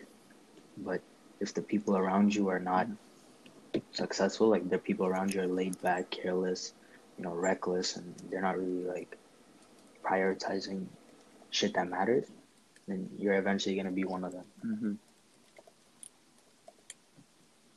but 0.78 1.00
if 1.40 1.54
the 1.54 1.62
people 1.62 1.96
around 1.96 2.34
you 2.34 2.48
are 2.48 2.58
not 2.58 2.86
successful, 3.92 4.48
like 4.48 4.68
the 4.68 4.78
people 4.78 5.06
around 5.06 5.32
you 5.32 5.40
are 5.40 5.46
laid 5.46 5.80
back, 5.82 6.10
careless, 6.10 6.72
you 7.16 7.24
know, 7.24 7.34
reckless, 7.34 7.96
and 7.96 8.14
they're 8.30 8.42
not 8.42 8.58
really 8.58 8.84
like 8.84 9.16
prioritizing 10.04 10.86
shit 11.50 11.74
that 11.74 11.88
matters, 11.88 12.26
then 12.88 13.08
you're 13.18 13.34
eventually 13.34 13.76
gonna 13.76 13.90
be 13.90 14.04
one 14.04 14.24
of 14.24 14.32
them. 14.32 14.44
Mm-hmm. 14.64 14.92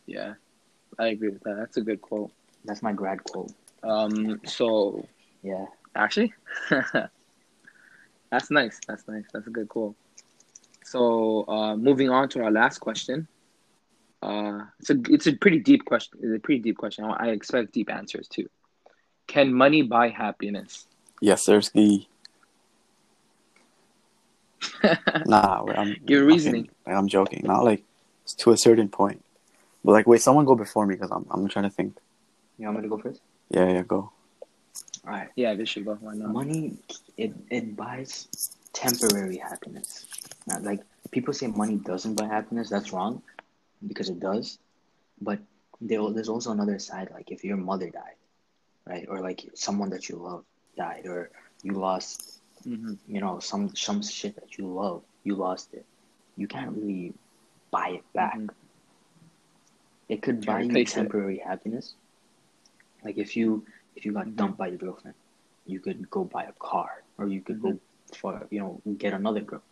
Yeah, 0.05 0.33
I 0.97 1.07
agree 1.07 1.29
with 1.29 1.43
that. 1.43 1.55
That's 1.57 1.77
a 1.77 1.81
good 1.81 2.01
quote. 2.01 2.31
That's 2.65 2.81
my 2.81 2.93
grad 2.93 3.23
quote. 3.23 3.51
Um, 3.83 4.41
so 4.45 5.05
Yeah. 5.43 5.65
actually, 5.95 6.33
that's 8.31 8.51
nice. 8.51 8.79
That's 8.87 9.07
nice. 9.07 9.25
That's 9.33 9.47
a 9.47 9.51
good 9.51 9.69
quote. 9.69 9.95
So, 10.89 11.45
uh, 11.47 11.75
moving 11.75 12.09
on 12.09 12.29
to 12.29 12.41
our 12.43 12.49
last 12.49 12.79
question. 12.79 13.27
Uh, 14.23 14.61
it's 14.79 14.89
a 14.89 14.95
it's 15.09 15.27
a 15.27 15.33
pretty 15.33 15.59
deep 15.59 15.85
question. 15.85 16.17
It's 16.19 16.35
a 16.35 16.39
pretty 16.39 16.61
deep 16.61 16.77
question. 16.77 17.05
I, 17.05 17.27
I 17.27 17.27
expect 17.27 17.73
deep 17.73 17.91
answers 17.91 18.27
too. 18.27 18.49
Can 19.27 19.53
money 19.53 19.83
buy 19.83 20.09
happiness? 20.09 20.87
Yes, 21.21 21.45
Sirski. 21.45 22.07
Nah, 25.25 25.63
wait, 25.63 25.77
I'm 25.77 25.95
Your 26.07 26.21
I'm 26.21 26.27
reasoning. 26.27 26.69
like, 26.87 26.95
I'm 26.95 27.07
joking. 27.07 27.43
Not 27.45 27.63
like 27.63 27.83
it's 28.23 28.33
to 28.41 28.51
a 28.51 28.57
certain 28.57 28.89
point. 28.89 29.23
But 29.85 29.91
like, 29.91 30.07
wait, 30.07 30.21
someone 30.21 30.45
go 30.45 30.55
before 30.55 30.87
me 30.87 30.95
because 30.95 31.11
I'm 31.11 31.25
I'm 31.29 31.47
trying 31.49 31.69
to 31.69 31.69
think. 31.69 31.97
You 32.57 32.65
want 32.65 32.77
me 32.77 32.83
to 32.83 32.89
go 32.89 32.97
first? 32.97 33.21
Yeah, 33.51 33.69
yeah, 33.69 33.83
go. 33.83 34.11
All 35.05 35.11
right. 35.13 35.29
Yeah, 35.35 35.53
this 35.53 35.69
should 35.69 35.85
go. 35.85 35.95
Why 36.01 36.15
not? 36.15 36.29
Money, 36.29 36.79
it 37.15 37.33
it 37.51 37.75
buys 37.77 38.27
temporary 38.73 39.37
happiness. 39.37 40.07
Now, 40.49 40.59
like 40.61 40.81
people 41.11 41.33
say, 41.33 41.47
money 41.47 41.77
doesn't 41.77 42.15
buy 42.15 42.27
happiness. 42.27 42.69
That's 42.69 42.93
wrong, 42.93 43.23
because 43.87 44.09
it 44.09 44.19
does. 44.19 44.59
But 45.21 45.39
there's 45.81 46.29
also 46.29 46.51
another 46.51 46.79
side. 46.79 47.09
Like 47.13 47.31
if 47.31 47.43
your 47.45 47.57
mother 47.57 47.89
died, 47.89 48.17
right, 48.87 49.07
or 49.09 49.21
like 49.21 49.49
someone 49.55 49.89
that 49.91 50.09
you 50.09 50.17
love 50.17 50.45
died, 50.77 51.05
or 51.07 51.31
you 51.63 51.73
lost, 51.73 52.41
hmm 52.63 52.93
you 53.07 53.21
know, 53.21 53.39
some 53.39 53.75
some 53.75 54.01
shit 54.03 54.35
that 54.35 54.57
you 54.57 54.67
love, 54.67 55.03
you 55.23 55.35
lost 55.35 55.73
it. 55.73 55.85
You 56.37 56.47
can't 56.47 56.71
really 56.77 57.13
buy 57.71 57.89
it 57.99 58.05
back. 58.13 58.39
Mhm. 58.39 58.49
It 60.09 60.21
could 60.21 60.45
buy 60.45 60.61
you 60.61 60.67
replace 60.69 60.91
it. 60.91 60.95
temporary 60.95 61.37
happiness. 61.39 61.95
Like 63.03 63.17
if 63.17 63.35
you 63.37 63.65
if 63.95 64.05
you 64.05 64.13
got 64.13 64.27
Mhm. 64.27 64.35
dumped 64.35 64.57
by 64.57 64.67
your 64.67 64.77
girlfriend, 64.77 65.17
you 65.65 65.79
could 65.79 66.09
go 66.09 66.25
buy 66.25 66.45
a 66.45 66.53
car, 66.59 67.03
or 67.17 67.27
you 67.27 67.41
could 67.41 67.61
go 67.61 67.79
for 68.17 68.47
you 68.51 68.59
know 68.59 68.81
get 68.97 69.13
another 69.13 69.41
girl. 69.41 69.63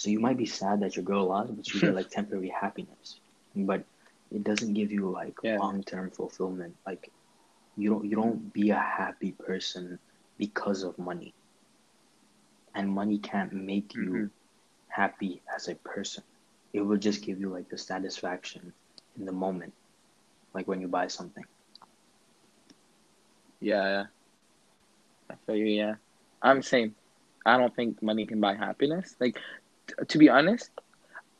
So 0.00 0.10
you 0.10 0.20
might 0.20 0.38
be 0.38 0.46
sad 0.46 0.80
that 0.80 0.96
your 0.96 1.04
girl 1.04 1.26
lost, 1.28 1.56
but 1.56 1.74
you 1.74 1.80
get 1.80 1.94
like 1.94 2.10
temporary 2.10 2.50
happiness. 2.50 3.20
But 3.54 3.84
it 4.32 4.44
doesn't 4.44 4.74
give 4.74 4.92
you 4.92 5.10
like 5.10 5.36
Yeah. 5.42 5.60
long 5.60 5.82
term 5.84 6.10
fulfillment. 6.10 6.76
Like 6.86 7.12
you 7.76 7.90
don't 7.90 8.04
you 8.06 8.16
don't 8.16 8.52
be 8.52 8.70
a 8.70 8.78
happy 8.78 9.32
person 9.32 9.98
because 10.38 10.82
of 10.82 10.98
money. 10.98 11.34
And 12.74 12.90
money 12.90 13.18
can't 13.18 13.52
make 13.52 13.98
you 13.98 14.26
Mhm. 14.26 14.30
happy 14.88 15.42
as 15.54 15.68
a 15.68 15.76
person. 15.76 16.24
It 16.72 16.82
will 16.82 16.96
just 16.98 17.22
give 17.22 17.40
you 17.40 17.50
like 17.50 17.68
the 17.68 17.78
satisfaction 17.78 18.74
in 19.16 19.26
the 19.26 19.32
moment, 19.32 19.74
like 20.54 20.68
when 20.68 20.80
you 20.80 20.88
buy 20.88 21.08
something. 21.08 21.46
Yeah, 23.60 23.84
yeah. 23.84 24.04
I 25.30 25.34
feel 25.46 25.56
you. 25.56 25.66
Yeah, 25.66 25.94
I'm 26.42 26.62
same. 26.62 26.94
I 27.46 27.56
don't 27.56 27.74
think 27.74 28.02
money 28.02 28.26
can 28.26 28.40
buy 28.40 28.54
happiness. 28.54 29.16
Like, 29.20 29.38
to 30.08 30.18
be 30.18 30.28
honest, 30.28 30.70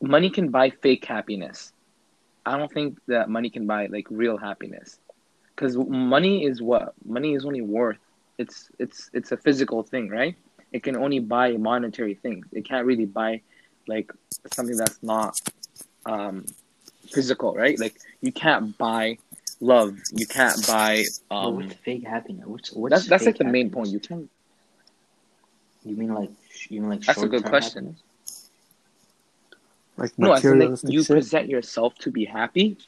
money 0.00 0.30
can 0.30 0.48
buy 0.48 0.70
fake 0.70 1.04
happiness. 1.04 1.72
I 2.46 2.56
don't 2.56 2.72
think 2.72 2.98
that 3.06 3.28
money 3.28 3.50
can 3.50 3.66
buy 3.66 3.86
like 3.86 4.06
real 4.10 4.36
happiness, 4.36 4.98
because 5.54 5.76
money 5.76 6.44
is 6.44 6.62
what 6.62 6.94
money 7.04 7.34
is 7.34 7.44
only 7.44 7.60
worth. 7.60 7.98
It's 8.38 8.70
it's 8.78 9.10
it's 9.12 9.32
a 9.32 9.36
physical 9.36 9.82
thing, 9.82 10.08
right? 10.08 10.36
It 10.72 10.82
can 10.82 10.96
only 10.96 11.18
buy 11.18 11.52
monetary 11.56 12.14
things. 12.14 12.46
It 12.52 12.64
can't 12.64 12.86
really 12.86 13.04
buy 13.04 13.42
like 13.86 14.10
something 14.54 14.76
that's 14.76 15.02
not 15.02 15.40
um, 16.06 16.46
physical, 17.10 17.54
right? 17.54 17.78
Like 17.78 18.00
you 18.20 18.32
can't 18.32 18.76
buy 18.78 19.18
love. 19.60 19.98
You 20.12 20.26
can't 20.26 20.64
buy. 20.66 21.04
But 21.28 21.36
Um, 21.36 21.56
what's 21.56 21.74
fake 21.74 22.06
happiness? 22.06 22.46
What's 22.46 22.72
what's 22.72 22.94
that's 22.94 23.06
that's 23.06 23.26
like 23.26 23.38
the 23.38 23.44
main 23.44 23.70
point. 23.70 23.88
You 23.88 24.00
can. 24.00 24.28
You 25.84 25.96
mean 25.96 26.14
like 26.14 26.30
you 26.68 26.80
mean 26.80 26.90
like 26.90 27.04
That's 27.04 27.22
a 27.22 27.26
good 27.26 27.44
question. 27.44 27.84
happiness? 27.84 28.02
Like 30.00 30.18
No, 30.18 30.32
I 30.32 30.40
feel 30.40 30.56
like 30.56 30.82
you 30.82 31.02
shit. 31.02 31.10
present 31.10 31.48
yourself 31.48 31.94
to 31.96 32.10
be 32.10 32.24
happy, 32.24 32.78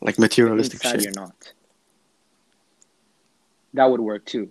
like 0.00 0.18
materialistic 0.18 0.84
inside 0.84 1.00
shit. 1.00 1.02
you're 1.04 1.12
not. 1.12 1.52
That 3.74 3.86
would 3.90 4.00
work 4.00 4.24
too. 4.26 4.50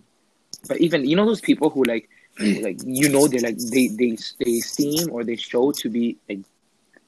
But 0.68 0.78
even 0.80 1.06
you 1.06 1.16
know 1.18 1.26
those 1.26 1.42
people 1.42 1.70
who 1.70 1.84
like, 1.84 2.10
like 2.40 2.78
you 2.86 3.10
know 3.10 3.28
they're 3.28 3.42
like 3.42 3.58
they 3.58 3.88
they 3.88 4.18
they 4.40 4.60
seem 4.62 5.12
or 5.12 5.24
they 5.26 5.36
show 5.36 5.74
to 5.74 5.90
be 5.90 6.18
like 6.30 6.40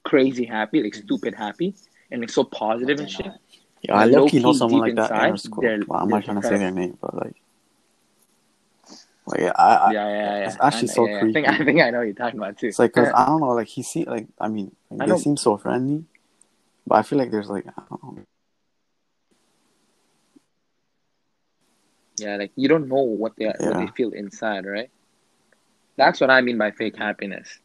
crazy 0.04 0.46
happy, 0.46 0.84
like 0.84 0.96
stupid 0.96 1.34
happy, 1.34 1.74
and 2.12 2.20
like 2.22 2.30
so 2.30 2.44
But 2.44 2.58
positive 2.58 2.98
they're 2.98 3.06
and 3.06 3.12
shit. 3.12 3.32
Yeah, 3.84 3.96
I 3.96 4.04
And 4.04 4.12
low 4.12 4.28
key 4.28 4.40
know 4.40 4.50
low-key, 4.50 4.58
someone 4.58 4.82
like 4.82 4.96
that 4.96 5.12
inside, 5.12 5.30
our 5.32 5.38
school. 5.38 5.64
Well, 5.88 6.00
I'm 6.00 6.10
not 6.10 6.26
trying 6.26 6.42
to 6.42 6.48
say 6.48 6.58
their 6.58 6.72
name, 6.72 6.98
but 7.00 7.16
like, 7.16 7.36
like 9.28 9.42
yeah, 9.42 9.52
I, 9.56 9.76
I, 9.76 9.92
Yeah, 9.92 10.08
yeah, 10.08 10.40
yeah. 10.40 10.48
it's 10.48 10.58
actually 10.62 10.90
I, 10.90 10.94
so 10.94 11.06
yeah, 11.06 11.12
yeah. 11.12 11.24
I 11.26 11.34
think 11.34 11.48
I 11.48 11.58
think 11.66 11.82
I 11.82 11.90
know 11.92 11.98
what 12.00 12.04
you're 12.06 12.14
talking 12.16 12.40
about 12.40 12.58
too. 12.58 12.68
It's 12.68 12.80
like, 12.80 12.94
cause 12.94 13.12
I 13.14 13.26
don't 13.26 13.42
know, 13.42 13.50
like 13.50 13.68
he 13.68 13.84
see, 13.84 14.06
like 14.06 14.28
I 14.40 14.48
mean, 14.48 14.76
like, 14.90 15.02
I 15.02 15.06
they 15.06 15.12
know- 15.12 15.18
seem 15.18 15.38
so 15.38 15.58
friendly, 15.58 16.06
but 16.88 16.96
I 16.96 17.02
feel 17.04 17.20
like 17.20 17.32
there's 17.32 17.50
like, 17.50 17.68
I 17.68 17.84
don't 17.90 18.04
know, 18.04 18.24
Yeah, 22.18 22.38
like 22.38 22.52
you 22.56 22.68
don't 22.68 22.88
know 22.88 23.04
what 23.04 23.36
they 23.38 23.46
what 23.46 23.78
they 23.78 23.88
feel 23.88 24.12
inside, 24.12 24.66
right? 24.66 24.90
That's 25.98 26.20
what 26.20 26.30
I 26.30 26.42
mean 26.42 26.58
by 26.58 26.72
fake 26.72 26.98
happiness. 26.98 27.60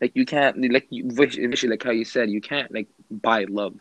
Like 0.00 0.12
you 0.14 0.24
can't 0.24 0.70
like 0.72 0.86
you 0.90 1.10
Vish, 1.10 1.38
like 1.64 1.82
how 1.82 1.90
you 1.90 2.04
said 2.04 2.30
you 2.30 2.40
can't 2.40 2.72
like 2.72 2.88
buy 3.10 3.44
love, 3.48 3.74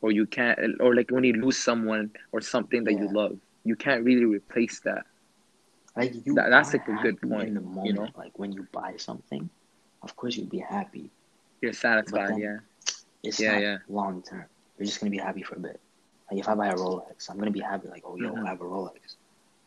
or 0.00 0.12
you 0.12 0.26
can't 0.26 0.58
or 0.80 0.94
like 0.94 1.10
when 1.10 1.24
you 1.24 1.34
lose 1.34 1.58
someone 1.58 2.10
or 2.32 2.40
something 2.40 2.84
that 2.84 2.92
you 2.92 3.08
love, 3.12 3.38
you 3.64 3.76
can't 3.76 4.04
really 4.04 4.24
replace 4.24 4.80
that. 4.80 5.04
Like 5.96 6.14
you 6.26 6.34
That- 6.34 6.50
that's 6.50 6.72
like 6.72 6.88
a 6.88 6.94
good 7.02 7.20
point, 7.20 7.48
in 7.48 7.54
the 7.54 7.60
you 7.60 7.66
moment. 7.66 7.94
know? 7.94 8.08
Like 8.16 8.38
when 8.38 8.52
you 8.52 8.66
buy 8.72 8.96
something, 8.96 9.48
of 10.02 10.16
course 10.16 10.36
you'll 10.36 10.46
be 10.48 10.58
happy. 10.58 11.10
You're 11.60 11.72
satisfied, 11.72 12.30
then- 12.30 12.38
yeah. 12.38 12.58
It's 13.22 13.40
Yeah, 13.40 13.52
not 13.52 13.62
yeah. 13.62 13.78
long 13.88 14.22
term. 14.22 14.44
You're 14.76 14.86
just 14.86 15.00
gonna 15.00 15.10
be 15.10 15.18
happy 15.18 15.42
for 15.42 15.54
a 15.56 15.60
bit. 15.60 15.80
Like 16.30 16.40
if 16.40 16.48
I 16.48 16.54
buy 16.54 16.68
a 16.68 16.74
Rolex, 16.74 17.30
I'm 17.30 17.38
gonna 17.38 17.50
be 17.50 17.60
happy. 17.60 17.88
Like 17.88 18.02
oh 18.04 18.16
yo, 18.16 18.32
Mhm. 18.32 18.44
I 18.44 18.48
have 18.50 18.60
a 18.60 18.64
Rolex. 18.64 19.16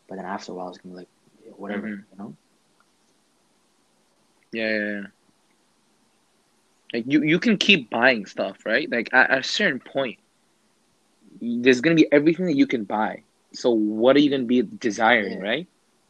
But 0.06 0.16
then 0.16 0.26
after 0.26 0.52
a 0.52 0.54
while, 0.54 0.68
it's 0.68 0.78
gonna 0.78 0.94
be 0.94 0.98
like 1.00 1.08
whatever, 1.56 1.88
Mhm. 1.88 2.04
you 2.12 2.18
know. 2.18 2.36
Yeah, 4.52 4.70
yeah, 4.70 4.90
yeah. 5.00 5.06
Like 6.92 7.04
you, 7.06 7.22
you 7.22 7.38
can 7.38 7.56
keep 7.58 7.90
buying 7.90 8.24
stuff, 8.26 8.64
right? 8.64 8.90
Like 8.90 9.12
at, 9.12 9.30
at 9.30 9.38
a 9.40 9.42
certain 9.42 9.80
point, 9.80 10.18
there's 11.40 11.80
gonna 11.80 11.96
be 11.96 12.10
everything 12.12 12.46
that 12.46 12.56
you 12.56 12.66
can 12.66 12.84
buy. 12.84 13.22
So 13.52 13.70
what 13.70 14.16
are 14.16 14.20
you 14.20 14.30
gonna 14.30 14.44
be 14.44 14.62
desiring, 14.62 15.38
Yeah. 15.40 15.48
right? 15.48 15.66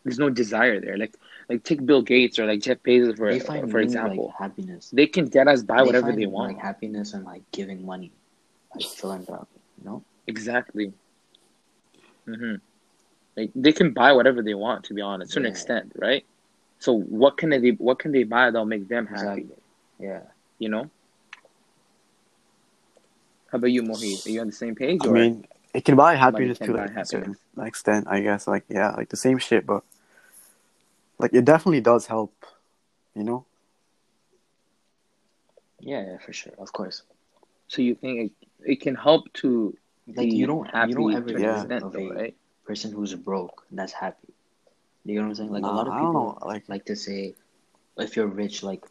There's 0.08 0.18
no 0.18 0.30
desire 0.30 0.80
there. 0.80 0.96
Like 0.96 1.14
like 1.48 1.64
take 1.64 1.84
Bill 1.84 2.02
Gates 2.02 2.38
or 2.38 2.46
like 2.46 2.60
Jeff 2.60 2.78
Bezos 2.82 3.16
for 3.16 3.32
they 3.32 3.40
find 3.40 3.70
for 3.70 3.78
really, 3.78 3.86
example. 3.86 4.26
like 4.26 4.36
happiness. 4.36 4.90
they 4.90 5.06
can 5.06 5.26
get 5.26 5.48
us 5.48 5.62
buy 5.62 5.82
whatever 5.82 6.08
find, 6.08 6.20
they 6.20 6.26
want. 6.26 6.54
Like 6.54 6.62
happiness 6.62 7.14
and 7.14 7.24
like 7.24 7.42
giving 7.52 7.84
money, 7.84 8.12
like 8.74 8.86
philanthropy. 8.86 9.46
You 9.78 9.84
know. 9.84 10.04
Exactly. 10.26 10.92
Mm-hmm. 12.26 12.56
Like 13.36 13.50
they 13.54 13.72
can 13.72 13.92
buy 13.92 14.12
whatever 14.12 14.42
they 14.42 14.54
want, 14.54 14.84
to 14.86 14.94
be 14.94 15.00
honest, 15.00 15.32
to 15.32 15.38
an 15.40 15.46
extent, 15.46 15.92
right? 15.96 16.24
So 16.80 16.92
what 16.92 17.36
can 17.36 17.50
they 17.50 17.70
what 17.70 17.98
can 17.98 18.12
they 18.12 18.24
buy 18.24 18.50
that'll 18.50 18.66
make 18.66 18.88
them 18.88 19.06
happy? 19.06 19.20
Exactly. 19.20 19.56
Yeah. 19.98 20.20
You 20.58 20.68
know. 20.68 20.90
How 23.50 23.56
about 23.56 23.68
you, 23.68 23.82
Mohit? 23.82 24.26
Are 24.26 24.30
you 24.30 24.40
on 24.42 24.48
the 24.48 24.52
same 24.52 24.74
page? 24.74 25.00
I 25.04 25.08
or 25.08 25.12
mean, 25.12 25.46
it 25.72 25.84
can 25.84 25.96
buy 25.96 26.14
happiness 26.14 26.58
can 26.58 26.68
to 26.68 26.72
buy 26.74 26.86
like 26.86 26.96
a 26.96 27.04
certain 27.04 27.36
extent, 27.62 28.06
I 28.08 28.20
guess. 28.20 28.46
Like 28.46 28.64
yeah, 28.68 28.90
like 28.90 29.08
the 29.08 29.16
same 29.16 29.38
shit, 29.38 29.66
but 29.66 29.82
like 31.18 31.34
it 31.34 31.44
definitely 31.44 31.80
does 31.80 32.06
help, 32.06 32.44
you 33.14 33.24
know. 33.24 33.46
Yeah, 35.80 36.04
yeah, 36.06 36.18
for 36.18 36.32
sure. 36.32 36.52
Of 36.58 36.72
course. 36.72 37.02
so 37.68 37.82
you 37.82 37.94
think 37.94 38.32
it, 38.32 38.48
it 38.72 38.80
can 38.80 38.94
help 38.94 39.32
to 39.42 39.76
Like 40.06 40.30
be 40.30 40.36
you 40.36 40.46
don't 40.46 40.66
happy 40.66 40.90
you 40.90 40.94
don't 40.96 41.14
ever 41.14 41.28
to 41.30 41.36
an 41.36 41.42
Yeah. 41.42 41.62
extent, 41.62 41.84
of 41.84 41.92
though, 41.92 42.00
a 42.00 42.14
right? 42.14 42.34
person 42.66 42.92
who's 42.92 43.14
broke 43.14 43.64
that's 43.70 43.92
happy. 43.92 44.32
You 45.04 45.16
know 45.16 45.22
what 45.22 45.28
I'm 45.28 45.34
saying? 45.36 45.52
Like 45.52 45.62
Nah, 45.62 45.72
a 45.72 45.76
lot 45.76 45.88
of 45.88 45.94
people 45.94 46.38
know, 46.40 46.46
like- 46.46 46.68
like 46.68 46.84
to 46.86 46.96
say 46.96 47.34
if 47.98 48.16
you're 48.16 48.26
rich, 48.26 48.62
like 48.62 48.84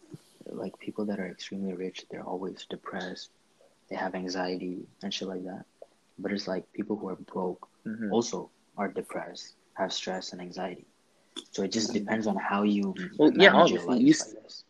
like 0.48 0.78
people 0.80 1.06
that 1.06 1.20
are 1.20 1.28
extremely 1.28 1.74
rich, 1.74 2.06
they're 2.10 2.24
always 2.34 2.66
depressed, 2.70 3.30
they 3.90 3.96
have 3.96 4.16
anxiety 4.16 4.88
and 5.04 5.14
shit 5.14 5.28
like 5.28 5.44
that. 5.46 5.66
But 6.20 6.32
it's 6.32 6.48
like 6.48 6.72
people 6.74 6.96
who 6.98 7.10
are 7.10 7.16
broke 7.34 7.68
hmm 7.84 8.12
also 8.12 8.50
are 8.78 8.88
depressed, 8.88 9.56
have 9.74 9.92
stress 9.94 10.32
and 10.34 10.42
anxiety. 10.42 10.88
So 11.52 11.64
it 11.64 11.72
just 11.72 11.94
depends 11.94 12.28
on 12.28 12.36
how 12.36 12.64
you 12.64 12.94
Well, 13.18 13.32
yeah, 13.34 13.52
manage 13.52 13.72
your 13.72 13.82
obviously, 13.82 13.96
life, 13.96 14.02
you 14.02 14.38
I 14.42 14.46
s- 14.46 14.64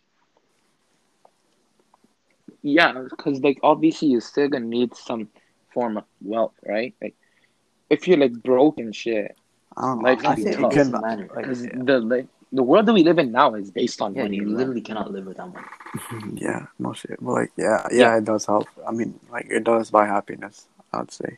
Yeah, 2.62 3.02
because 3.10 3.40
like 3.42 3.60
obviously 3.64 4.10
you're 4.10 4.22
still 4.22 4.48
gonna 4.50 4.66
need 4.66 4.96
some 4.96 5.30
form 5.74 5.98
of 5.98 6.04
wealth, 6.22 6.54
right? 6.66 6.94
Like 7.02 7.16
if 7.90 8.08
you're 8.08 8.18
like 8.18 8.34
broke 8.44 8.80
and 8.80 8.96
shit, 8.96 9.36
I 9.76 9.82
don't 9.82 10.02
know. 10.02 10.10
Life 10.10 10.20
I 10.20 10.22
can 10.22 10.36
be 10.36 10.44
think 10.44 10.60
tough. 10.60 10.72
it 10.72 10.76
can. 10.76 10.92
Matter. 10.92 11.30
Like, 11.34 11.46
because 11.46 11.66
yeah. 11.66 11.72
the 11.84 12.00
like 12.00 12.28
the 12.52 12.64
world 12.64 12.86
that 12.86 12.94
we 12.94 13.04
live 13.04 13.20
in 13.20 13.32
now 13.32 13.54
is 13.56 13.72
based 13.72 14.02
on 14.02 14.16
Yeah, 14.16 14.24
money. 14.24 14.38
you 14.38 14.48
as 14.52 14.58
literally 14.58 14.82
cannot 14.82 15.12
live 15.12 15.26
without 15.26 15.54
money. 15.54 15.68
Yeah, 16.36 16.66
no 16.80 16.94
shit. 16.94 17.18
But 17.22 17.32
like, 17.34 17.52
yeah, 17.58 17.88
yeah, 17.92 17.98
Yeah. 17.98 18.18
it 18.18 18.26
does 18.26 18.46
help. 18.46 18.68
I 18.88 18.92
mean, 18.92 19.20
like, 19.32 19.48
it 19.50 19.64
does 19.64 19.92
buy 19.92 20.06
happiness. 20.06 20.68
I'd 20.94 21.12
say. 21.12 21.38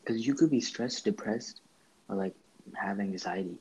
Because 0.00 0.26
you 0.26 0.34
could 0.34 0.50
be 0.50 0.60
stressed, 0.60 1.04
depressed, 1.04 1.60
or 2.08 2.16
like 2.16 2.34
have 2.76 3.00
anxiety 3.00 3.58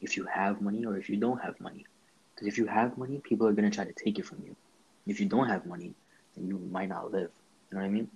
if 0.00 0.16
you 0.16 0.24
have 0.26 0.60
money 0.60 0.84
or 0.84 0.96
if 0.96 1.08
you 1.08 1.16
don't 1.16 1.40
have 1.42 1.60
money. 1.60 1.84
Because 2.34 2.48
if 2.48 2.58
you 2.58 2.66
have 2.66 2.96
money, 2.98 3.18
people 3.18 3.46
are 3.46 3.52
gonna 3.52 3.70
try 3.70 3.84
to 3.84 3.92
take 3.92 4.18
it 4.18 4.26
from 4.26 4.38
you. 4.44 4.56
If 5.06 5.20
you 5.20 5.26
don't 5.26 5.48
have 5.48 5.66
money, 5.66 5.94
then 6.36 6.46
you 6.48 6.58
might 6.70 6.88
not 6.88 7.12
live. 7.12 7.30
You 7.70 7.76
know 7.76 7.82
what 7.82 7.88
I 7.88 7.90
mean? 7.90 8.08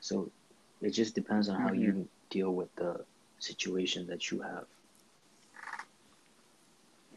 So 0.00 0.30
it 0.80 0.90
just 0.90 1.14
depends 1.14 1.48
on 1.48 1.60
how 1.60 1.72
Mhm. 1.72 1.80
you 1.80 2.08
deal 2.30 2.52
with 2.54 2.74
the 2.76 3.04
situation 3.38 4.06
that 4.08 4.30
you 4.30 4.40
have. 4.40 4.66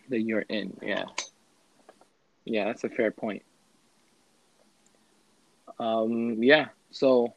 that 0.10 0.22
you're 0.22 0.46
in. 0.50 0.78
Yeah, 0.82 1.06
yeah, 2.46 2.66
that's 2.66 2.84
a 2.84 2.90
fair 2.90 3.12
point. 3.12 3.44
Um, 5.80 6.42
yeah, 6.44 6.68
so 6.92 7.34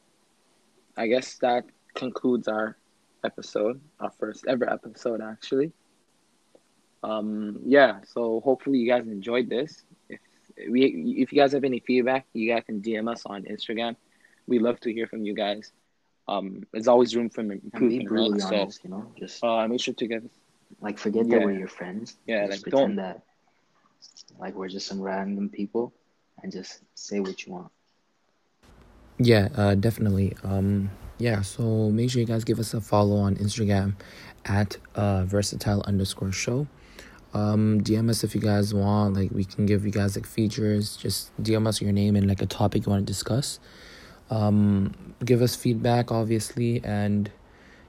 I 0.96 1.06
guess 1.06 1.36
that 1.38 1.64
concludes 1.94 2.48
our 2.48 2.76
episode, 3.24 3.80
our 4.00 4.10
first 4.10 4.44
ever 4.46 4.68
episode, 4.68 5.20
actually. 5.20 5.72
Um, 7.02 7.60
yeah, 7.64 8.00
so 8.04 8.40
hopefully 8.40 8.78
you 8.78 8.88
guys 8.88 9.06
enjoyed 9.06 9.48
this. 9.48 9.84
If 10.08 10.20
we, 10.68 11.16
if 11.18 11.32
you 11.32 11.38
guys 11.38 11.52
have 11.52 11.64
any 11.64 11.80
feedback, 11.80 12.26
you 12.32 12.52
guys 12.52 12.64
can 12.66 12.80
DM 12.80 13.10
us 13.10 13.22
on 13.26 13.44
Instagram. 13.44 13.96
We 14.46 14.58
love 14.58 14.80
to 14.80 14.92
hear 14.92 15.06
from 15.06 15.24
you 15.24 15.34
guys. 15.34 15.72
Um, 16.28 16.64
there's 16.72 16.88
always 16.88 17.14
room 17.14 17.30
for 17.30 17.42
And 17.42 17.50
be 17.50 17.56
improvement, 17.56 18.08
brutally 18.08 18.32
right? 18.40 18.48
So, 18.48 18.56
honest, 18.56 18.84
you 18.84 18.90
know? 18.90 19.12
Just 19.18 19.44
uh, 19.44 19.68
make 19.68 19.80
sure 19.80 19.94
to 19.94 20.06
get 20.06 20.22
like 20.80 20.98
forget 20.98 21.26
yeah. 21.26 21.38
that 21.38 21.44
we're 21.44 21.58
your 21.58 21.68
friends. 21.68 22.16
Yeah, 22.26 22.46
just 22.46 22.58
like, 22.58 22.62
pretend 22.62 22.96
don't- 22.96 23.04
that 23.04 23.22
like 24.38 24.54
we're 24.54 24.68
just 24.68 24.86
some 24.86 25.00
random 25.00 25.48
people 25.48 25.92
and 26.42 26.52
just 26.52 26.80
say 26.94 27.20
what 27.20 27.46
you 27.46 27.52
want. 27.52 27.72
Yeah, 29.18 29.48
uh, 29.56 29.74
definitely. 29.74 30.36
Um, 30.44 30.90
yeah, 31.18 31.42
so 31.42 31.90
make 31.90 32.10
sure 32.10 32.20
you 32.20 32.26
guys 32.26 32.44
give 32.44 32.58
us 32.58 32.74
a 32.74 32.80
follow 32.80 33.16
on 33.16 33.36
Instagram 33.36 33.94
at 34.44 34.76
uh, 34.94 35.24
versatile 35.24 35.82
underscore 35.82 36.32
show. 36.32 36.66
Um, 37.34 37.80
DM 37.82 38.08
us 38.08 38.24
if 38.24 38.34
you 38.34 38.40
guys 38.40 38.72
want. 38.72 39.14
Like, 39.14 39.30
we 39.30 39.44
can 39.44 39.66
give 39.66 39.84
you 39.84 39.92
guys 39.92 40.16
like 40.16 40.26
features. 40.26 40.96
Just 40.96 41.30
DM 41.42 41.66
us 41.66 41.80
your 41.80 41.92
name 41.92 42.16
and 42.16 42.26
like 42.26 42.42
a 42.42 42.46
topic 42.46 42.86
you 42.86 42.90
want 42.90 43.06
to 43.06 43.10
discuss. 43.10 43.60
Um, 44.30 45.14
give 45.24 45.42
us 45.42 45.54
feedback, 45.54 46.10
obviously, 46.10 46.82
and 46.84 47.30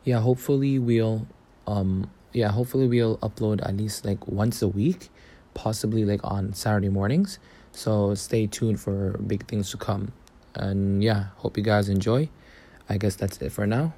yeah, 0.04 0.20
hopefully 0.20 0.80
we'll 0.80 1.28
um 1.66 2.10
yeah 2.32 2.50
hopefully 2.50 2.88
we'll 2.88 3.18
upload 3.18 3.60
at 3.68 3.76
least 3.76 4.06
like 4.06 4.26
once 4.28 4.62
a 4.62 4.68
week, 4.68 5.10
possibly 5.54 6.06
like 6.06 6.22
on 6.24 6.54
Saturday 6.54 6.90
mornings. 6.90 7.40
So 7.72 8.16
stay 8.16 8.48
tuned 8.48 8.80
for 8.80 9.18
big 9.18 9.48
things 9.48 9.72
to 9.72 9.78
come. 9.78 10.12
And 10.56 11.04
yeah, 11.04 11.26
hope 11.38 11.58
you 11.58 11.64
guys 11.64 11.90
enjoy. 11.90 12.30
I 12.90 12.98
guess 12.98 13.16
that's 13.16 13.38
it 13.42 13.52
for 13.52 13.68
now. 13.68 13.94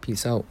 Peace 0.00 0.26
out. 0.26 0.44